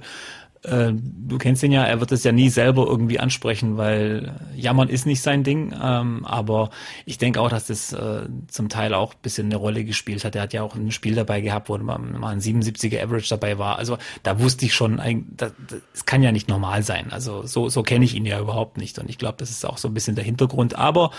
Äh, 0.62 0.92
du 0.92 1.38
kennst 1.38 1.62
ihn 1.62 1.72
ja, 1.72 1.84
er 1.84 2.00
wird 2.00 2.12
es 2.12 2.22
ja 2.22 2.32
nie 2.32 2.50
selber 2.50 2.86
irgendwie 2.86 3.18
ansprechen, 3.18 3.78
weil 3.78 4.34
Jammern 4.54 4.88
ist 4.88 5.06
nicht 5.06 5.22
sein 5.22 5.42
Ding. 5.42 5.74
Ähm, 5.80 6.26
aber 6.26 6.70
ich 7.06 7.16
denke 7.16 7.40
auch, 7.40 7.48
dass 7.48 7.66
das 7.66 7.92
äh, 7.92 8.28
zum 8.48 8.68
Teil 8.68 8.92
auch 8.92 9.14
ein 9.14 9.20
bisschen 9.22 9.46
eine 9.46 9.56
Rolle 9.56 9.84
gespielt 9.84 10.24
hat. 10.24 10.36
Er 10.36 10.42
hat 10.42 10.52
ja 10.52 10.62
auch 10.62 10.74
ein 10.74 10.90
Spiel 10.90 11.14
dabei 11.14 11.40
gehabt, 11.40 11.68
wo 11.68 11.78
mal 11.78 11.96
ein 11.96 12.40
77er 12.40 13.02
Average 13.02 13.30
dabei 13.30 13.58
war. 13.58 13.78
Also 13.78 13.96
da 14.22 14.38
wusste 14.38 14.66
ich 14.66 14.74
schon, 14.74 15.00
das, 15.36 15.52
das 15.92 16.04
kann 16.04 16.22
ja 16.22 16.30
nicht 16.30 16.48
normal 16.48 16.82
sein. 16.82 17.10
Also 17.10 17.46
so, 17.46 17.70
so 17.70 17.82
kenne 17.82 18.04
ich 18.04 18.14
ihn 18.14 18.26
ja 18.26 18.38
überhaupt 18.38 18.76
nicht. 18.76 18.98
Und 18.98 19.08
ich 19.08 19.16
glaube, 19.16 19.36
das 19.38 19.50
ist 19.50 19.64
auch 19.64 19.78
so 19.78 19.88
ein 19.88 19.94
bisschen 19.94 20.14
der 20.14 20.24
Hintergrund. 20.24 20.76
Aber 20.76 21.10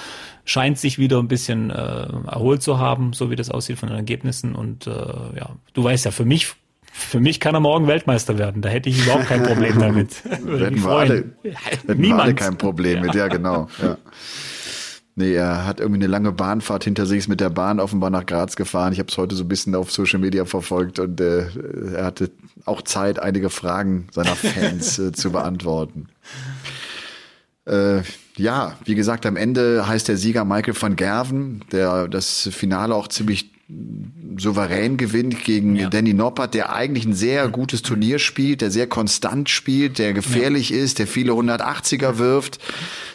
scheint 0.46 0.78
sich 0.78 1.00
wieder 1.00 1.18
ein 1.18 1.28
bisschen 1.28 1.72
äh, 1.72 2.08
erholt 2.28 2.62
zu 2.62 2.78
haben, 2.78 3.14
so 3.14 3.32
wie 3.32 3.36
das 3.36 3.50
aussieht 3.50 3.80
von 3.80 3.90
den 3.90 3.98
Ergebnissen. 3.98 4.54
Und 4.54 4.86
äh, 4.86 4.92
ja, 4.92 5.56
du 5.74 5.84
weißt 5.84 6.06
ja, 6.06 6.12
für 6.12 6.26
mich 6.26 6.56
für 6.92 7.20
mich 7.20 7.40
kann 7.40 7.56
er 7.56 7.62
morgen 7.62 7.88
Weltmeister 7.88 8.38
werden. 8.38 8.62
Da 8.62 8.70
hätte 8.70 8.90
ich 8.90 9.04
überhaupt 9.04 9.28
kein 9.28 9.44
Problem 9.44 9.80
damit. 9.80 10.24
hätten 10.24 10.84
wir 10.84 10.90
alle, 10.90 11.26
hätten 11.44 12.02
wir 12.02 12.16
alle 12.16 12.36
kein 12.36 12.58
Problem 12.58 12.98
ja. 12.98 13.02
mit, 13.04 13.16
ja 13.16 13.28
genau. 13.28 13.68
Ja. 13.82 13.98
Nee, 15.16 15.34
er 15.34 15.66
hat 15.66 15.80
irgendwie 15.80 16.00
eine 16.00 16.08
lange 16.08 16.32
Bahnfahrt 16.32 16.86
hinter 16.86 17.06
sich, 17.06 17.20
ist 17.20 17.28
mit 17.28 17.42
der 17.42 17.50
Bahn 17.50 17.80
offenbar 17.80 18.10
nach 18.10 18.26
Graz 18.26 18.56
gefahren. 18.56 18.94
Ich 18.94 19.00
habe 19.00 19.10
es 19.10 19.18
heute 19.18 19.36
so 19.36 19.44
ein 19.44 19.50
bisschen 19.50 19.76
auf 19.76 19.92
Social 19.92 20.20
Media 20.20 20.46
verfolgt 20.46 21.00
und 21.00 21.20
äh, 21.20 21.48
er 21.96 22.06
hatte 22.06 22.32
auch 22.66 22.82
Zeit, 22.82 23.20
einige 23.20 23.50
Fragen 23.50 24.08
seiner 24.12 24.36
Fans 24.36 25.00
äh, 25.00 25.12
zu 25.12 25.32
beantworten. 25.32 26.08
Äh, 27.66 28.02
ja, 28.38 28.78
wie 28.86 28.96
gesagt, 28.96 29.26
am 29.26 29.36
Ende 29.36 29.86
heißt 29.86 30.08
der 30.08 30.18
Sieger 30.18 30.46
Michael 30.46 30.80
van 30.80 30.96
Gerven, 30.96 31.64
der 31.72 32.08
das 32.08 32.50
Finale 32.52 32.96
auch 32.96 33.08
ziemlich 33.10 33.52
souverän 34.38 34.98
gewinnt 34.98 35.44
gegen 35.44 35.76
ja. 35.76 35.90
Danny 35.90 36.14
Noppert, 36.14 36.54
der 36.54 36.74
eigentlich 36.74 37.06
ein 37.06 37.14
sehr 37.14 37.48
gutes 37.50 37.82
Turnier 37.82 38.20
spielt, 38.20 38.62
der 38.62 38.72
sehr 38.72 38.88
konstant 38.88 39.50
spielt, 39.50 40.00
der 40.00 40.14
gefährlich 40.14 40.70
ja. 40.70 40.78
ist, 40.78 41.00
der 41.00 41.08
viele 41.08 41.34
180er 41.34 42.18
wirft, 42.18 42.60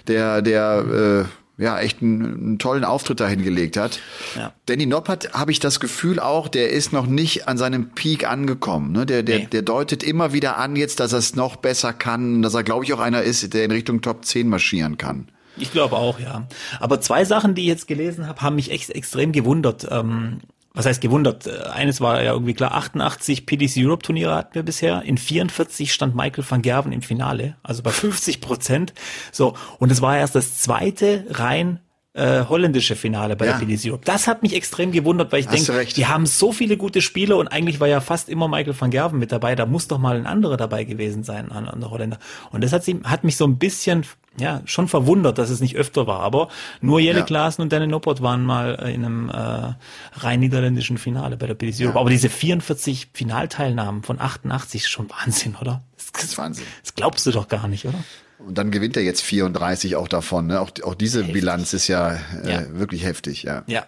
der, 0.06 0.42
der 0.42 1.26
äh, 1.58 1.62
ja 1.62 1.78
echt 1.78 2.02
einen, 2.02 2.22
einen 2.22 2.58
tollen 2.58 2.84
Auftritt 2.84 3.20
dahin 3.20 3.42
gelegt 3.42 3.76
hat. 3.76 4.00
Ja. 4.36 4.52
Danny 4.66 4.86
Noppert 4.86 5.32
habe 5.32 5.50
ich 5.50 5.58
das 5.58 5.80
Gefühl 5.80 6.20
auch, 6.20 6.48
der 6.48 6.70
ist 6.70 6.92
noch 6.92 7.06
nicht 7.06 7.48
an 7.48 7.56
seinem 7.56 7.90
Peak 7.90 8.28
angekommen. 8.28 8.92
Ne? 8.92 9.06
Der, 9.06 9.22
der, 9.22 9.38
nee. 9.40 9.48
der 9.50 9.62
deutet 9.62 10.02
immer 10.02 10.32
wieder 10.32 10.58
an 10.58 10.76
jetzt, 10.76 11.00
dass 11.00 11.12
er 11.12 11.18
es 11.18 11.34
noch 11.34 11.56
besser 11.56 11.92
kann, 11.92 12.42
dass 12.42 12.54
er, 12.54 12.62
glaube 12.62 12.84
ich, 12.84 12.92
auch 12.92 13.00
einer 13.00 13.22
ist, 13.22 13.54
der 13.54 13.64
in 13.64 13.70
Richtung 13.70 14.02
Top 14.02 14.24
10 14.24 14.48
marschieren 14.48 14.98
kann. 14.98 15.28
Ich 15.58 15.72
glaube 15.72 15.96
auch, 15.96 16.18
ja. 16.18 16.46
Aber 16.80 17.00
zwei 17.00 17.24
Sachen, 17.24 17.54
die 17.54 17.62
ich 17.62 17.68
jetzt 17.68 17.88
gelesen 17.88 18.26
habe, 18.26 18.42
haben 18.42 18.56
mich 18.56 18.70
echt 18.70 18.90
extrem 18.90 19.32
gewundert. 19.32 19.86
Ähm, 19.90 20.40
was 20.76 20.84
heißt 20.84 21.00
gewundert? 21.00 21.46
Äh, 21.46 21.62
eines 21.72 22.00
war 22.00 22.22
ja 22.22 22.32
irgendwie 22.32 22.54
klar, 22.54 22.74
88 22.74 23.46
PDC 23.46 23.78
Europe 23.78 24.02
Turniere 24.02 24.34
hatten 24.34 24.54
wir 24.54 24.62
bisher. 24.62 25.02
In 25.02 25.16
44 25.16 25.92
stand 25.92 26.14
Michael 26.14 26.44
van 26.46 26.62
Gerven 26.62 26.92
im 26.92 27.02
Finale, 27.02 27.56
also 27.62 27.82
bei 27.82 27.90
50 27.90 28.40
Prozent. 28.40 28.92
So. 29.32 29.54
Und 29.78 29.90
es 29.90 30.02
war 30.02 30.18
erst 30.18 30.34
das 30.34 30.58
zweite 30.60 31.24
rein 31.30 31.80
äh, 32.16 32.44
holländische 32.48 32.96
Finale 32.96 33.36
bei 33.36 33.46
ja. 33.46 33.58
der 33.58 33.66
PDC 33.66 33.90
Europe. 33.90 34.04
Das 34.04 34.26
hat 34.26 34.42
mich 34.42 34.54
extrem 34.54 34.90
gewundert, 34.90 35.32
weil 35.32 35.40
ich 35.40 35.48
denke, 35.48 35.84
die 35.84 36.06
haben 36.06 36.24
so 36.24 36.50
viele 36.50 36.76
gute 36.76 37.02
Spieler 37.02 37.36
und 37.36 37.48
eigentlich 37.48 37.78
war 37.78 37.88
ja 37.88 38.00
fast 38.00 38.28
immer 38.30 38.48
Michael 38.48 38.74
van 38.78 38.90
Gerven 38.90 39.18
mit 39.18 39.32
dabei. 39.32 39.54
Da 39.54 39.66
muss 39.66 39.86
doch 39.86 39.98
mal 39.98 40.16
ein 40.16 40.26
anderer 40.26 40.56
dabei 40.56 40.84
gewesen 40.84 41.24
sein, 41.24 41.52
an, 41.52 41.68
an 41.68 41.80
der 41.80 41.90
Holländer. 41.90 42.18
Und 42.50 42.64
das 42.64 42.72
hat, 42.72 42.84
sie, 42.84 43.00
hat 43.04 43.22
mich 43.22 43.36
so 43.36 43.46
ein 43.46 43.58
bisschen 43.58 44.06
ja, 44.38 44.62
schon 44.64 44.88
verwundert, 44.88 45.38
dass 45.38 45.50
es 45.50 45.60
nicht 45.60 45.76
öfter 45.76 46.06
war. 46.06 46.20
Aber 46.20 46.48
nur 46.80 47.00
Jelle 47.00 47.20
ja. 47.20 47.24
Klaassen 47.24 47.62
und 47.62 47.72
Danny 47.72 47.86
Noppert 47.86 48.22
waren 48.22 48.44
mal 48.44 48.74
in 48.74 49.04
einem 49.04 49.30
äh, 49.30 49.74
rein 50.14 50.40
niederländischen 50.40 50.98
Finale 50.98 51.36
bei 51.36 51.46
der 51.46 51.54
PDC 51.54 51.82
Europe. 51.82 51.96
Ja. 51.96 52.00
Aber 52.00 52.10
diese 52.10 52.30
44 52.30 53.08
Finalteilnahmen 53.12 54.02
von 54.02 54.20
88 54.20 54.82
ist 54.82 54.88
schon 54.88 55.10
Wahnsinn, 55.10 55.56
oder? 55.60 55.82
Das, 55.96 56.12
das 56.12 56.24
ist 56.24 56.38
Wahnsinn. 56.38 56.64
Das 56.82 56.94
glaubst 56.94 57.26
du 57.26 57.30
doch 57.30 57.48
gar 57.48 57.68
nicht, 57.68 57.84
oder? 57.84 57.98
Und 58.38 58.58
dann 58.58 58.70
gewinnt 58.70 58.96
er 58.96 59.02
jetzt 59.02 59.22
34 59.22 59.96
auch 59.96 60.08
davon. 60.08 60.46
Ne? 60.46 60.60
Auch, 60.60 60.70
auch 60.82 60.94
diese 60.94 61.20
heftig. 61.20 61.32
Bilanz 61.34 61.72
ist 61.72 61.88
ja, 61.88 62.18
äh, 62.44 62.52
ja, 62.52 62.78
wirklich 62.78 63.04
heftig. 63.04 63.42
Ja. 63.44 63.64
ja, 63.66 63.86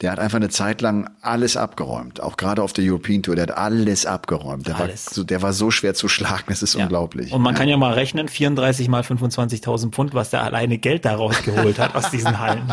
der 0.00 0.12
hat 0.12 0.18
einfach 0.18 0.36
eine 0.36 0.48
Zeit 0.48 0.80
lang 0.80 1.08
alles 1.20 1.56
abgeräumt. 1.56 2.20
Auch 2.20 2.36
gerade 2.36 2.62
auf 2.62 2.72
der 2.72 2.84
European 2.84 3.22
Tour, 3.22 3.36
der 3.36 3.44
hat 3.44 3.56
alles 3.56 4.06
abgeräumt. 4.06 4.66
Der, 4.66 4.76
alles. 4.76 5.06
War, 5.06 5.14
so, 5.14 5.24
der 5.24 5.42
war 5.42 5.52
so 5.52 5.70
schwer 5.70 5.94
zu 5.94 6.08
schlagen, 6.08 6.44
das 6.48 6.62
ist 6.62 6.74
ja. 6.74 6.84
unglaublich. 6.84 7.32
Und 7.32 7.42
man 7.42 7.54
ja. 7.54 7.58
kann 7.60 7.68
ja 7.68 7.76
mal 7.76 7.94
rechnen, 7.94 8.28
34 8.28 8.88
mal 8.88 9.02
25.000 9.02 9.90
Pfund, 9.92 10.14
was 10.14 10.30
der 10.30 10.42
alleine 10.42 10.78
Geld 10.78 11.04
daraus 11.04 11.42
geholt 11.42 11.78
hat 11.78 11.94
aus 11.94 12.10
diesen 12.10 12.38
Hallen. 12.38 12.62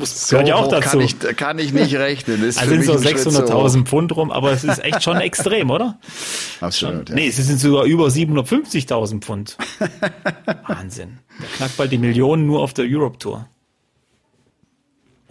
das 0.00 0.28
so 0.28 0.36
gehört 0.36 0.48
ja 0.48 0.54
auch 0.56 0.68
dazu. 0.68 0.98
Kann 0.98 1.00
ich, 1.00 1.18
kann 1.36 1.58
ich 1.58 1.72
nicht 1.72 1.94
rechnen. 1.94 2.42
Ist 2.42 2.58
also 2.58 2.70
sind 2.70 2.84
so 2.84 2.94
600.000 2.94 3.84
Pfund 3.84 4.14
rum, 4.16 4.30
aber 4.30 4.52
es 4.52 4.64
ist 4.64 4.82
echt 4.84 5.02
schon 5.02 5.18
extrem, 5.18 5.70
oder? 5.70 5.98
Absolut. 6.60 7.08
Schon. 7.08 7.16
Nee, 7.16 7.28
es 7.28 7.36
sind 7.36 7.58
sogar 7.58 7.84
über 7.84 8.06
750.000 8.06 9.20
Pfund. 9.20 9.56
Wahnsinn. 10.66 11.18
Der 11.40 11.48
knackt 11.48 11.76
bald 11.76 11.92
die 11.92 11.98
Millionen 11.98 12.46
nur 12.46 12.60
auf 12.62 12.74
der 12.74 12.84
Europe 12.88 13.18
Tour. 13.18 13.48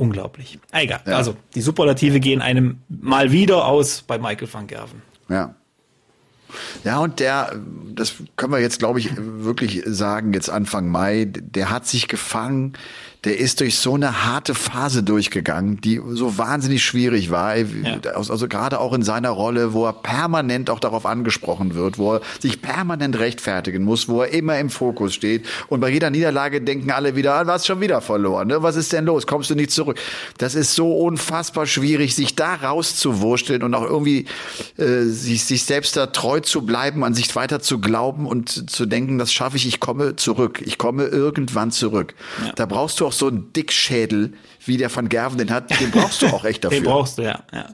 Unglaublich. 0.02 0.60
Egal. 0.72 1.02
Ja. 1.06 1.16
Also 1.16 1.36
die 1.54 1.62
Superlative 1.62 2.20
gehen 2.20 2.42
einem 2.42 2.80
mal 2.90 3.32
wieder 3.32 3.66
aus 3.66 4.02
bei 4.02 4.18
Michael 4.18 4.52
van 4.52 4.66
Gerven. 4.68 5.02
Ja. 5.30 5.56
Ja, 6.84 7.00
und 7.00 7.20
der, 7.22 7.56
das 7.94 8.16
können 8.36 8.52
wir 8.52 8.60
jetzt, 8.60 8.80
glaube 8.80 9.00
ich, 9.00 9.12
wirklich 9.16 9.84
sagen, 9.86 10.34
jetzt 10.34 10.50
Anfang 10.50 10.90
Mai, 10.90 11.26
der 11.32 11.70
hat 11.70 11.88
sich 11.88 12.10
gefangen, 12.10 12.74
der 13.24 13.38
ist 13.38 13.60
durch 13.60 13.78
so 13.78 13.94
eine 13.94 14.26
harte 14.26 14.56
Phase 14.56 15.04
durchgegangen, 15.04 15.80
die 15.80 16.02
so 16.10 16.40
wahnsinnig 16.40 16.84
schwierig 16.84 17.30
war. 17.30 17.56
Ja. 17.56 18.00
Also 18.16 18.48
gerade 18.48 18.80
auch 18.80 18.94
in 18.94 19.04
seiner 19.04 19.30
Rolle, 19.30 19.74
wo 19.74 19.86
er 19.86 19.94
permanent 19.94 20.72
auch 20.72 20.80
darauf 20.80 21.06
angesprochen 21.06 21.76
wird, 21.76 22.00
wo 22.00 22.16
er 22.16 22.22
sich 22.40 22.64
permanent 22.64 23.20
rechtfertigen 23.20 23.84
muss, 23.84 24.08
wo 24.08 24.24
er 24.24 24.34
immer 24.34 24.58
im 24.58 24.72
Fokus 24.72 25.14
steht. 25.14 25.46
Und 25.68 25.82
bei 25.82 25.90
jeder 25.90 26.10
Niederlage 26.10 26.62
denken 26.62 26.90
alle 26.90 27.16
wieder, 27.16 27.36
ah, 27.36 27.46
hast 27.46 27.68
schon 27.68 27.80
wieder 27.80 28.02
verloren. 28.02 28.48
Ne? 28.48 28.64
Was 28.64 28.76
ist 28.76 28.92
denn 28.92 29.06
los? 29.06 29.28
Kommst 29.28 29.52
du 29.52 29.56
nicht 29.56 29.70
zurück? 29.70 30.00
Das 30.40 30.56
ist 30.56 30.74
so 30.74 30.92
unfassbar 30.92 31.68
schwierig, 31.68 32.16
sich 32.16 32.36
da 32.36 32.56
rauszuwursteln 32.56 33.62
und 33.62 33.76
auch 33.76 33.84
irgendwie 33.84 34.26
äh, 34.78 35.04
sich, 35.04 35.46
sich 35.46 35.64
selbst 35.64 35.96
da 35.96 36.08
treu 36.08 36.40
zu 36.40 36.64
bleiben, 36.64 37.04
an 37.04 37.14
sich 37.14 37.36
weiter 37.36 37.60
zu 37.60 37.80
glauben 37.80 38.26
und 38.26 38.72
zu 38.72 38.88
denken, 38.88 39.20
das 39.20 39.32
schaffe 39.32 39.58
ich, 39.58 39.68
ich 39.68 39.80
komme 39.80 40.16
zurück. 40.16 40.60
Ich 40.66 40.80
komme 40.80 41.04
irgendwann 41.04 41.70
zurück. 41.70 42.16
Ja. 42.44 42.54
Da 42.54 42.66
brauchst 42.66 43.00
du 43.00 43.06
auch 43.06 43.11
so 43.12 43.28
einen 43.28 43.54
Dickschädel, 43.54 44.34
wie 44.66 44.78
der 44.78 44.90
von 44.90 45.10
Gerven 45.10 45.38
den 45.38 45.52
hat, 45.52 45.70
den 45.80 45.92
brauchst 45.92 46.22
du 46.22 46.28
auch 46.28 46.46
echt 46.46 46.64
dafür. 46.64 46.80
den 46.80 46.86
brauchst 46.86 47.18
du, 47.18 47.24
ja, 47.24 47.44
ja. 47.54 47.68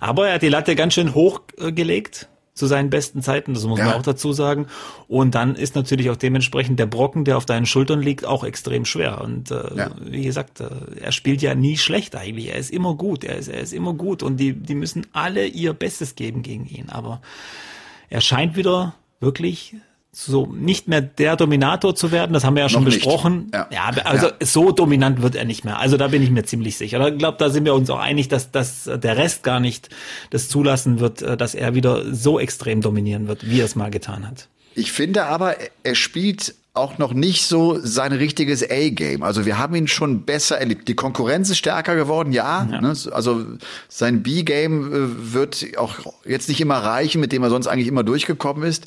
Aber 0.00 0.28
er 0.28 0.34
hat 0.34 0.42
die 0.42 0.48
Latte 0.48 0.74
ganz 0.76 0.94
schön 0.94 1.14
hoch 1.14 1.40
äh, 1.58 1.72
gelegt 1.72 2.28
zu 2.58 2.66
seinen 2.66 2.90
besten 2.90 3.22
Zeiten, 3.22 3.54
das 3.54 3.64
muss 3.64 3.78
ja. 3.78 3.86
man 3.86 3.94
auch 3.94 4.02
dazu 4.02 4.32
sagen. 4.32 4.66
Und 5.06 5.34
dann 5.36 5.54
ist 5.54 5.76
natürlich 5.76 6.10
auch 6.10 6.16
dementsprechend 6.16 6.78
der 6.80 6.86
Brocken, 6.86 7.24
der 7.24 7.36
auf 7.36 7.46
deinen 7.46 7.66
Schultern 7.66 8.02
liegt, 8.02 8.24
auch 8.24 8.42
extrem 8.42 8.84
schwer. 8.84 9.20
Und 9.20 9.52
äh, 9.52 9.76
ja. 9.76 9.90
wie 10.00 10.24
gesagt, 10.24 10.60
äh, 10.60 10.68
er 11.00 11.12
spielt 11.12 11.40
ja 11.40 11.54
nie 11.54 11.76
schlecht 11.76 12.16
eigentlich. 12.16 12.48
Er 12.48 12.56
ist 12.56 12.70
immer 12.70 12.94
gut, 12.96 13.22
er 13.22 13.36
ist, 13.36 13.48
er 13.48 13.60
ist 13.60 13.72
immer 13.72 13.94
gut 13.94 14.24
und 14.24 14.38
die, 14.38 14.52
die 14.52 14.74
müssen 14.74 15.06
alle 15.12 15.46
ihr 15.46 15.72
Bestes 15.72 16.16
geben 16.16 16.42
gegen 16.42 16.66
ihn. 16.66 16.88
Aber 16.88 17.22
er 18.10 18.20
scheint 18.20 18.56
wieder 18.56 18.96
wirklich 19.20 19.76
so 20.10 20.46
nicht 20.46 20.88
mehr 20.88 21.00
der 21.02 21.36
Dominator 21.36 21.94
zu 21.94 22.10
werden, 22.10 22.32
das 22.32 22.44
haben 22.44 22.56
wir 22.56 22.62
ja 22.62 22.68
schon 22.68 22.84
Noch 22.84 22.92
besprochen. 22.92 23.50
Ja. 23.52 23.68
ja. 23.70 23.90
also 24.04 24.28
ja. 24.28 24.32
so 24.40 24.72
dominant 24.72 25.22
wird 25.22 25.34
er 25.34 25.44
nicht 25.44 25.64
mehr. 25.64 25.78
Also 25.78 25.96
da 25.96 26.08
bin 26.08 26.22
ich 26.22 26.30
mir 26.30 26.44
ziemlich 26.44 26.76
sicher. 26.76 27.06
Ich 27.08 27.18
glaube, 27.18 27.36
da 27.38 27.50
sind 27.50 27.64
wir 27.64 27.74
uns 27.74 27.90
auch 27.90 28.00
einig, 28.00 28.28
dass, 28.28 28.50
dass 28.50 28.84
der 28.84 29.16
Rest 29.16 29.42
gar 29.42 29.60
nicht 29.60 29.90
das 30.30 30.48
zulassen 30.48 31.00
wird, 31.00 31.22
äh, 31.22 31.36
dass 31.36 31.54
er 31.54 31.74
wieder 31.74 32.14
so 32.14 32.40
extrem 32.40 32.80
dominieren 32.80 33.28
wird, 33.28 33.48
wie 33.48 33.60
er 33.60 33.66
es 33.66 33.76
mal 33.76 33.90
getan 33.90 34.26
hat. 34.26 34.48
Ich 34.74 34.92
finde 34.92 35.26
aber, 35.26 35.56
er 35.82 35.94
spielt 35.94 36.54
auch 36.74 36.98
noch 36.98 37.12
nicht 37.12 37.44
so 37.44 37.78
sein 37.80 38.12
richtiges 38.12 38.62
A-Game. 38.62 39.22
Also 39.22 39.44
wir 39.44 39.58
haben 39.58 39.74
ihn 39.74 39.88
schon 39.88 40.22
besser 40.22 40.58
erlebt. 40.58 40.86
Die 40.86 40.94
Konkurrenz 40.94 41.50
ist 41.50 41.58
stärker 41.58 41.96
geworden, 41.96 42.32
ja. 42.32 42.68
ja. 42.70 42.80
Ne? 42.80 42.94
Also 43.10 43.44
sein 43.88 44.22
B-Game 44.22 44.92
äh, 44.92 45.34
wird 45.34 45.66
auch 45.76 45.96
jetzt 46.24 46.48
nicht 46.48 46.60
immer 46.60 46.76
reichen, 46.76 47.20
mit 47.20 47.32
dem 47.32 47.42
er 47.42 47.50
sonst 47.50 47.66
eigentlich 47.66 47.88
immer 47.88 48.04
durchgekommen 48.04 48.62
ist. 48.62 48.86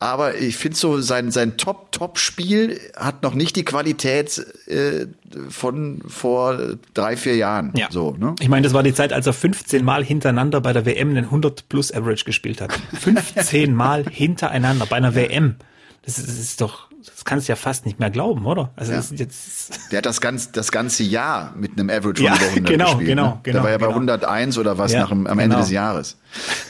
Aber 0.00 0.36
ich 0.36 0.56
finde 0.56 0.76
so, 0.76 1.00
sein, 1.00 1.30
sein 1.30 1.56
Top-Top-Spiel 1.56 2.80
hat 2.96 3.22
noch 3.22 3.34
nicht 3.34 3.54
die 3.56 3.64
Qualität 3.64 4.44
äh, 4.66 5.06
von 5.48 6.02
vor 6.06 6.58
drei, 6.94 7.16
vier 7.16 7.36
Jahren. 7.36 7.72
Ja. 7.76 7.88
So, 7.90 8.16
ne? 8.18 8.34
Ich 8.40 8.48
meine, 8.48 8.62
das 8.64 8.74
war 8.74 8.82
die 8.82 8.94
Zeit, 8.94 9.12
als 9.12 9.26
er 9.26 9.32
15 9.32 9.84
Mal 9.84 10.04
hintereinander 10.04 10.60
bei 10.60 10.72
der 10.72 10.86
WM 10.86 11.10
einen 11.10 11.26
100 11.26 11.68
plus 11.68 11.92
Average 11.92 12.24
gespielt 12.24 12.60
hat. 12.60 12.72
15 13.00 13.74
Mal 13.74 14.04
hintereinander 14.10 14.86
bei 14.86 14.96
einer 14.96 15.14
WM. 15.14 15.56
Das 16.02 16.18
ist, 16.18 16.28
das 16.28 16.38
ist 16.38 16.60
doch 16.60 16.87
das 17.04 17.24
kannst 17.24 17.46
du 17.46 17.52
ja 17.52 17.56
fast 17.56 17.86
nicht 17.86 18.00
mehr 18.00 18.10
glauben, 18.10 18.44
oder? 18.44 18.70
Also 18.74 18.92
ja. 18.92 19.02
jetzt 19.14 19.92
der 19.92 19.98
hat 19.98 20.06
das 20.06 20.20
ganze, 20.20 20.50
das 20.52 20.72
ganze 20.72 21.04
Jahr 21.04 21.54
mit 21.56 21.72
einem 21.78 21.90
Average 21.90 22.24
ja, 22.24 22.34
von 22.34 22.40
über 22.40 22.48
100 22.48 22.66
genau, 22.72 22.84
gespielt. 22.86 23.08
Genau, 23.08 23.26
ne? 23.26 23.40
genau. 23.44 23.58
Der 23.58 23.62
war 23.62 23.70
ja 23.70 23.76
genau. 23.76 23.88
bei 23.90 23.94
101 23.94 24.58
oder 24.58 24.78
was 24.78 24.92
ja, 24.92 25.00
nach 25.00 25.10
dem, 25.10 25.26
am 25.28 25.38
Ende 25.38 25.54
genau. 25.54 25.60
des 25.60 25.70
Jahres. 25.70 26.16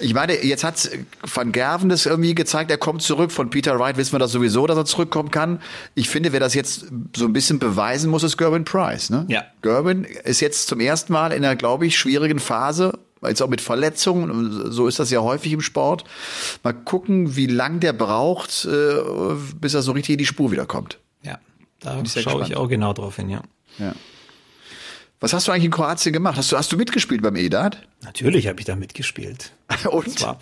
Ich 0.00 0.12
meine, 0.12 0.44
jetzt 0.44 0.64
hat 0.64 0.90
Van 1.22 1.52
Gerven 1.52 1.88
das 1.88 2.04
irgendwie 2.04 2.34
gezeigt, 2.34 2.70
er 2.70 2.76
kommt 2.76 3.00
zurück. 3.00 3.32
Von 3.32 3.48
Peter 3.48 3.78
Wright 3.78 3.96
wissen 3.96 4.12
wir 4.12 4.18
das 4.18 4.32
sowieso, 4.32 4.66
dass 4.66 4.76
er 4.76 4.84
zurückkommen 4.84 5.30
kann. 5.30 5.60
Ich 5.94 6.10
finde, 6.10 6.32
wer 6.32 6.40
das 6.40 6.52
jetzt 6.52 6.86
so 7.16 7.24
ein 7.24 7.32
bisschen 7.32 7.58
beweisen 7.58 8.10
muss, 8.10 8.22
ist 8.22 8.36
Gerwin 8.36 8.64
Price. 8.64 9.08
Ne? 9.08 9.24
Ja. 9.28 9.44
Gerwin 9.62 10.04
ist 10.04 10.40
jetzt 10.40 10.68
zum 10.68 10.80
ersten 10.80 11.12
Mal 11.12 11.32
in 11.32 11.44
einer, 11.44 11.56
glaube 11.56 11.86
ich, 11.86 11.98
schwierigen 11.98 12.38
Phase 12.38 12.98
jetzt 13.26 13.42
auch 13.42 13.48
mit 13.48 13.60
Verletzungen, 13.60 14.70
so 14.70 14.86
ist 14.86 14.98
das 14.98 15.10
ja 15.10 15.20
häufig 15.20 15.52
im 15.52 15.60
Sport. 15.60 16.04
Mal 16.62 16.72
gucken, 16.72 17.36
wie 17.36 17.46
lang 17.46 17.80
der 17.80 17.92
braucht, 17.92 18.64
äh, 18.64 18.96
bis 19.60 19.74
er 19.74 19.82
so 19.82 19.92
richtig 19.92 20.14
in 20.14 20.18
die 20.18 20.26
Spur 20.26 20.52
wiederkommt. 20.52 20.98
Ja, 21.22 21.38
da 21.80 22.04
schaue 22.04 22.44
ich 22.44 22.56
auch 22.56 22.68
genau 22.68 22.92
drauf 22.92 23.16
hin, 23.16 23.28
ja. 23.28 23.42
Ja. 23.78 23.94
Was 25.20 25.32
hast 25.32 25.48
du 25.48 25.52
eigentlich 25.52 25.64
in 25.64 25.70
Kroatien 25.72 26.12
gemacht? 26.12 26.36
Hast 26.36 26.52
du, 26.52 26.56
hast 26.56 26.70
du 26.70 26.76
mitgespielt 26.76 27.22
beim 27.22 27.34
EDAT? 27.34 27.78
Natürlich 28.04 28.46
habe 28.46 28.60
ich 28.60 28.66
da 28.66 28.76
mitgespielt. 28.76 29.50
Und? 29.90 30.22
War, 30.22 30.38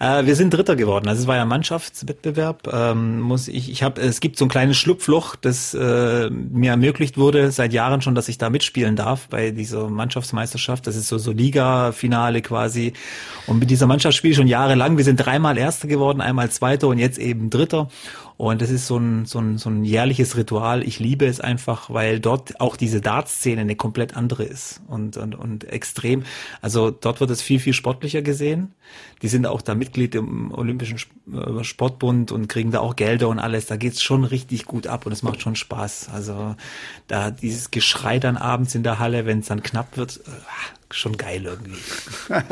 äh, 0.00 0.26
wir 0.26 0.34
sind 0.34 0.52
Dritter 0.52 0.74
geworden. 0.74 1.06
Also 1.06 1.22
es 1.22 1.26
war 1.28 1.36
ja 1.36 1.44
Mannschaftswettbewerb. 1.44 2.68
Ähm, 2.72 3.20
muss 3.20 3.46
ich, 3.46 3.70
ich 3.70 3.84
habe, 3.84 4.00
es 4.00 4.18
gibt 4.18 4.36
so 4.36 4.44
ein 4.46 4.48
kleines 4.48 4.76
Schlupfloch, 4.78 5.36
das 5.36 5.74
äh, 5.74 6.28
mir 6.30 6.72
ermöglicht 6.72 7.16
wurde 7.16 7.52
seit 7.52 7.72
Jahren 7.72 8.02
schon, 8.02 8.16
dass 8.16 8.28
ich 8.28 8.36
da 8.36 8.50
mitspielen 8.50 8.96
darf 8.96 9.28
bei 9.28 9.52
dieser 9.52 9.88
Mannschaftsmeisterschaft. 9.88 10.88
Das 10.88 10.96
ist 10.96 11.06
so 11.06 11.18
so 11.18 11.30
Liga-Finale 11.30 12.42
quasi. 12.42 12.94
Und 13.46 13.60
mit 13.60 13.70
dieser 13.70 13.86
Mannschaft 13.86 14.16
spiele 14.16 14.32
ich 14.32 14.36
schon 14.36 14.48
jahrelang. 14.48 14.96
Wir 14.96 15.04
sind 15.04 15.18
dreimal 15.18 15.56
Erster 15.56 15.86
geworden, 15.86 16.20
einmal 16.20 16.50
Zweiter 16.50 16.88
und 16.88 16.98
jetzt 16.98 17.18
eben 17.18 17.48
Dritter. 17.48 17.88
Und 18.36 18.60
das 18.60 18.70
ist 18.70 18.86
so 18.86 18.98
ein, 18.98 19.24
so 19.24 19.38
ein, 19.38 19.56
so 19.56 19.70
ein 19.70 19.84
jährliches 19.84 20.36
Ritual. 20.36 20.82
Ich 20.82 20.98
liebe 20.98 21.26
es 21.26 21.40
einfach, 21.40 21.88
weil 21.88 22.20
dort 22.20 22.60
auch 22.60 22.76
diese 22.76 23.00
Dart-Szene 23.00 23.62
eine 23.62 23.76
komplett 23.76 24.14
andere 24.14 24.44
ist 24.44 24.82
und, 24.88 25.16
und, 25.16 25.34
und 25.34 25.64
extrem. 25.64 26.24
Also 26.60 26.90
dort 26.90 27.20
wird 27.20 27.30
es 27.30 27.40
viel, 27.40 27.60
viel 27.60 27.72
sportlicher 27.72 28.20
gesehen. 28.20 28.74
Die 29.22 29.28
sind 29.28 29.46
auch 29.46 29.62
da 29.62 29.74
Mitglied 29.74 30.14
im 30.14 30.52
Olympischen 30.52 30.98
äh, 31.32 31.64
Sportbund 31.64 32.30
und 32.30 32.48
kriegen 32.48 32.72
da 32.72 32.80
auch 32.80 32.94
Gelder 32.94 33.28
und 33.28 33.38
alles. 33.38 33.66
Da 33.66 33.76
geht's 33.76 34.02
schon 34.02 34.24
richtig 34.24 34.66
gut 34.66 34.86
ab 34.86 35.06
und 35.06 35.12
es 35.12 35.22
macht 35.22 35.40
schon 35.40 35.56
Spaß. 35.56 36.10
Also 36.12 36.56
da 37.08 37.30
dieses 37.30 37.70
Geschrei 37.70 38.18
dann 38.18 38.36
abends 38.36 38.74
in 38.74 38.82
der 38.82 38.98
Halle, 38.98 39.24
wenn 39.24 39.38
es 39.38 39.46
dann 39.46 39.62
knapp 39.62 39.96
wird, 39.96 40.18
äh, 40.18 40.30
schon 40.90 41.16
geil 41.16 41.44
irgendwie. 41.46 41.78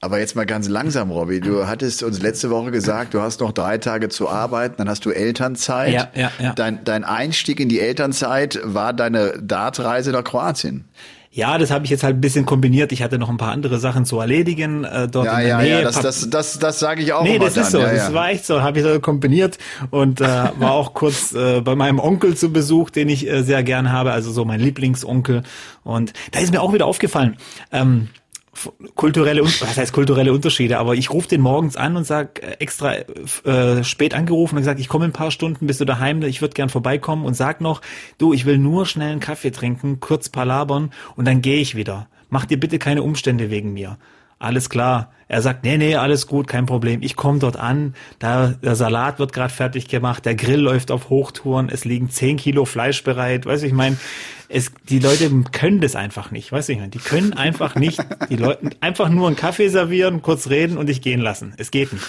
Aber 0.00 0.18
jetzt 0.18 0.36
mal 0.36 0.46
ganz 0.46 0.68
langsam, 0.68 1.10
Robby. 1.10 1.40
Du 1.40 1.66
hattest 1.66 2.02
uns 2.02 2.20
letzte 2.20 2.50
Woche 2.50 2.70
gesagt, 2.70 3.14
du 3.14 3.22
hast 3.22 3.40
noch 3.40 3.52
drei 3.52 3.78
Tage 3.78 4.08
zu 4.08 4.28
arbeiten, 4.28 4.74
dann 4.78 4.88
hast 4.88 5.04
du 5.06 5.10
Elternzeit. 5.10 5.92
Ja, 5.92 6.08
ja, 6.14 6.30
ja. 6.38 6.52
Dein, 6.52 6.84
dein 6.84 7.02
Einstieg 7.04 7.60
in 7.60 7.68
die 7.68 7.80
Elternzeit 7.80 8.60
war 8.62 8.92
deine 8.92 9.34
Dartreise 9.40 10.12
nach 10.12 10.22
Kroatien. 10.22 10.84
Ja, 11.36 11.58
das 11.58 11.70
habe 11.70 11.84
ich 11.84 11.90
jetzt 11.90 12.02
halt 12.02 12.16
ein 12.16 12.20
bisschen 12.22 12.46
kombiniert. 12.46 12.92
Ich 12.92 13.02
hatte 13.02 13.18
noch 13.18 13.28
ein 13.28 13.36
paar 13.36 13.52
andere 13.52 13.78
Sachen 13.78 14.06
zu 14.06 14.18
erledigen 14.18 14.84
äh, 14.84 15.06
dort 15.06 15.26
ja, 15.26 15.32
in 15.32 15.38
der 15.40 15.48
ja, 15.48 15.58
Nähe. 15.58 15.78
Ja, 15.78 15.82
das, 15.82 16.00
das, 16.00 16.30
das, 16.30 16.58
das 16.58 16.78
sage 16.78 17.02
ich 17.02 17.12
auch 17.12 17.24
Nee, 17.24 17.38
das 17.38 17.58
ist 17.58 17.72
so. 17.72 17.78
Ja, 17.78 17.92
das 17.92 18.14
war 18.14 18.30
echt 18.30 18.46
so. 18.46 18.62
Habe 18.62 18.78
ich 18.78 18.84
so 18.84 19.00
kombiniert 19.00 19.58
und 19.90 20.22
äh, 20.22 20.24
war 20.58 20.72
auch 20.72 20.94
kurz 20.94 21.34
äh, 21.34 21.60
bei 21.60 21.74
meinem 21.74 21.98
Onkel 21.98 22.36
zu 22.36 22.52
Besuch, 22.52 22.88
den 22.88 23.10
ich 23.10 23.28
äh, 23.28 23.42
sehr 23.42 23.62
gern 23.64 23.92
habe, 23.92 24.12
also 24.12 24.32
so 24.32 24.46
mein 24.46 24.60
Lieblingsonkel. 24.60 25.42
Und 25.84 26.14
da 26.32 26.40
ist 26.40 26.52
mir 26.52 26.62
auch 26.62 26.72
wieder 26.72 26.86
aufgefallen. 26.86 27.36
Ähm, 27.70 28.08
kulturelle, 28.94 29.42
was 29.44 29.76
heißt 29.76 29.92
kulturelle 29.92 30.32
Unterschiede, 30.32 30.78
aber 30.78 30.94
ich 30.94 31.10
rufe 31.10 31.28
den 31.28 31.40
morgens 31.40 31.76
an 31.76 31.96
und 31.96 32.04
sag 32.04 32.42
äh, 32.42 32.56
extra 32.58 32.94
äh, 32.94 33.84
spät 33.84 34.14
angerufen 34.14 34.56
und 34.56 34.62
gesagt, 34.62 34.80
ich 34.80 34.88
komme 34.88 35.04
in 35.04 35.10
ein 35.10 35.14
paar 35.14 35.30
Stunden, 35.30 35.66
bist 35.66 35.80
du 35.80 35.84
daheim, 35.84 36.22
ich 36.22 36.40
würde 36.40 36.54
gern 36.54 36.68
vorbeikommen 36.68 37.24
und 37.24 37.34
sag 37.34 37.60
noch, 37.60 37.82
du, 38.18 38.32
ich 38.32 38.46
will 38.46 38.58
nur 38.58 38.86
schnell 38.86 39.12
einen 39.12 39.20
Kaffee 39.20 39.50
trinken, 39.50 40.00
kurz 40.00 40.28
palabern 40.28 40.90
und 41.16 41.26
dann 41.26 41.42
gehe 41.42 41.60
ich 41.60 41.76
wieder. 41.76 42.08
Mach 42.28 42.44
dir 42.44 42.58
bitte 42.58 42.78
keine 42.78 43.02
Umstände 43.02 43.50
wegen 43.50 43.72
mir. 43.72 43.98
Alles 44.38 44.68
klar. 44.68 45.12
Er 45.28 45.42
sagt, 45.42 45.64
nee, 45.64 45.76
nee, 45.76 45.96
alles 45.96 46.28
gut, 46.28 46.46
kein 46.46 46.66
Problem. 46.66 47.02
Ich 47.02 47.16
komme 47.16 47.40
dort 47.40 47.56
an, 47.56 47.94
da 48.20 48.48
der 48.48 48.76
Salat 48.76 49.18
wird 49.18 49.32
gerade 49.32 49.52
fertig 49.52 49.88
gemacht, 49.88 50.24
der 50.24 50.36
Grill 50.36 50.60
läuft 50.60 50.92
auf 50.92 51.10
Hochtouren, 51.10 51.68
es 51.68 51.84
liegen 51.84 52.10
zehn 52.10 52.36
Kilo 52.36 52.64
Fleisch 52.64 53.02
bereit. 53.02 53.44
Weißt 53.44 53.64
du, 53.64 53.66
ich 53.66 53.72
meine, 53.72 53.96
es, 54.48 54.70
die 54.88 55.00
Leute 55.00 55.28
können 55.50 55.80
das 55.80 55.96
einfach 55.96 56.30
nicht. 56.30 56.52
Weißt 56.52 56.68
du, 56.68 56.74
ich 56.74 56.78
meine, 56.78 56.90
die 56.90 57.00
können 57.00 57.32
einfach 57.32 57.74
nicht, 57.74 57.98
die 58.30 58.36
Leute 58.36 58.70
einfach 58.80 59.08
nur 59.08 59.26
einen 59.26 59.34
Kaffee 59.34 59.68
servieren, 59.68 60.22
kurz 60.22 60.48
reden 60.48 60.78
und 60.78 60.88
dich 60.88 61.02
gehen 61.02 61.20
lassen. 61.20 61.54
Es 61.56 61.72
geht 61.72 61.92
nicht. 61.92 62.06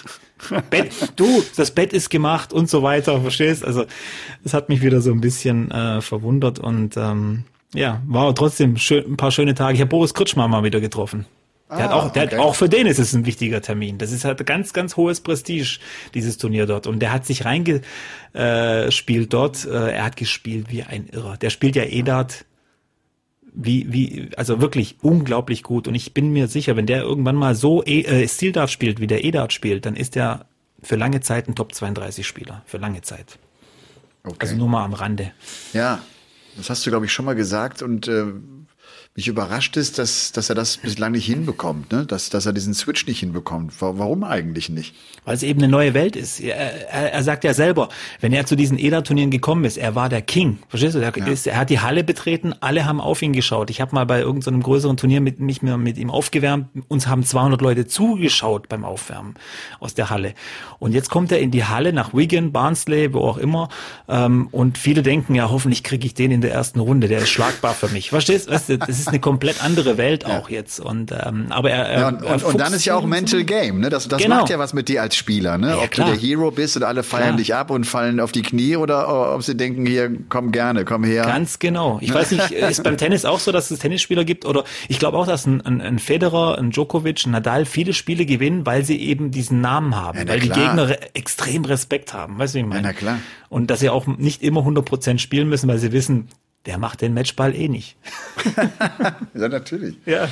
Bett, 0.70 0.94
du, 1.16 1.44
das 1.56 1.72
Bett 1.72 1.94
ist 1.94 2.12
gemacht 2.12 2.54
und 2.54 2.70
so 2.70 2.84
weiter, 2.84 3.22
verstehst? 3.22 3.66
Also, 3.66 3.86
das 4.44 4.54
hat 4.54 4.70
mich 4.70 4.84
wieder 4.84 5.02
so 5.02 5.12
ein 5.12 5.22
bisschen 5.22 5.72
äh, 5.72 6.02
verwundert 6.02 6.60
und 6.60 6.96
ähm, 6.98 7.46
ja, 7.74 8.02
war 8.06 8.34
trotzdem 8.36 8.78
schön, 8.78 9.06
ein 9.06 9.18
paar 9.18 9.32
schöne 9.32 9.56
Tage. 9.56 9.74
Ich 9.74 9.82
habe 9.82 9.90
Boris 9.90 10.14
Kritschmer 10.14 10.48
mal 10.48 10.64
wieder 10.64 10.80
getroffen. 10.80 11.26
Der, 11.70 11.78
ah, 11.78 11.84
hat 11.84 11.92
auch, 11.92 12.12
der 12.12 12.24
okay. 12.24 12.36
hat 12.38 12.42
auch 12.42 12.56
für 12.56 12.70
den 12.70 12.88
ist 12.88 12.98
es 12.98 13.14
ein 13.14 13.26
wichtiger 13.26 13.62
Termin. 13.62 13.98
Das 13.98 14.12
ist 14.12 14.24
halt 14.24 14.46
ganz, 14.46 14.72
ganz 14.72 14.96
hohes 14.96 15.20
Prestige, 15.20 15.80
dieses 16.14 16.38
Turnier 16.38 16.66
dort. 16.66 16.88
Und 16.88 17.00
der 17.00 17.12
hat 17.12 17.26
sich 17.26 17.44
reingespielt 17.44 19.34
dort. 19.34 19.66
Äh, 19.66 19.92
er 19.92 20.06
hat 20.06 20.16
gespielt 20.16 20.68
wie 20.70 20.84
ein 20.84 21.08
Irrer. 21.08 21.36
Der 21.36 21.50
spielt 21.50 21.76
ja 21.76 21.84
Edat 21.84 22.46
wie, 23.60 23.92
wie, 23.92 24.30
also 24.38 24.62
wirklich 24.62 24.98
unglaublich 25.02 25.64
gut. 25.64 25.88
Und 25.88 25.96
ich 25.96 26.14
bin 26.14 26.32
mir 26.32 26.48
sicher, 26.48 26.76
wenn 26.76 26.86
der 26.86 27.02
irgendwann 27.02 27.36
mal 27.36 27.56
so 27.56 27.84
e 27.84 28.04
äh, 28.04 28.28
Steel 28.28 28.52
Dart 28.52 28.70
spielt, 28.70 29.02
wie 29.02 29.08
der 29.08 29.26
Edat 29.26 29.52
spielt, 29.52 29.86
dann 29.86 29.96
ist 29.96 30.16
er 30.16 30.46
für 30.82 30.96
lange 30.96 31.22
Zeit 31.22 31.48
ein 31.48 31.56
Top 31.56 31.74
32 31.74 32.26
Spieler. 32.26 32.62
Für 32.66 32.78
lange 32.78 33.02
Zeit. 33.02 33.40
Okay. 34.24 34.38
Also 34.40 34.56
nur 34.56 34.70
mal 34.70 34.86
am 34.86 34.94
Rande. 34.94 35.32
Ja, 35.74 36.02
das 36.56 36.70
hast 36.70 36.86
du, 36.86 36.92
glaube 36.92 37.06
ich, 37.06 37.12
schon 37.14 37.26
mal 37.26 37.36
gesagt. 37.36 37.82
Und 37.82 38.08
äh, 38.08 38.26
mich 39.18 39.28
überrascht 39.28 39.76
ist, 39.78 39.98
dass, 39.98 40.32
dass 40.32 40.50
er 40.50 40.56
das 40.56 40.78
bislang 40.78 41.14
nicht 41.14 41.26
hinbekommt, 41.26 41.92
ne? 41.92 42.06
dass, 42.06 42.30
dass 42.30 42.46
er 42.46 42.54
diesen 42.54 42.76
Switch 42.76 43.08
nicht 43.08 43.20
hinbekommt. 43.20 43.74
Warum 43.80 44.24
eigentlich 44.24 44.70
nicht? 44.70 44.94
Weil 45.26 45.34
es 45.34 45.42
eben 45.42 45.60
eine 45.60 45.72
neue 45.72 45.96
Welt 45.96 46.16
ist. 46.16 46.40
Er, 46.40 46.56
er, 46.56 47.14
er 47.14 47.24
sagt 47.24 47.44
ja 47.44 47.56
selber, 47.56 47.90
wenn 48.22 48.32
er 48.32 48.46
zu 48.46 48.56
diesen 48.56 48.78
EDA-Turnieren 48.78 49.32
gekommen 49.32 49.66
ist, 49.66 49.78
er 49.78 49.96
war 49.96 50.08
der 50.08 50.22
King. 50.22 50.60
Verstehst 50.70 50.94
du? 50.94 51.00
Er, 51.00 51.18
ja. 51.18 51.26
ist, 51.26 51.48
er 51.48 51.58
hat 51.58 51.72
die 51.72 51.80
Halle 51.80 52.04
betreten, 52.04 52.54
alle 52.60 52.86
haben 52.86 53.02
auf 53.02 53.24
ihn 53.24 53.34
geschaut. 53.34 53.72
Ich 53.72 53.82
habe 53.82 53.96
mal 53.96 54.06
bei 54.06 54.20
irgendeinem 54.20 54.62
größeren 54.62 54.98
Turnier 54.98 55.20
mit, 55.20 55.40
mich 55.40 55.64
mit 55.64 55.98
ihm 55.98 56.12
aufgewärmt. 56.12 56.68
Uns 56.88 57.08
haben 57.08 57.24
200 57.24 57.60
Leute 57.60 57.88
zugeschaut 57.88 58.70
beim 58.70 58.86
Aufwärmen 58.86 59.34
aus 59.80 59.96
der 59.96 60.12
Halle. 60.12 60.36
Und 60.78 60.94
jetzt 60.94 61.10
kommt 61.10 61.32
er 61.32 61.40
in 61.40 61.50
die 61.50 61.66
Halle 61.66 61.92
nach 61.92 62.14
Wigan, 62.14 62.52
Barnsley, 62.52 63.16
wo 63.16 63.22
auch 63.22 63.38
immer. 63.38 63.70
Ähm, 64.08 64.48
und 64.52 64.78
viele 64.78 65.02
denken, 65.02 65.34
ja, 65.34 65.50
hoffentlich 65.50 65.84
kriege 65.84 66.06
ich 66.06 66.14
den 66.14 66.30
in 66.30 66.42
der 66.42 66.52
ersten 66.52 66.80
Runde. 66.80 67.08
Der 67.08 67.18
ist 67.18 67.30
schlagbar 67.30 67.74
für 67.74 67.88
mich. 67.88 68.12
Verstehst 68.12 68.48
du? 68.48 68.52
Das 68.52 68.70
ist 68.70 69.07
eine 69.08 69.20
komplett 69.20 69.64
andere 69.64 69.98
Welt 69.98 70.26
auch 70.26 70.50
jetzt. 70.50 70.80
Und 70.80 71.12
ähm, 71.12 71.48
aber 71.50 71.72
er, 71.72 71.86
er, 71.86 72.00
ja, 72.00 72.08
und, 72.08 72.24
er 72.24 72.46
und, 72.46 72.60
dann 72.60 72.74
ist 72.74 72.86
ja 72.86 72.96
auch 72.96 73.06
Mental 73.06 73.44
Game, 73.44 73.80
ne? 73.80 73.90
Das, 73.90 74.08
das 74.08 74.22
genau. 74.22 74.38
macht 74.38 74.50
ja 74.50 74.60
was 74.60 74.74
mit 74.74 74.90
dir 74.90 75.02
als 75.02 75.16
Spieler, 75.16 75.58
ne? 75.58 75.70
Ja, 75.70 75.78
ob 75.78 75.92
klar. 75.92 76.08
du 76.10 76.14
der 76.14 76.22
Hero 76.22 76.52
bist 76.52 76.78
und 76.78 76.84
alle 76.84 77.04
feiern 77.04 77.28
klar. 77.28 77.38
dich 77.38 77.56
ab 77.56 77.72
und 77.72 77.86
fallen 77.86 78.20
auf 78.20 78.32
die 78.32 78.42
Knie 78.42 78.78
oder 78.78 79.34
ob 79.36 79.44
sie 79.44 79.56
denken, 79.56 79.86
hier, 79.86 80.12
komm 80.30 80.52
gerne, 80.52 80.86
komm 80.86 81.04
her. 81.04 81.24
Ganz 81.24 81.60
genau. 81.60 82.00
Ich 82.02 82.14
weiß 82.14 82.32
nicht, 82.32 82.52
ist 82.52 82.84
beim 82.84 82.98
Tennis 82.98 83.26
auch 83.26 83.40
so, 83.40 83.52
dass 83.52 83.72
es 83.72 83.80
Tennisspieler 83.80 84.26
gibt 84.26 84.46
oder 84.46 84.64
ich 84.88 85.00
glaube 85.00 85.18
auch, 85.18 85.28
dass 85.28 85.46
ein, 85.46 85.62
ein, 85.62 85.82
ein 85.82 86.00
Federer, 86.00 86.58
ein 86.58 86.72
Djokovic, 86.72 87.26
ein 87.26 87.32
Nadal 87.32 87.66
viele 87.66 87.94
Spiele 87.94 88.26
gewinnen, 88.26 88.66
weil 88.66 88.84
sie 88.84 89.00
eben 89.02 89.32
diesen 89.32 89.62
Namen 89.62 89.96
haben, 89.96 90.20
ja, 90.20 90.28
weil 90.28 90.40
klar. 90.40 90.58
die 90.58 90.62
Gegner 90.62 90.90
re 90.90 90.98
extrem 91.14 91.66
Respekt 91.66 92.14
haben, 92.14 92.38
weißt 92.38 92.54
du, 92.54 92.58
wie 92.58 92.62
ich 92.62 92.68
meine? 92.68 92.82
Na 92.82 92.94
klar. 92.94 93.20
Und 93.50 93.72
dass 93.72 93.80
sie 93.80 93.90
auch 93.90 94.08
nicht 94.08 94.44
immer 94.44 94.62
100% 94.62 95.20
spielen 95.20 95.48
müssen, 95.50 95.68
weil 95.68 95.78
sie 95.78 95.92
wissen, 95.92 96.28
der 96.68 96.78
macht 96.78 97.02
den 97.02 97.14
Matchball 97.14 97.56
eh 97.56 97.70
nicht. 97.70 97.96
ja, 99.34 99.48
natürlich. 99.48 99.96
Ja. 100.06 100.28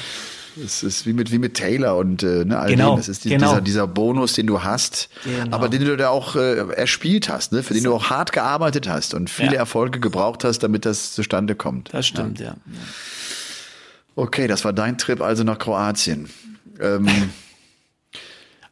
Es 0.64 0.84
ist 0.84 1.06
wie 1.06 1.14
mit, 1.14 1.32
wie 1.32 1.40
mit 1.40 1.56
Taylor 1.56 1.98
und 1.98 2.24
äh, 2.24 2.46
ne, 2.46 2.58
all 2.58 2.70
genau, 2.70 2.96
dem. 2.96 3.00
Es 3.00 3.10
ist 3.10 3.26
die, 3.26 3.30
genau. 3.30 3.50
dieser, 3.50 3.62
dieser 3.62 3.88
Bonus, 3.88 4.34
den 4.34 4.48
du 4.48 4.64
hast, 4.64 5.10
genau. 5.24 5.56
aber 5.56 5.68
den 5.68 5.84
du 5.84 5.98
da 5.98 6.10
auch 6.10 6.36
äh, 6.36 6.58
erspielt 6.74 7.28
hast, 7.28 7.52
ne? 7.52 7.64
für 7.64 7.74
den 7.74 7.84
du 7.84 7.94
auch 7.94 8.10
hart 8.10 8.32
gearbeitet 8.32 8.88
hast 8.88 9.14
und 9.14 9.30
viele 9.30 9.54
ja. 9.54 9.60
Erfolge 9.60 10.00
gebraucht 10.00 10.44
hast, 10.46 10.60
damit 10.60 10.86
das 10.86 11.14
zustande 11.14 11.56
kommt. 11.56 11.94
Das 11.94 12.08
stimmt, 12.08 12.40
ja. 12.40 12.46
ja. 12.48 12.56
Okay, 14.16 14.48
das 14.48 14.64
war 14.64 14.72
dein 14.72 14.98
Trip 14.98 15.22
also 15.22 15.44
nach 15.44 15.60
Kroatien. 15.60 16.30
Ähm, 16.80 17.08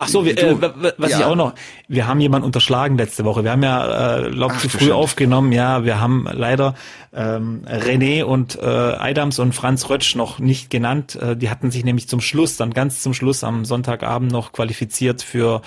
Ach 0.04 0.08
so, 0.08 0.26
wir, 0.26 0.38
äh, 0.38 0.56
was 0.98 1.12
ja. 1.12 1.20
ich 1.20 1.26
auch 1.26 1.36
noch, 1.36 1.54
wir 1.88 2.08
haben 2.08 2.20
jemanden 2.20 2.46
unterschlagen 2.46 2.98
letzte 2.98 3.26
Woche. 3.26 3.44
Wir 3.44 3.52
haben 3.52 3.64
ja 3.64 4.18
äh, 4.18 4.28
Lob 4.28 4.52
zu 4.60 4.70
früh 4.70 4.78
bestimmt. 4.80 4.92
aufgenommen. 4.92 5.52
Ja, 5.52 5.84
wir 5.86 6.00
haben 6.00 6.28
leider 6.32 6.76
ähm, 7.14 7.62
René 7.66 8.24
und 8.24 8.58
äh, 8.58 8.66
Adams 8.66 9.40
und 9.40 9.54
Franz 9.54 9.90
Rötsch 9.90 10.16
noch 10.16 10.40
nicht 10.40 10.70
genannt. 10.70 11.16
Äh, 11.16 11.36
die 11.38 11.50
hatten 11.50 11.72
sich 11.72 11.86
nämlich 11.86 12.08
zum 12.08 12.22
Schluss, 12.22 12.58
dann 12.58 12.72
ganz 12.72 13.02
zum 13.02 13.14
Schluss 13.14 13.44
am 13.44 13.66
Sonntagabend 13.66 14.32
noch 14.32 14.52
qualifiziert 14.52 15.22
für 15.22 15.62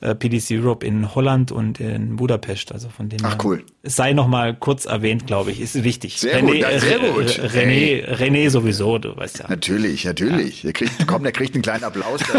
äh, 0.00 0.14
PDC 0.14 0.52
Europe 0.52 0.86
in 0.86 1.14
Holland 1.14 1.50
und 1.50 1.80
in 1.80 2.16
Budapest. 2.16 2.72
Also 2.72 2.88
von 2.88 3.08
denen. 3.08 3.24
Ach 3.24 3.36
cool. 3.44 3.64
Sei 3.82 4.12
noch 4.12 4.28
mal 4.28 4.54
kurz 4.54 4.84
erwähnt, 4.84 5.26
glaube 5.26 5.50
ich, 5.50 5.60
ist 5.60 5.82
wichtig. 5.82 6.20
Sehr 6.20 6.40
René, 6.40 6.62
gut, 6.62 6.80
sehr 6.80 6.98
gut. 6.98 7.52
René, 7.54 8.04
hey. 8.04 8.04
René 8.14 8.50
sowieso, 8.50 8.98
du 8.98 9.16
weißt 9.16 9.40
ja. 9.40 9.46
Natürlich, 9.48 10.04
natürlich. 10.04 10.62
Ja. 10.62 10.68
Der 10.68 10.72
kriegt, 10.72 11.06
komm, 11.06 11.24
der 11.24 11.32
kriegt 11.32 11.54
einen 11.54 11.62
kleinen 11.62 11.84
Applaus. 11.84 12.20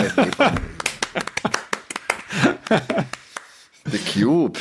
The 3.86 3.98
Cube. 3.98 4.60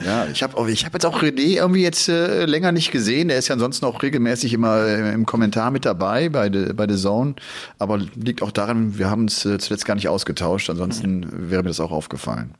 Ja, 0.00 0.26
ich 0.26 0.42
habe 0.42 0.70
ich 0.70 0.84
hab 0.84 0.92
jetzt 0.92 1.06
auch 1.06 1.22
René 1.22 1.56
irgendwie 1.56 1.82
jetzt 1.82 2.08
äh, 2.08 2.46
länger 2.46 2.72
nicht 2.72 2.90
gesehen. 2.90 3.28
Der 3.28 3.38
ist 3.38 3.48
ja 3.48 3.54
ansonsten 3.54 3.86
auch 3.86 4.02
regelmäßig 4.02 4.52
immer 4.52 4.84
äh, 4.84 5.12
im 5.14 5.24
Kommentar 5.24 5.70
mit 5.70 5.84
dabei 5.84 6.28
bei 6.28 6.50
The, 6.52 6.72
bei 6.72 6.88
The 6.88 6.96
Zone. 6.96 7.36
Aber 7.78 7.98
liegt 7.98 8.42
auch 8.42 8.50
daran, 8.50 8.98
wir 8.98 9.08
haben 9.08 9.22
uns 9.22 9.44
äh, 9.46 9.58
zuletzt 9.58 9.84
gar 9.86 9.94
nicht 9.94 10.08
ausgetauscht. 10.08 10.68
Ansonsten 10.68 11.50
wäre 11.50 11.62
mir 11.62 11.68
das 11.68 11.80
auch 11.80 11.92
aufgefallen. 11.92 12.54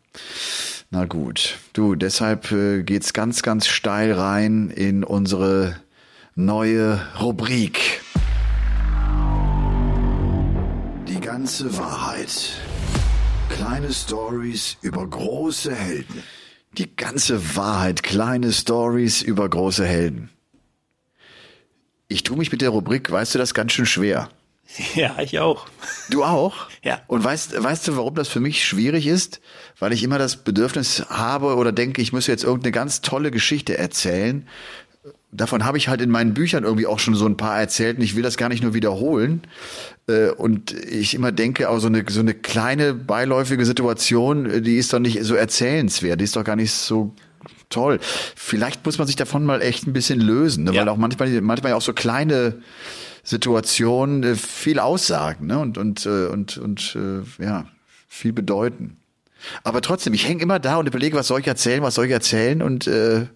Na 0.91 1.07
gut. 1.07 1.59
Du, 1.73 1.97
deshalb 1.97 2.53
äh, 2.53 2.85
geht's 2.85 3.13
ganz, 3.13 3.43
ganz 3.43 3.67
steil 3.67 4.13
rein 4.13 4.71
in 4.71 5.03
unsere 5.03 5.77
neue 6.37 7.01
Rubrik. 7.21 8.01
Die 11.09 11.21
ganze 11.21 11.77
Wahrheit. 11.77 12.53
Kleine 13.55 13.93
Stories 13.93 14.79
über 14.83 15.07
große 15.07 15.73
Helden. 15.73 16.25
Die 16.77 16.97
ganze 16.97 17.55
Wahrheit, 17.55 18.03
kleine 18.03 18.53
Stories 18.53 19.23
über 19.23 19.49
große 19.49 19.87
Helden. 19.87 20.29
Ich 22.09 22.25
tue 22.25 22.37
mich 22.37 22.51
mit 22.51 22.63
der 22.63 22.71
Rubrik, 22.71 23.13
weißt 23.13 23.33
du, 23.33 23.39
das 23.39 23.55
ganz 23.55 23.73
schön 23.73 23.87
schwer. 23.87 24.29
Ja, 24.97 25.21
ich 25.21 25.39
auch. 25.39 25.67
Du 26.11 26.25
auch? 26.25 26.67
Ja. 26.83 27.03
Und 27.07 27.23
weißt, 27.23 27.63
weißt 27.63 27.87
du, 27.87 27.97
warum 27.97 28.17
das 28.17 28.27
für 28.29 28.41
mich 28.41 28.67
schwierig 28.67 29.07
ist? 29.07 29.41
Weil 29.79 29.93
ich 29.93 30.03
immer 30.03 30.19
das 30.19 30.43
Bedürfnis 30.43 31.05
habe 31.11 31.55
oder 31.55 31.71
denke, 31.71 32.03
ich 32.03 32.13
muss 32.13 32.27
jetzt 32.27 32.43
irgendeine 32.43 32.73
ganz 32.73 33.03
tolle 33.03 33.31
Geschichte 33.31 33.79
erzählen, 33.79 34.49
davon 35.35 35.65
habe 35.65 35.77
ich 35.77 35.89
halt 35.89 36.01
in 36.01 36.11
meinen 36.11 36.33
Büchern 36.33 36.65
irgendwie 36.65 36.87
auch 36.87 36.99
schon 36.99 37.15
so 37.15 37.27
ein 37.27 37.37
paar 37.37 37.59
erzählt 37.59 37.99
und 37.99 38.05
ich 38.05 38.17
will 38.17 38.23
das 38.23 38.37
gar 38.37 38.49
nicht 38.49 38.63
nur 38.63 38.73
wiederholen. 38.73 39.43
Äh, 40.07 40.31
und 40.31 40.73
ich 40.73 41.15
immer 41.15 41.33
denke, 41.33 41.69
auch 41.69 41.79
so 41.81 41.89
eine, 41.89 42.05
so 42.09 42.21
eine 42.21 42.35
kleine 42.35 42.95
beiläufige 42.95 43.67
Situation, 43.67 44.47
äh, 44.47 44.61
die 44.63 44.77
ist 44.77 44.93
doch 44.93 45.01
nicht 45.01 45.23
so 45.25 45.35
erzählenswert, 45.35 46.21
die 46.21 46.25
ist 46.25 46.37
doch 46.37 46.45
gar 46.45 46.57
nicht 46.57 46.73
so 46.73 47.15
toll. 47.69 47.99
Vielleicht 48.37 48.87
muss 48.87 48.99
man 48.99 49.07
sich 49.07 49.17
davon 49.17 49.45
mal 49.45 49.61
echt 49.61 49.87
ein 49.87 49.93
bisschen 49.93 50.21
lösen, 50.21 50.65
ne? 50.65 50.73
Ja. 50.73 50.83
weil 50.83 50.89
auch 50.89 50.97
manchmal, 50.97 51.29
manchmal 51.41 51.73
auch 51.73 51.83
so 51.83 51.93
kleine 51.93 52.63
Situationen 53.25 54.23
äh, 54.23 54.35
viel 54.37 54.79
aussagen 54.79 55.49
ne? 55.49 55.59
und, 55.59 55.79
und, 55.79 56.07
und, 56.07 56.59
und, 56.59 56.97
und 56.97 56.99
ja, 57.39 57.67
viel 58.09 58.33
bedeuten. 58.33 58.99
Aber 59.63 59.83
trotzdem, 59.83 60.15
ich 60.15 60.27
hänge 60.27 60.43
immer 60.43 60.59
da 60.59 60.77
und 60.77 60.87
überlege, 60.87 61.17
was 61.17 61.27
soll 61.27 61.41
ich 61.41 61.47
erzählen, 61.47 61.83
was 61.83 61.97
soll 61.97 62.07
ich 62.07 62.13
erzählen 62.13 62.63
und 62.63 62.87
äh, 62.87 63.27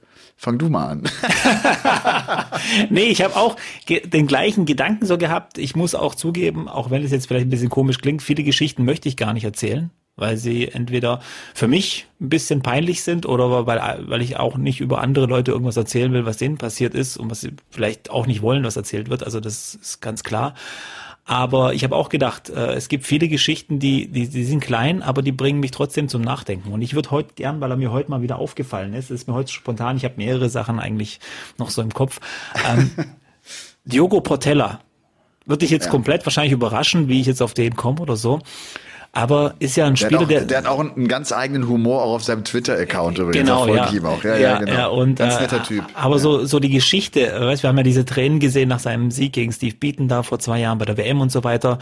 Fang 0.41 0.57
du 0.57 0.69
mal 0.69 0.87
an. 0.87 1.03
nee, 2.91 3.07
ich 3.07 3.23
habe 3.23 3.35
auch 3.35 3.57
den 3.89 4.29
gleichen 4.29 4.67
Gedanken 4.67 5.05
so 5.05 5.19
gehabt. 5.19 5.59
Ich 5.59 5.75
muss 5.75 5.97
auch 5.97 6.15
zugeben, 6.15 6.69
auch 6.69 6.91
wenn 6.91 7.03
es 7.03 7.11
jetzt 7.11 7.27
vielleicht 7.27 7.49
ein 7.49 7.51
bisschen 7.51 7.71
komisch 7.71 7.99
klingt, 7.99 8.23
viele 8.23 8.45
Geschichten 8.45 8.85
möchte 8.85 9.09
ich 9.09 9.17
gar 9.17 9.33
nicht 9.33 9.43
erzählen, 9.43 9.91
weil 10.15 10.37
sie 10.37 10.69
entweder 10.69 11.19
für 11.55 11.67
mich 11.67 12.07
ein 12.21 12.29
bisschen 12.29 12.63
peinlich 12.63 13.03
sind 13.03 13.27
oder 13.27 13.67
weil, 13.67 13.81
weil 14.07 14.23
ich 14.23 14.37
auch 14.37 14.57
nicht 14.57 14.79
über 14.79 15.01
andere 15.01 15.27
Leute 15.27 15.51
irgendwas 15.51 15.77
erzählen 15.77 16.13
will, 16.13 16.25
was 16.25 16.37
denen 16.37 16.57
passiert 16.57 16.95
ist 16.95 17.17
und 17.17 17.29
was 17.33 17.41
sie 17.41 17.55
vielleicht 17.69 18.11
auch 18.11 18.29
nicht 18.29 18.41
wollen, 18.41 18.63
was 18.63 18.77
erzählt 18.77 19.11
wird. 19.11 19.25
Also 19.25 19.41
das 19.41 19.75
ist 19.75 20.01
ganz 20.01 20.23
klar. 20.23 20.55
Aber 21.29 21.75
ich 21.75 21.85
habe 21.85 21.95
auch 21.95 22.09
gedacht, 22.09 22.49
äh, 22.49 22.73
es 22.73 22.89
gibt 22.89 23.05
viele 23.05 23.29
Geschichten, 23.29 23.79
die, 23.79 24.09
die, 24.09 24.29
die 24.29 24.45
sind 24.45 24.61
klein, 24.61 25.03
aber 25.03 25.21
die 25.21 25.31
bringen 25.31 25.61
mich 25.61 25.73
trotzdem 25.73 26.09
zum 26.09 26.23
Nachdenken. 26.23 26.73
Und 26.73 26.81
ich 26.81 26.95
würde 26.95 27.11
heute 27.11 27.35
gern, 27.35 27.61
weil 27.61 27.71
er 27.71 27.77
mir 27.77 27.93
heute 27.93 28.11
mal 28.11 28.23
wieder 28.23 28.39
aufgefallen 28.39 28.95
ist, 28.95 29.11
ist 29.11 29.29
mir 29.29 29.35
heute 29.35 29.53
spontan, 29.53 29.99
ich 29.99 30.05
habe 30.05 30.15
mehrere 30.17 30.49
Sachen 30.49 30.81
eigentlich 30.81 31.21
noch 31.59 31.69
so 31.69 31.83
im 31.83 31.93
Kopf. 31.93 32.19
Ähm, 32.67 32.93
Diogo 33.85 34.23
Portella. 34.23 34.81
Wird 35.45 35.61
dich 35.61 35.71
jetzt 35.71 35.85
ja. 35.85 35.91
komplett 35.91 36.25
wahrscheinlich 36.25 36.53
überraschen, 36.53 37.09
wie 37.09 37.21
ich 37.21 37.27
jetzt 37.27 37.43
auf 37.43 37.53
den 37.53 37.77
komme 37.77 38.01
oder 38.01 38.17
so. 38.17 38.41
Aber 39.13 39.55
ist 39.59 39.77
ja 39.77 39.87
ein 39.87 39.97
Spieler, 39.97 40.27
der, 40.27 40.41
der, 40.41 40.45
der 40.45 40.59
hat 40.59 40.67
auch 40.67 40.79
einen 40.81 41.09
ganz 41.09 41.33
eigenen 41.33 41.67
Humor 41.67 42.03
auch 42.03 42.17
auf 42.17 42.25
seinem 42.25 42.45
Twitter-Account 42.45 43.19
übrigens. 43.19 43.39
Genau, 43.39 43.67
ja. 43.67 43.91
ihm 43.91 44.05
auch. 44.05 44.23
Ja, 44.23 44.37
ja, 44.37 44.41
ja, 44.41 44.59
genau. 44.59 44.73
ja 44.73 44.87
und, 44.87 45.17
ganz 45.17 45.37
äh, 45.37 45.43
netter 45.43 45.63
Typ. 45.63 45.85
Aber 45.95 46.17
ja. 46.17 46.21
so, 46.21 46.45
so 46.45 46.61
die 46.61 46.69
Geschichte, 46.69 47.33
weißt, 47.41 47.63
wir 47.63 47.69
haben 47.69 47.79
ja 47.79 47.83
diese 47.83 48.05
Tränen 48.05 48.39
gesehen 48.39 48.69
nach 48.69 48.81
seinem 48.81 49.11
Sieg 49.11 49.33
gegen 49.33 49.53
Steve 49.53 49.75
Beaton 49.75 50.09
da 50.09 50.23
vor 50.23 50.39
zwei 50.39 50.61
Jahren 50.61 50.79
bei 50.79 50.85
der 50.85 50.97
WM 50.97 51.21
und 51.21 51.33
so 51.33 51.43
weiter. 51.43 51.79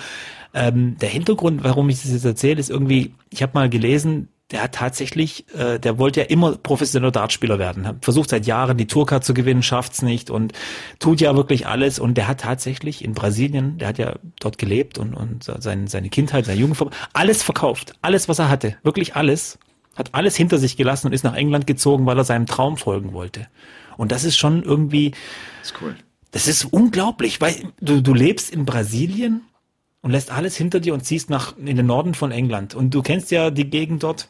Ähm, 0.55 0.97
der 1.01 1.09
Hintergrund, 1.09 1.65
warum 1.65 1.89
ich 1.91 2.01
das 2.03 2.13
jetzt 2.13 2.25
erzähle, 2.25 2.61
ist 2.61 2.71
irgendwie, 2.71 3.13
ich 3.31 3.43
habe 3.43 3.53
mal 3.55 3.69
gelesen, 3.69 4.29
der 4.53 4.63
hat 4.63 4.73
tatsächlich, 4.73 5.45
äh, 5.55 5.81
der 5.81 5.99
wollte 5.99 6.21
ja 6.21 6.27
immer 6.27 6.57
professioneller 6.57 7.11
Dartspieler 7.11 7.59
werden. 7.59 7.87
Hat 7.87 8.05
versucht 8.05 8.31
seit 8.31 8.47
Jahren 8.47 8.77
die 8.77 8.87
Tourcard 8.87 9.25
zu 9.25 9.35
gewinnen, 9.35 9.63
schafft's 9.63 10.03
nicht 10.03 10.31
und 10.31 10.53
tut 11.01 11.21
ja 11.21 11.35
wirklich 11.35 11.67
alles. 11.67 11.99
Und 11.99 12.15
der 12.15 12.29
hat 12.29 12.41
tatsächlich 12.41 13.05
in 13.05 13.13
Brasilien, 13.13 13.79
der 13.79 13.89
hat 13.89 13.99
ja 13.99 14.17
dort 14.39 14.59
gelebt 14.59 14.99
und, 14.99 15.15
und 15.15 15.45
seine, 15.45 15.89
seine 15.89 16.11
Kindheit, 16.11 16.47
seine 16.47 16.61
Jugend, 16.61 16.79
alles 17.13 17.43
verkauft. 17.43 17.95
Alles, 18.03 18.29
was 18.29 18.39
er 18.39 18.49
hatte. 18.49 18.77
Wirklich 18.85 19.17
alles. 19.17 19.59
Hat 19.97 20.15
alles 20.15 20.37
hinter 20.37 20.59
sich 20.59 20.77
gelassen 20.77 21.09
und 21.09 21.13
ist 21.13 21.25
nach 21.25 21.35
England 21.35 21.67
gezogen, 21.67 22.07
weil 22.07 22.19
er 22.19 22.25
seinem 22.25 22.47
Traum 22.47 22.77
folgen 22.77 23.15
wollte. 23.15 23.49
Und 23.97 24.13
das 24.13 24.23
ist 24.23 24.37
schon 24.37 24.63
irgendwie. 24.63 25.11
Das 25.63 25.71
ist 25.71 25.83
cool. 25.83 25.97
Das 26.31 26.47
ist 26.47 26.65
unglaublich, 26.67 27.41
weil 27.41 27.73
du, 27.81 28.01
du 28.03 28.15
lebst 28.15 28.51
in 28.51 28.65
Brasilien 28.65 29.41
und 30.03 30.13
lässt 30.13 30.31
alles 30.31 30.55
hinter 30.57 30.79
dir 30.79 30.95
und 30.95 31.01
ziehst 31.01 31.31
nach 31.31 31.57
in 31.57 31.77
den 31.77 31.87
Norden 31.87 32.15
von 32.15 32.31
England. 32.31 32.75
Und 32.77 32.95
du 32.95 33.03
kennst 33.03 33.33
ja 33.33 33.51
die 33.51 33.69
Gegend 33.69 34.03
dort 34.03 34.29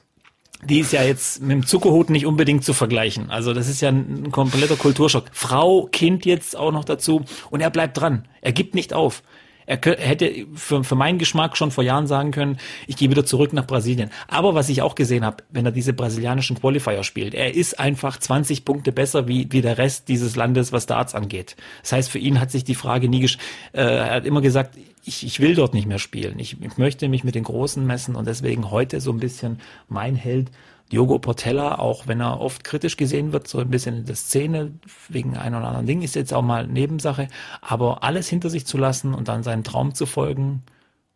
die 0.65 0.81
ist 0.81 0.93
ja 0.93 1.03
jetzt 1.03 1.41
mit 1.43 1.51
dem 1.51 1.67
Zuckerhut 1.67 2.11
nicht 2.11 2.27
unbedingt 2.27 2.65
zu 2.65 2.73
vergleichen. 2.73 3.31
Also 3.31 3.53
das 3.53 3.69
ist 3.69 3.81
ja 3.81 3.91
ein, 3.91 4.31
kompletter 4.31 4.77
Kulturschock. 4.77 5.27
Frau, 5.33 5.89
Kind 5.93 6.25
jetzt 6.25 6.57
auch 6.57 6.73
noch 6.73 6.85
dazu 6.85 7.25
und 7.51 7.61
er 7.61 7.71
bleibt 7.71 7.99
dran. 7.99 8.27
Er 8.41 8.53
gibt 8.53 8.75
nicht 8.75 8.93
auf. 8.93 9.23
Er, 9.67 9.81
hätte 9.83 10.47
für, 10.55 10.85
für 10.85 10.95
meinen 10.95 11.19
Geschmack 11.19 11.57
schon 11.57 11.73
vor 11.73 11.83
Jahren 11.83 12.07
sagen 12.07 12.31
können, 12.31 12.59
ich 12.87 12.97
gehe 12.97 13.11
wieder 13.11 13.27
zurück 13.27 13.53
nach 13.53 13.67
Brasilien. 13.67 14.11
Aber 14.29 14.55
was 14.55 14.69
ich 14.69 14.81
auch 14.81 14.95
gesehen 14.95 15.25
habe, 15.25 15.43
wenn 15.51 15.67
er 15.67 15.73
diese 15.73 15.93
brasilianischen 15.93 16.61
Qualifier 16.61 17.03
spielt, 17.03 17.35
er 17.35 17.55
ist 17.55 17.81
einfach 17.81 18.17
20 18.19 18.65
Punkte 18.65 18.93
besser 18.93 19.27
wie, 19.27 19.49
wie 19.51 19.63
der 19.63 19.77
Rest 19.77 20.09
dieses 20.09 20.37
Landes, 20.37 20.73
was 20.73 20.87
Darts 20.87 21.17
angeht. 21.17 21.57
Das 21.83 21.93
heißt, 21.93 22.11
für 22.11 22.21
ihn 22.21 22.41
hat 22.41 22.53
sich 22.53 22.63
die 22.63 22.77
Frage 22.77 23.09
nie, 23.09 23.21
gesch 23.21 23.39
äh, 23.73 23.83
er 23.83 24.15
hat 24.15 24.25
immer 24.25 24.41
gesagt, 24.41 24.79
ich, 25.07 25.25
ich 25.25 25.41
will 25.41 25.55
dort 25.55 25.73
nicht 25.73 25.87
mehr 25.87 25.99
spielen. 25.99 26.39
Ich, 26.39 26.61
ich 26.61 26.79
möchte 26.79 27.09
mich 27.09 27.25
mit 27.25 27.35
den 27.35 27.45
Großen 27.45 27.85
messen 27.87 28.17
und 28.17 28.27
deswegen 28.27 28.71
heute 28.71 29.01
so 29.01 29.13
ein 29.13 29.21
bisschen 29.21 29.61
mein 29.89 30.17
Held 30.17 30.51
Diogo 30.93 31.19
Portella, 31.19 31.79
auch 31.79 32.07
wenn 32.07 32.21
er 32.21 32.41
oft 32.41 32.63
kritisch 32.63 32.97
gesehen 32.97 33.33
wird, 33.33 33.49
so 33.49 33.59
ein 33.59 33.71
bisschen 33.71 33.97
in 33.97 34.05
der 34.05 34.15
Szene, 34.15 34.73
wegen 35.09 35.37
ein 35.37 35.55
oder 35.55 35.67
anderen 35.67 35.87
Ding, 35.87 36.03
ist 36.03 36.15
jetzt 36.15 36.33
auch 36.33 36.43
mal 36.43 36.67
Nebensache, 36.67 37.29
aber 37.61 38.05
alles 38.05 38.29
hinter 38.29 38.51
sich 38.51 38.67
zu 38.67 38.79
lassen 38.79 39.13
und 39.13 39.29
dann 39.29 39.43
seinen 39.43 39.65
Traum 39.65 39.95
zu 39.95 40.07
folgen 40.07 40.63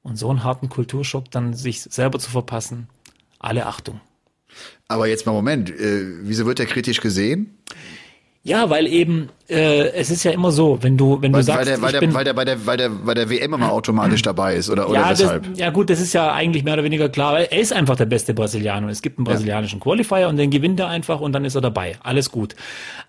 und 0.03 0.17
so 0.17 0.29
einen 0.31 0.43
harten 0.43 0.69
Kulturschock 0.69 1.31
dann 1.31 1.55
sich 1.55 1.83
selber 1.83 2.19
zu 2.19 2.31
verpassen, 2.31 2.89
alle 3.39 3.67
Achtung. 3.67 4.01
Aber 4.89 5.07
jetzt 5.07 5.27
mal 5.27 5.33
Moment, 5.33 5.71
äh, 5.71 6.05
wieso 6.23 6.47
wird 6.47 6.59
er 6.59 6.67
kritisch 6.67 7.01
gesehen? 7.01 7.57
Ja, 8.43 8.71
weil 8.71 8.87
eben 8.87 9.29
äh, 9.51 9.91
es 9.91 10.11
ist 10.11 10.25
ja 10.25 10.31
immer 10.31 10.51
so, 10.51 10.79
wenn 10.81 10.97
du 10.97 11.21
wenn 11.21 11.31
weil, 11.35 11.41
du 11.41 11.45
sagst, 11.45 11.83
weil 11.83 11.93
der, 11.93 12.13
weil, 12.13 12.13
der, 12.13 12.15
weil 12.15 12.25
der 12.25 12.33
bei 12.33 12.45
der 12.45 12.67
weil 12.67 12.77
der 12.79 13.07
weil 13.07 13.15
der 13.15 13.29
WM 13.29 13.53
immer 13.53 13.71
automatisch 13.71 14.23
dabei 14.23 14.55
ist 14.55 14.71
oder 14.71 14.89
oder 14.89 14.99
ja, 14.99 15.11
weshalb? 15.11 15.47
Das, 15.47 15.59
ja 15.59 15.69
gut, 15.69 15.91
das 15.91 16.01
ist 16.01 16.15
ja 16.15 16.33
eigentlich 16.33 16.65
mehr 16.65 16.73
oder 16.73 16.85
weniger 16.85 17.11
klar. 17.11 17.35
Weil 17.35 17.49
er 17.51 17.61
ist 17.61 17.75
einfach 17.75 17.97
der 17.97 18.07
beste 18.07 18.33
Brasilianer. 18.33 18.89
Es 18.89 19.03
gibt 19.03 19.19
einen 19.19 19.27
brasilianischen 19.27 19.79
ja. 19.79 19.83
Qualifier 19.83 20.29
und 20.29 20.39
den 20.39 20.51
gewinnt 20.51 20.81
er 20.81 20.89
einfach 20.89 21.21
und 21.21 21.33
dann 21.33 21.45
ist 21.45 21.55
er 21.55 21.61
dabei. 21.61 21.99
Alles 22.03 22.31
gut. 22.31 22.57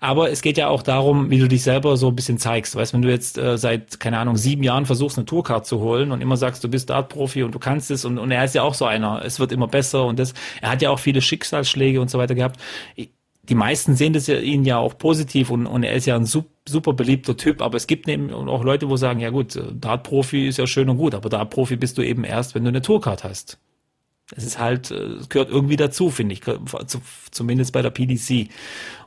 Aber 0.00 0.30
es 0.30 0.42
geht 0.42 0.58
ja 0.58 0.68
auch 0.68 0.82
darum, 0.82 1.30
wie 1.30 1.38
du 1.38 1.48
dich 1.48 1.62
selber 1.62 1.96
so 1.96 2.08
ein 2.08 2.16
bisschen 2.16 2.36
zeigst. 2.36 2.76
Weißt, 2.76 2.92
wenn 2.92 3.00
du 3.00 3.08
jetzt 3.08 3.38
äh, 3.38 3.56
seit 3.56 4.00
keine 4.00 4.18
Ahnung 4.18 4.36
sieben 4.36 4.62
Jahren 4.62 4.84
versuchst 4.84 5.16
eine 5.16 5.24
Tourcard 5.24 5.64
zu 5.64 5.80
holen 5.80 6.12
und 6.12 6.20
immer 6.20 6.36
sagst, 6.36 6.62
du 6.62 6.68
bist 6.68 6.90
Dart-Profi 6.90 7.42
und 7.42 7.54
du 7.54 7.58
kannst 7.58 7.90
es 7.90 8.04
und, 8.04 8.18
und 8.18 8.30
er 8.32 8.44
ist 8.44 8.54
ja 8.54 8.64
auch 8.64 8.74
so 8.74 8.84
einer. 8.84 9.22
Es 9.24 9.40
wird 9.40 9.50
immer 9.50 9.66
besser 9.66 10.04
und 10.04 10.18
das. 10.18 10.34
Er 10.60 10.72
hat 10.72 10.82
ja 10.82 10.90
auch 10.90 10.98
viele 10.98 11.22
Schicksalsschläge 11.22 12.02
und 12.02 12.10
so 12.10 12.18
weiter 12.18 12.34
gehabt. 12.34 12.60
Ich, 12.96 13.08
die 13.48 13.54
meisten 13.54 13.96
sehen 13.96 14.12
das 14.12 14.28
ja 14.28 14.38
ihn 14.38 14.64
ja 14.64 14.78
auch 14.78 14.96
positiv 14.96 15.50
und, 15.50 15.66
und 15.66 15.82
er 15.82 15.94
ist 15.94 16.06
ja 16.06 16.16
ein 16.16 16.26
super, 16.26 16.92
beliebter 16.92 17.36
Typ, 17.36 17.60
aber 17.60 17.76
es 17.76 17.86
gibt 17.86 18.08
eben 18.08 18.32
auch 18.32 18.62
Leute, 18.62 18.88
wo 18.88 18.96
sagen, 18.96 19.20
ja 19.20 19.30
gut, 19.30 19.60
Dart-Profi 19.74 20.46
ist 20.46 20.58
ja 20.58 20.66
schön 20.66 20.88
und 20.88 20.98
gut, 20.98 21.14
aber 21.14 21.28
Dart-Profi 21.28 21.76
bist 21.76 21.98
du 21.98 22.02
eben 22.02 22.24
erst, 22.24 22.54
wenn 22.54 22.62
du 22.62 22.68
eine 22.68 22.82
Tourcard 22.82 23.24
hast. 23.24 23.58
Es 24.34 24.44
ist 24.44 24.58
halt, 24.58 24.90
äh, 24.90 24.94
es 24.94 25.28
gehört 25.28 25.50
irgendwie 25.50 25.76
dazu, 25.76 26.10
finde 26.10 26.34
ich, 26.34 26.42
zumindest 27.30 27.72
bei 27.72 27.82
der 27.82 27.90
PDC. 27.90 28.48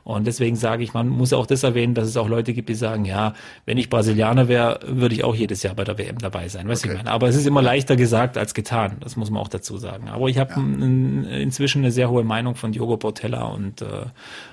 Und 0.04 0.26
deswegen 0.26 0.54
sage 0.54 0.84
ich, 0.84 0.94
man 0.94 1.08
muss 1.08 1.32
auch 1.32 1.46
das 1.46 1.64
erwähnen, 1.64 1.94
dass 1.94 2.06
es 2.06 2.16
auch 2.16 2.28
Leute 2.28 2.54
gibt, 2.54 2.68
die 2.68 2.74
sagen, 2.74 3.04
ja, 3.04 3.34
wenn 3.64 3.76
ich 3.76 3.90
Brasilianer 3.90 4.46
wäre, 4.46 4.78
würde 4.86 5.14
ich 5.14 5.24
auch 5.24 5.34
jedes 5.34 5.64
Jahr 5.64 5.74
bei 5.74 5.82
der 5.82 5.98
WM 5.98 6.18
dabei 6.18 6.48
sein. 6.48 6.68
Weißt 6.68 6.84
okay. 6.84 6.92
ich 6.92 6.98
meine? 6.98 7.10
Aber 7.10 7.28
es 7.28 7.34
ist 7.34 7.46
immer 7.46 7.60
leichter 7.60 7.96
gesagt 7.96 8.38
als 8.38 8.54
getan. 8.54 8.98
Das 9.00 9.16
muss 9.16 9.30
man 9.30 9.42
auch 9.42 9.48
dazu 9.48 9.78
sagen. 9.78 10.08
Aber 10.08 10.28
ich 10.28 10.38
habe 10.38 10.52
ja. 10.52 11.36
inzwischen 11.38 11.82
eine 11.82 11.90
sehr 11.90 12.08
hohe 12.08 12.22
Meinung 12.22 12.54
von 12.54 12.70
Diogo 12.70 12.96
Portella 12.96 13.46
und 13.46 13.82
äh, 13.82 14.06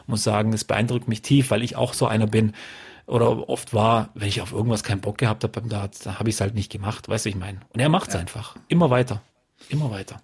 muss 0.07 0.23
sagen, 0.23 0.53
es 0.53 0.63
beeindruckt 0.63 1.07
mich 1.07 1.21
tief, 1.21 1.51
weil 1.51 1.61
ich 1.61 1.75
auch 1.75 1.93
so 1.93 2.07
einer 2.07 2.25
bin 2.25 2.53
oder 3.05 3.49
oft 3.49 3.73
war, 3.73 4.09
wenn 4.15 4.27
ich 4.27 4.41
auf 4.41 4.53
irgendwas 4.53 4.83
keinen 4.83 5.01
Bock 5.01 5.17
gehabt 5.17 5.43
habe 5.43 5.59
beim 5.59 5.69
Darts, 5.69 5.99
da 5.99 6.19
habe 6.19 6.29
ich 6.29 6.35
es 6.35 6.41
halt 6.41 6.55
nicht 6.55 6.71
gemacht, 6.71 7.09
weißt 7.09 7.25
du, 7.25 7.29
ich 7.29 7.35
meine. 7.35 7.59
Und 7.73 7.79
er 7.79 7.89
macht 7.89 8.07
es 8.07 8.13
ja. 8.13 8.21
einfach. 8.21 8.55
Immer 8.69 8.89
weiter. 8.89 9.21
Immer 9.69 9.91
weiter. 9.91 10.21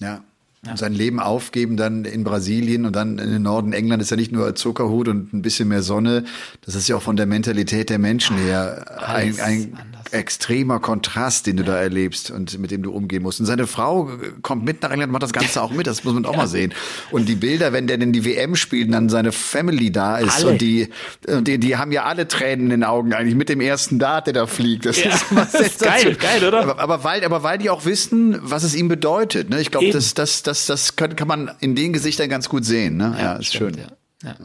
Ja, 0.00 0.22
ja. 0.64 0.76
sein 0.76 0.92
Leben 0.92 1.20
aufgeben 1.20 1.76
dann 1.76 2.04
in 2.04 2.24
Brasilien 2.24 2.86
und 2.86 2.96
dann 2.96 3.18
in 3.18 3.30
den 3.30 3.42
Norden 3.42 3.72
England 3.72 4.02
ist 4.02 4.10
ja 4.10 4.16
nicht 4.16 4.32
nur 4.32 4.54
Zuckerhut 4.54 5.08
und 5.08 5.32
ein 5.32 5.42
bisschen 5.42 5.68
mehr 5.68 5.82
Sonne. 5.82 6.24
Das 6.62 6.74
ist 6.74 6.88
ja 6.88 6.96
auch 6.96 7.02
von 7.02 7.16
der 7.16 7.26
Mentalität 7.26 7.90
der 7.90 7.98
Menschen 7.98 8.36
her 8.36 9.00
ein, 9.08 9.38
ein 9.40 9.95
extremer 10.12 10.78
Kontrast, 10.78 11.46
den 11.46 11.56
du 11.56 11.62
ja. 11.64 11.72
da 11.72 11.78
erlebst 11.78 12.30
und 12.30 12.58
mit 12.58 12.70
dem 12.70 12.82
du 12.82 12.92
umgehen 12.92 13.22
musst. 13.22 13.40
Und 13.40 13.46
seine 13.46 13.66
Frau 13.66 14.10
kommt 14.42 14.64
mit 14.64 14.82
nach 14.82 14.90
England, 14.90 15.12
macht 15.12 15.22
das 15.22 15.32
Ganze 15.32 15.62
auch 15.62 15.70
mit. 15.70 15.86
Das 15.86 16.04
muss 16.04 16.14
man 16.14 16.24
auch 16.26 16.32
ja. 16.34 16.38
mal 16.38 16.46
sehen. 16.46 16.74
Und 17.10 17.28
die 17.28 17.34
Bilder, 17.34 17.72
wenn 17.72 17.86
der 17.86 17.98
denn 17.98 18.12
die 18.12 18.24
WM 18.24 18.56
spielt 18.56 18.88
und 18.88 18.92
dann 18.92 19.08
seine 19.08 19.32
Family 19.32 19.90
da 19.90 20.18
ist 20.18 20.38
alle. 20.38 20.52
und 20.52 20.60
die, 20.60 20.88
die, 21.26 21.58
die 21.58 21.76
haben 21.76 21.92
ja 21.92 22.04
alle 22.04 22.28
Tränen 22.28 22.66
in 22.66 22.70
den 22.70 22.84
Augen 22.84 23.12
eigentlich 23.14 23.34
mit 23.34 23.48
dem 23.48 23.60
ersten 23.60 23.98
Dart, 23.98 24.26
der 24.26 24.34
da 24.34 24.46
fliegt. 24.46 24.86
Das 24.86 24.98
ist, 24.98 25.24
das 25.34 25.54
ist 25.54 25.80
geil, 25.80 26.14
geil, 26.14 26.44
oder? 26.46 26.60
Aber, 26.60 26.78
aber 26.78 27.04
weil, 27.04 27.24
aber 27.24 27.42
weil 27.42 27.58
die 27.58 27.70
auch 27.70 27.84
wissen, 27.84 28.38
was 28.42 28.62
es 28.62 28.74
ihm 28.74 28.88
bedeutet. 28.88 29.50
Ne? 29.50 29.60
Ich 29.60 29.70
glaube, 29.70 29.90
das, 29.90 30.14
das, 30.14 30.42
das 30.42 30.66
das, 30.66 30.96
kann, 30.96 31.16
kann 31.16 31.28
man 31.28 31.50
in 31.60 31.74
den 31.74 31.92
Gesichtern 31.92 32.28
ganz 32.28 32.48
gut 32.48 32.64
sehen. 32.64 32.96
Ne? 32.96 33.14
Ja, 33.16 33.24
ja 33.24 33.32
ist 33.36 33.54
stimmt, 33.54 33.76
schön. 33.76 33.86
Ja. 34.22 34.28
Ja. 34.30 34.36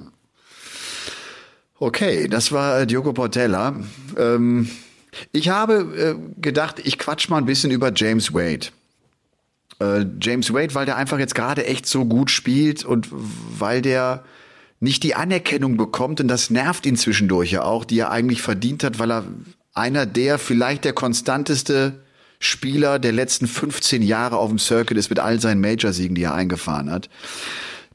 Okay, 1.80 2.28
das 2.28 2.52
war 2.52 2.86
Diogo 2.86 3.12
Portella. 3.12 3.76
Ähm, 4.18 4.70
ich 5.32 5.50
habe 5.50 6.18
äh, 6.18 6.42
gedacht, 6.42 6.82
ich 6.84 6.98
quatsch 6.98 7.30
mal 7.30 7.38
ein 7.38 7.46
bisschen 7.46 7.72
über 7.72 7.92
James 7.94 8.34
Wade. 8.34 8.68
Äh, 9.80 10.06
James 10.22 10.54
Wade, 10.54 10.74
weil 10.76 10.86
der 10.86 10.98
einfach 10.98 11.20
jetzt 11.20 11.36
gerade 11.36 11.66
echt 11.66 11.86
so 11.86 12.06
gut 12.06 12.30
spielt 12.32 12.86
und 12.86 13.08
weil 13.12 13.82
der 13.82 14.24
nicht 14.80 15.04
die 15.04 15.16
Anerkennung 15.16 15.78
bekommt 15.78 16.22
und 16.22 16.28
das 16.28 16.50
nervt 16.50 16.86
ihn 16.86 16.98
zwischendurch 16.98 17.52
ja 17.52 17.64
auch, 17.64 17.86
die 17.86 18.00
er 18.00 18.12
eigentlich 18.12 18.42
verdient 18.42 18.84
hat, 18.84 19.00
weil 19.00 19.12
er 19.12 19.26
einer 19.74 20.06
der 20.06 20.40
vielleicht 20.40 20.86
der 20.86 20.94
konstanteste 20.94 22.02
Spieler 22.40 22.98
der 22.98 23.12
letzten 23.12 23.48
15 23.48 24.02
Jahre 24.02 24.38
auf 24.38 24.50
dem 24.50 24.58
Circuit 24.58 24.98
ist 24.98 25.10
mit 25.10 25.20
all 25.20 25.40
seinen 25.40 25.62
Major-Siegen, 25.62 26.16
die 26.16 26.24
er 26.24 26.34
eingefahren 26.34 26.90
hat. 26.90 27.10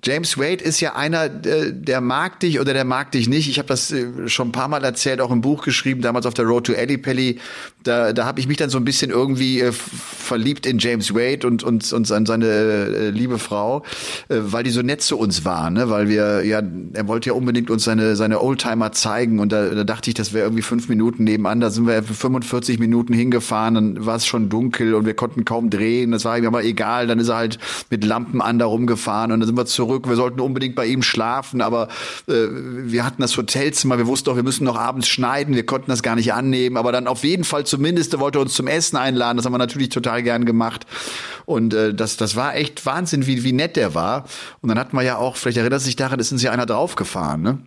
James 0.07 0.39
Wade 0.39 0.63
ist 0.63 0.81
ja 0.81 0.95
einer, 0.95 1.25
äh, 1.25 1.73
der 1.73 2.01
mag 2.01 2.39
dich 2.39 2.61
oder 2.61 2.73
der 2.73 2.85
mag 2.85 3.11
dich 3.11 3.29
nicht. 3.29 3.49
Ich 3.49 3.59
habe 3.59 3.67
das 3.67 3.91
äh, 3.91 4.29
schon 4.29 4.49
ein 4.49 4.53
paar 4.53 4.69
Mal 4.69 4.85
erzählt, 4.85 5.21
auch 5.21 5.33
im 5.33 5.41
Buch 5.41 5.65
geschrieben, 5.65 6.01
damals 6.01 6.27
auf 6.27 6.35
der 6.35 6.45
Road 6.45 6.67
to 6.67 6.73
Ellipelli. 6.75 7.41
Da, 7.83 8.13
da 8.13 8.25
habe 8.25 8.39
ich 8.39 8.47
mich 8.47 8.57
dann 8.57 8.71
so 8.71 8.79
ein 8.79 8.85
bisschen 8.85 9.11
irgendwie 9.11 9.61
äh, 9.61 9.73
verliebt 9.73 10.65
in 10.65 10.79
James 10.79 11.13
Wade 11.13 11.45
und, 11.47 11.65
und, 11.65 11.93
und 11.93 12.07
seine 12.07 12.47
äh, 12.47 13.11
liebe 13.11 13.39
Frau, 13.39 13.83
weil 14.29 14.63
die 14.63 14.71
so 14.71 14.83
nett 14.83 15.03
zu 15.03 15.19
uns 15.19 15.45
waren. 15.45 15.75
Ne? 15.75 15.91
Weil 15.91 16.09
wir, 16.09 16.45
ja, 16.45 16.63
er 16.93 17.09
wollte 17.09 17.31
ja 17.31 17.33
unbedingt 17.35 17.71
uns 17.71 17.85
seine, 17.85 18.15
seine 18.15 18.41
Oldtimer 18.43 18.93
zeigen 18.93 19.41
und 19.41 19.51
da, 19.51 19.69
da 19.71 19.85
dachte 19.85 20.11
ich, 20.11 20.15
das 20.15 20.33
wäre 20.33 20.45
irgendwie 20.45 20.63
fünf 20.63 20.89
Minuten 20.89 21.25
nebenan. 21.25 21.61
Da 21.61 21.71
sind 21.71 21.87
wir 21.87 22.03
für 22.03 22.15
45 22.15 22.79
Minuten 22.79 23.13
hingefahren, 23.13 23.75
dann 23.75 24.07
war 24.07 24.17
es 24.17 24.27
schon 24.27 24.49
dunkel 24.49 24.95
und 24.95 25.05
wir 25.05 25.15
konnten 25.15 25.45
kaum 25.45 25.71
drehen. 25.71 26.13
Das 26.13 26.25
war 26.25 26.39
ihm 26.39 26.47
aber 26.47 26.65
egal. 26.65 27.07
Dann 27.07 27.19
ist 27.19 27.29
er 27.29 27.37
halt 27.37 27.59
mit 27.91 28.05
Lampen 28.05 28.41
an 28.41 28.59
da 28.59 28.67
rumgefahren 28.67 29.33
und 29.33 29.41
dann 29.41 29.47
sind 29.47 29.57
wir 29.57 29.67
zurück 29.67 29.96
zurück. 29.97 30.09
Wir 30.09 30.17
sollten 30.17 30.41
unbedingt 30.41 30.75
bei 30.75 30.87
ihm 30.87 31.03
schlafen, 31.03 31.61
aber 31.61 31.89
äh, 32.29 32.33
wir 32.51 33.05
hatten 33.05 33.23
das 33.23 33.37
Hotelzimmer. 33.37 33.99
Wir 33.99 34.07
wussten 34.07 34.27
doch, 34.27 34.37
wir 34.37 34.43
müssen 34.43 34.65
noch 34.65 34.77
abends 34.77 35.09
schneiden. 35.09 35.55
Wir 35.55 35.67
konnten 35.67 35.91
das 35.91 36.03
gar 36.03 36.17
nicht 36.17 36.33
annehmen. 36.33 36.77
Aber 36.77 36.93
dann 36.93 37.07
auf 37.07 37.25
jeden 37.25 37.45
Fall 37.45 37.65
zumindest, 37.65 38.13
er 38.13 38.21
wollte 38.21 38.41
uns 38.41 38.55
zum 38.55 38.67
Essen 38.67 38.97
einladen. 38.97 39.37
Das 39.37 39.47
haben 39.47 39.53
wir 39.53 39.59
natürlich 39.59 39.89
total 39.89 40.23
gern 40.23 40.45
gemacht. 40.45 40.87
Und 41.45 41.75
äh, 41.75 41.95
das, 41.95 42.17
das 42.17 42.37
war 42.37 42.55
echt 42.57 42.85
Wahnsinn, 42.87 43.27
wie, 43.27 43.45
wie 43.45 43.53
nett 43.53 43.77
der 43.77 43.95
war. 43.95 44.25
Und 44.61 44.69
dann 44.69 44.79
hatten 44.79 44.97
wir 44.97 45.03
ja 45.03 45.17
auch, 45.17 45.37
vielleicht 45.37 45.59
erinnert 45.59 45.81
sich 45.81 45.97
daran, 45.97 46.19
ist 46.21 46.33
uns 46.33 46.43
ja 46.43 46.51
einer 46.51 46.67
draufgefahren, 46.67 47.43
ne? 47.43 47.59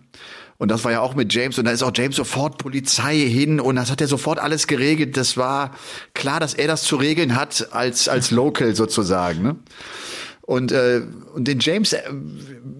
Und 0.58 0.70
das 0.70 0.84
war 0.84 0.92
ja 0.92 1.00
auch 1.00 1.14
mit 1.14 1.32
James. 1.32 1.58
Und 1.58 1.64
da 1.64 1.70
ist 1.70 1.82
auch 1.82 1.92
James 1.94 2.16
sofort 2.16 2.58
Polizei 2.58 3.16
hin 3.16 3.60
und 3.60 3.76
das 3.76 3.90
hat 3.90 4.02
er 4.02 4.08
sofort 4.08 4.38
alles 4.38 4.66
geregelt. 4.66 5.16
Das 5.16 5.38
war 5.38 5.70
klar, 6.12 6.38
dass 6.38 6.52
er 6.52 6.66
das 6.66 6.82
zu 6.82 6.96
regeln 6.96 7.34
hat 7.34 7.68
als, 7.72 8.10
als 8.10 8.30
Local 8.30 8.74
sozusagen. 8.74 9.42
Ne? 9.42 9.56
Und, 10.50 10.72
äh, 10.72 11.02
und 11.32 11.46
den 11.46 11.60
James, 11.60 11.92
äh, 11.92 12.02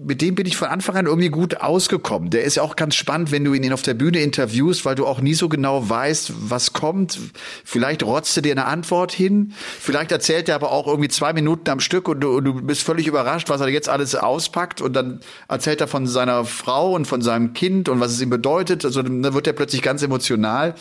mit 0.05 0.21
dem 0.21 0.35
bin 0.35 0.45
ich 0.45 0.57
von 0.57 0.67
Anfang 0.67 0.97
an 0.97 1.05
irgendwie 1.05 1.29
gut 1.29 1.61
ausgekommen. 1.61 2.29
Der 2.29 2.43
ist 2.43 2.55
ja 2.55 2.63
auch 2.63 2.75
ganz 2.75 2.95
spannend, 2.95 3.31
wenn 3.31 3.45
du 3.45 3.53
ihn 3.53 3.71
auf 3.71 3.81
der 3.81 3.93
Bühne 3.93 4.19
interviewst, 4.19 4.83
weil 4.83 4.95
du 4.95 5.07
auch 5.07 5.21
nie 5.21 5.35
so 5.35 5.47
genau 5.47 5.89
weißt, 5.89 6.33
was 6.49 6.73
kommt. 6.73 7.17
Vielleicht 7.63 8.03
rotzt 8.03 8.35
er 8.35 8.41
dir 8.41 8.51
eine 8.51 8.65
Antwort 8.65 9.13
hin. 9.13 9.53
Vielleicht 9.79 10.11
erzählt 10.11 10.49
er 10.49 10.55
aber 10.55 10.73
auch 10.73 10.85
irgendwie 10.85 11.07
zwei 11.07 11.31
Minuten 11.31 11.69
am 11.69 11.79
Stück 11.79 12.09
und 12.09 12.19
du, 12.19 12.35
und 12.35 12.43
du 12.43 12.55
bist 12.55 12.81
völlig 12.83 13.07
überrascht, 13.07 13.47
was 13.47 13.61
er 13.61 13.69
jetzt 13.69 13.87
alles 13.87 14.15
auspackt. 14.15 14.81
Und 14.81 14.91
dann 14.91 15.21
erzählt 15.47 15.79
er 15.79 15.87
von 15.87 16.07
seiner 16.07 16.43
Frau 16.43 16.93
und 16.93 17.05
von 17.05 17.21
seinem 17.21 17.53
Kind 17.53 17.87
und 17.87 18.01
was 18.01 18.11
es 18.11 18.19
ihm 18.19 18.29
bedeutet. 18.29 18.83
Also 18.83 19.01
dann 19.01 19.33
wird 19.33 19.47
er 19.47 19.53
plötzlich 19.53 19.81
ganz 19.81 20.03
emotional. 20.03 20.75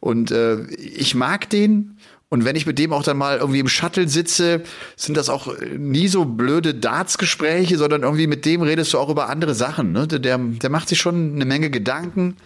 Und 0.00 0.32
äh, 0.32 0.66
ich 0.66 1.14
mag 1.14 1.48
den, 1.48 1.95
und 2.28 2.44
wenn 2.44 2.56
ich 2.56 2.66
mit 2.66 2.78
dem 2.78 2.92
auch 2.92 3.04
dann 3.04 3.16
mal 3.16 3.38
irgendwie 3.38 3.60
im 3.60 3.68
Shuttle 3.68 4.08
sitze, 4.08 4.62
sind 4.96 5.16
das 5.16 5.28
auch 5.28 5.54
nie 5.76 6.08
so 6.08 6.24
blöde 6.24 6.74
Darts-Gespräche, 6.74 7.78
sondern 7.78 8.02
irgendwie 8.02 8.26
mit 8.26 8.44
dem 8.44 8.62
redest 8.62 8.92
du 8.92 8.98
auch 8.98 9.08
über 9.08 9.28
andere 9.28 9.54
Sachen. 9.54 9.92
Ne? 9.92 10.08
Der, 10.08 10.38
der 10.38 10.70
macht 10.70 10.88
sich 10.88 10.98
schon 10.98 11.34
eine 11.34 11.44
Menge 11.44 11.70
Gedanken. 11.70 12.36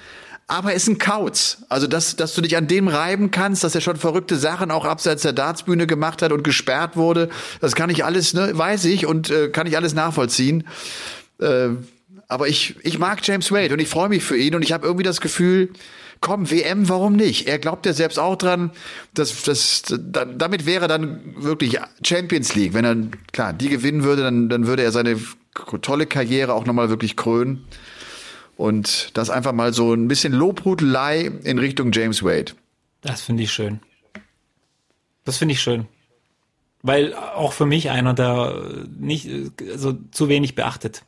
Aber 0.48 0.70
er 0.70 0.76
ist 0.76 0.88
ein 0.88 0.98
Kauz. 0.98 1.58
Also, 1.68 1.86
dass, 1.86 2.16
dass 2.16 2.34
du 2.34 2.42
dich 2.42 2.56
an 2.56 2.66
dem 2.66 2.88
reiben 2.88 3.30
kannst, 3.30 3.64
dass 3.64 3.74
er 3.74 3.80
schon 3.80 3.96
verrückte 3.96 4.36
Sachen 4.36 4.70
auch 4.70 4.84
abseits 4.84 5.22
der 5.22 5.32
Dartsbühne 5.32 5.86
gemacht 5.86 6.22
hat 6.22 6.32
und 6.32 6.42
gesperrt 6.42 6.96
wurde, 6.96 7.30
das 7.60 7.76
kann 7.76 7.88
ich 7.88 8.04
alles, 8.04 8.34
ne, 8.34 8.50
weiß 8.52 8.84
ich 8.86 9.06
und 9.06 9.30
äh, 9.30 9.48
kann 9.48 9.68
ich 9.68 9.76
alles 9.76 9.94
nachvollziehen. 9.94 10.66
Äh, 11.38 11.68
aber 12.26 12.48
ich, 12.48 12.74
ich 12.82 12.98
mag 12.98 13.20
James 13.22 13.50
Wade 13.52 13.72
und 13.72 13.80
ich 13.80 13.88
freue 13.88 14.08
mich 14.08 14.24
für 14.24 14.36
ihn 14.36 14.54
und 14.54 14.62
ich 14.62 14.72
habe 14.72 14.86
irgendwie 14.86 15.04
das 15.04 15.20
Gefühl, 15.20 15.70
komm, 16.20 16.50
WM, 16.50 16.88
warum 16.88 17.14
nicht? 17.14 17.48
Er 17.48 17.58
glaubt 17.58 17.86
ja 17.86 17.92
selbst 17.92 18.18
auch 18.18 18.36
dran, 18.36 18.70
dass 19.14 19.42
dass 19.42 19.82
damit 19.98 20.66
wäre 20.66 20.88
dann 20.88 21.34
wirklich 21.36 21.78
Champions 22.04 22.54
League. 22.54 22.74
Wenn 22.74 22.84
er, 22.84 22.96
klar, 23.32 23.52
die 23.52 23.68
gewinnen 23.68 24.04
würde, 24.04 24.22
dann, 24.22 24.48
dann 24.48 24.66
würde 24.66 24.82
er 24.82 24.92
seine 24.92 25.18
tolle 25.82 26.06
Karriere 26.06 26.54
auch 26.54 26.66
nochmal 26.66 26.90
wirklich 26.90 27.16
krönen. 27.16 27.64
Und 28.56 29.16
das 29.16 29.30
einfach 29.30 29.52
mal 29.52 29.72
so 29.72 29.94
ein 29.94 30.06
bisschen 30.08 30.34
Lobhudelei 30.34 31.30
in 31.44 31.58
Richtung 31.58 31.92
James 31.92 32.22
Wade. 32.22 32.52
Das 33.00 33.22
finde 33.22 33.42
ich 33.42 33.52
schön. 33.52 33.80
Das 35.24 35.38
finde 35.38 35.54
ich 35.54 35.62
schön. 35.62 35.88
Weil 36.82 37.14
auch 37.14 37.52
für 37.54 37.66
mich 37.66 37.90
einer, 37.90 38.12
der 38.12 38.54
nicht, 38.98 39.28
also 39.70 39.98
zu 40.10 40.28
wenig 40.28 40.54
beachtet. 40.54 41.04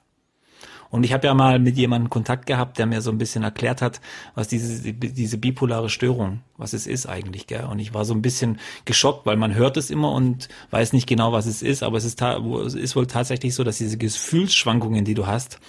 Und 0.93 1.05
ich 1.05 1.15
habe 1.15 1.27
ja 1.27 1.33
mal 1.33 1.59
mit 1.59 1.79
jemandem 1.79 2.11
Kontakt 2.11 2.45
gehabt, 2.45 2.79
der 2.79 2.85
mir 2.85 3.01
so 3.01 3.11
ein 3.11 3.17
bisschen 3.17 3.43
erklärt 3.43 3.81
hat, 3.81 4.03
was 4.35 4.47
diese, 4.47 4.93
diese 4.93 5.39
bipolare 5.39 5.89
Störung, 5.89 6.41
was 6.59 6.75
es 6.75 6.87
ist 6.87 7.07
eigentlich, 7.07 7.47
gell? 7.47 7.65
Und 7.65 7.79
ich 7.79 7.95
war 7.95 8.05
so 8.05 8.13
ein 8.13 8.21
bisschen 8.21 8.61
geschockt, 8.85 9.25
weil 9.25 9.39
man 9.39 9.55
hört 9.55 9.79
es 9.79 9.89
immer 9.89 10.13
und 10.13 10.51
weiß 10.71 10.93
nicht 10.93 11.09
genau, 11.09 11.33
was 11.33 11.47
es 11.47 11.63
ist, 11.63 11.83
aber 11.83 11.97
es 11.97 12.05
ist, 12.05 12.21
es 12.21 12.75
ist 12.75 12.95
wohl 12.95 13.07
tatsächlich 13.07 13.55
so, 13.55 13.65
dass 13.65 13.79
diese 13.79 13.97
Gefühlsschwankungen, 13.97 15.07
die 15.07 15.15
du 15.15 15.27
hast, 15.27 15.61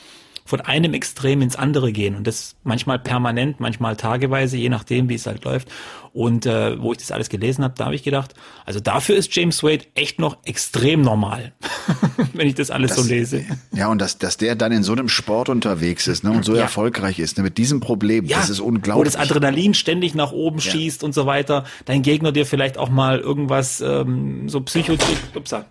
von 0.46 0.60
einem 0.60 0.94
Extrem 0.94 1.42
ins 1.42 1.56
andere 1.56 1.94
gehen 1.94 2.16
und 2.16 2.28
das 2.28 2.58
manchmal 2.64 3.00
permanent, 3.00 3.62
manchmal 3.62 3.96
tageweise, 3.96 4.58
je 4.58 4.68
nachdem, 4.68 5.08
wie 5.08 5.16
es 5.16 5.26
halt 5.26 5.46
läuft. 5.46 5.70
Und 6.14 6.46
äh, 6.46 6.80
wo 6.80 6.92
ich 6.92 7.00
das 7.00 7.12
alles 7.12 7.28
gelesen 7.28 7.64
habe, 7.64 7.74
da 7.76 7.86
habe 7.86 7.96
ich 7.96 8.04
gedacht, 8.04 8.36
also 8.68 8.80
dafür 8.80 9.16
ist 9.16 9.36
James 9.36 9.64
Wade 9.64 9.86
echt 9.96 10.20
noch 10.20 10.38
extrem 10.46 11.02
normal, 11.02 11.54
wenn 12.34 12.48
ich 12.48 12.54
das 12.54 12.70
alles 12.70 12.94
das, 12.94 13.04
so 13.04 13.10
lese. 13.10 13.44
Ja, 13.72 13.88
und 13.88 14.00
dass, 14.00 14.20
dass 14.20 14.38
der 14.38 14.56
dann 14.56 14.72
in 14.72 14.84
so 14.84 14.92
einem 14.92 15.10
Sport 15.10 15.50
unterwegs 15.50 16.08
ist 16.08 16.24
ne, 16.24 16.30
und 16.30 16.46
so 16.46 16.54
ja. 16.56 16.62
erfolgreich 16.62 17.18
ist, 17.18 17.38
ne, 17.38 17.44
mit 17.44 17.58
diesem 17.58 17.80
Problem, 17.80 18.26
ja, 18.26 18.38
das 18.38 18.52
ist 18.52 18.60
unglaublich. 18.60 19.00
Wo 19.00 19.04
das 19.04 19.16
Adrenalin 19.16 19.74
ständig 19.74 20.14
nach 20.14 20.32
oben 20.32 20.60
ja. 20.60 20.72
schießt 20.72 21.04
und 21.04 21.16
so 21.16 21.26
weiter, 21.26 21.64
dein 21.86 22.04
Gegner 22.04 22.32
dir 22.32 22.46
vielleicht 22.46 22.78
auch 22.78 22.90
mal 22.90 23.18
irgendwas, 23.18 23.82
ähm, 23.82 24.48
so 24.50 24.62
Psychotrick, 24.62 25.18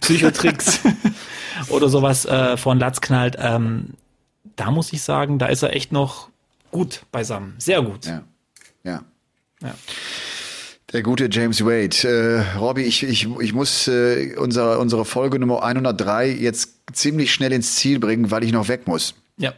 Psychotricks 0.00 0.80
oder 1.68 1.90
sowas 1.90 2.24
äh, 2.24 2.56
von 2.56 2.78
Latz 2.78 3.02
knallt, 3.02 3.36
ähm, 3.38 3.90
da 4.56 4.70
muss 4.70 4.90
ich 4.94 5.02
sagen, 5.02 5.38
da 5.38 5.46
ist 5.46 5.62
er 5.62 5.76
echt 5.76 5.92
noch 5.92 6.30
gut 6.70 7.02
beisammen. 7.12 7.56
Sehr 7.58 7.82
gut. 7.82 8.06
Ja. 8.06 8.22
Ja. 8.82 9.02
Ja. 9.62 9.74
Der 10.92 11.02
gute 11.02 11.28
James 11.30 11.64
Wade. 11.64 12.08
Äh, 12.08 12.58
Robby, 12.58 12.82
ich, 12.82 13.02
ich, 13.02 13.28
ich 13.40 13.52
muss 13.52 13.88
äh, 13.88 14.36
unsere, 14.36 14.78
unsere 14.78 15.04
Folge 15.04 15.38
Nummer 15.38 15.64
103 15.64 16.30
jetzt 16.30 16.74
ziemlich 16.92 17.34
schnell 17.34 17.52
ins 17.52 17.74
Ziel 17.74 17.98
bringen, 17.98 18.30
weil 18.30 18.44
ich 18.44 18.52
noch 18.52 18.68
weg 18.68 18.86
muss. 18.86 19.14
Ja. 19.36 19.52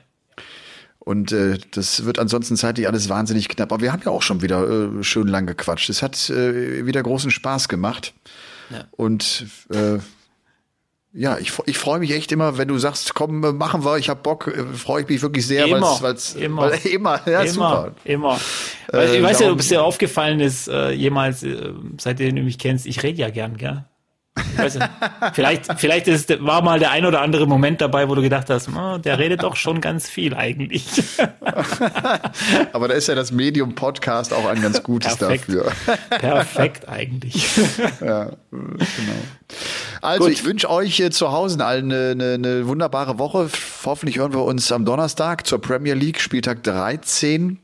Und 0.98 1.32
äh, 1.32 1.58
das 1.70 2.04
wird 2.04 2.18
ansonsten 2.18 2.56
zeitlich 2.56 2.86
alles 2.86 3.08
wahnsinnig 3.08 3.48
knapp. 3.48 3.72
Aber 3.72 3.82
wir 3.82 3.92
haben 3.92 4.02
ja 4.04 4.10
auch 4.10 4.22
schon 4.22 4.40
wieder 4.40 4.68
äh, 4.68 5.04
schön 5.04 5.28
lang 5.28 5.46
gequatscht. 5.46 5.90
Es 5.90 6.02
hat 6.02 6.30
äh, 6.30 6.86
wieder 6.86 7.02
großen 7.02 7.30
Spaß 7.30 7.68
gemacht. 7.68 8.14
Ja. 8.70 8.86
Und 8.90 9.46
äh, 9.70 9.98
ja, 11.12 11.38
ich, 11.38 11.52
ich 11.66 11.78
freue 11.78 11.98
mich 11.98 12.10
echt 12.12 12.30
immer, 12.32 12.58
wenn 12.58 12.68
du 12.68 12.78
sagst, 12.78 13.14
komm, 13.14 13.40
machen 13.56 13.84
wir, 13.84 13.96
ich 13.96 14.08
hab 14.08 14.22
Bock, 14.22 14.46
äh, 14.46 14.64
freue 14.74 15.02
ich 15.02 15.08
mich 15.08 15.22
wirklich 15.22 15.46
sehr, 15.46 15.66
immer, 15.66 15.80
weil's, 15.80 16.02
weil's, 16.02 16.34
immer, 16.34 16.62
weil 16.62 16.78
immer, 16.86 17.20
ja, 17.26 17.40
immer, 17.40 17.52
super. 17.52 17.94
Immer. 18.04 18.40
Äh, 18.92 19.16
ich 19.16 19.22
weiß 19.22 19.40
ja, 19.40 19.50
ob 19.50 19.60
es 19.60 19.68
dir 19.68 19.82
aufgefallen 19.82 20.40
ist, 20.40 20.68
äh, 20.68 20.90
jemals, 20.90 21.42
äh, 21.42 21.72
seitdem 21.98 22.36
du 22.36 22.42
mich 22.42 22.58
kennst, 22.58 22.86
ich 22.86 23.02
rede 23.02 23.20
ja 23.20 23.30
gern, 23.30 23.56
gell? 23.56 23.84
Nicht, 24.56 24.78
vielleicht, 25.32 25.78
vielleicht 25.78 26.08
ist, 26.08 26.44
war 26.44 26.62
mal 26.62 26.78
der 26.78 26.90
ein 26.90 27.04
oder 27.04 27.20
andere 27.20 27.46
Moment 27.46 27.80
dabei, 27.80 28.08
wo 28.08 28.14
du 28.14 28.22
gedacht 28.22 28.50
hast, 28.50 28.68
oh, 28.68 28.98
der 28.98 29.18
redet 29.18 29.42
doch 29.42 29.56
schon 29.56 29.80
ganz 29.80 30.08
viel 30.08 30.34
eigentlich. 30.34 30.86
Aber 32.72 32.88
da 32.88 32.94
ist 32.94 33.08
ja 33.08 33.14
das 33.14 33.32
Medium 33.32 33.74
Podcast 33.74 34.32
auch 34.32 34.46
ein 34.46 34.60
ganz 34.62 34.82
gutes 34.82 35.16
Perfekt. 35.16 35.48
dafür. 35.48 35.72
Perfekt 36.10 36.88
eigentlich. 36.88 37.48
Ja, 38.00 38.30
genau. 38.50 38.72
Also 40.00 40.24
Gut. 40.24 40.32
ich 40.32 40.44
wünsche 40.44 40.70
euch 40.70 41.02
zu 41.10 41.32
Hause 41.32 41.64
allen 41.64 41.90
eine, 41.92 42.10
eine, 42.10 42.34
eine 42.34 42.66
wunderbare 42.66 43.18
Woche. 43.18 43.48
Hoffentlich 43.84 44.18
hören 44.18 44.32
wir 44.32 44.42
uns 44.44 44.70
am 44.72 44.84
Donnerstag 44.84 45.46
zur 45.46 45.60
Premier 45.60 45.94
League, 45.94 46.20
Spieltag 46.20 46.62
13. 46.62 47.58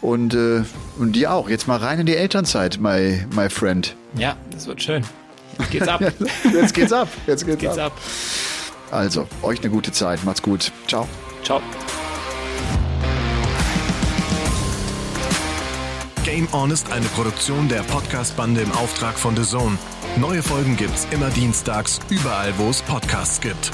Und, 0.00 0.34
äh, 0.34 0.62
und 0.98 1.12
dir 1.12 1.32
auch. 1.32 1.48
Jetzt 1.48 1.66
mal 1.68 1.78
rein 1.78 2.00
in 2.00 2.06
die 2.06 2.16
Elternzeit, 2.16 2.78
my, 2.80 3.24
my 3.34 3.48
friend. 3.50 3.94
Ja, 4.16 4.36
das 4.50 4.66
wird 4.66 4.82
schön. 4.82 5.04
Jetzt 5.58 5.70
geht's 5.70 5.88
ab. 5.88 6.00
Jetzt 6.52 6.74
geht's 6.74 6.92
ab. 6.92 7.08
Jetzt 7.26 7.46
geht's, 7.46 7.58
geht's 7.58 7.78
ab. 7.78 7.92
ab. 7.92 8.00
Also, 8.90 9.26
euch 9.42 9.60
eine 9.60 9.70
gute 9.70 9.92
Zeit. 9.92 10.24
Macht's 10.24 10.42
gut. 10.42 10.72
Ciao. 10.86 11.08
Ciao. 11.42 11.60
Game 16.24 16.48
On 16.52 16.70
ist 16.70 16.90
eine 16.92 17.06
Produktion 17.06 17.68
der 17.68 17.82
Podcast-Bande 17.82 18.60
im 18.60 18.72
Auftrag 18.72 19.18
von 19.18 19.36
The 19.36 19.44
Zone. 19.44 19.78
Neue 20.16 20.42
Folgen 20.42 20.76
gibt's 20.76 21.06
immer 21.10 21.30
dienstags, 21.30 22.00
überall, 22.10 22.52
wo 22.58 22.68
es 22.68 22.82
Podcasts 22.82 23.40
gibt. 23.40 23.70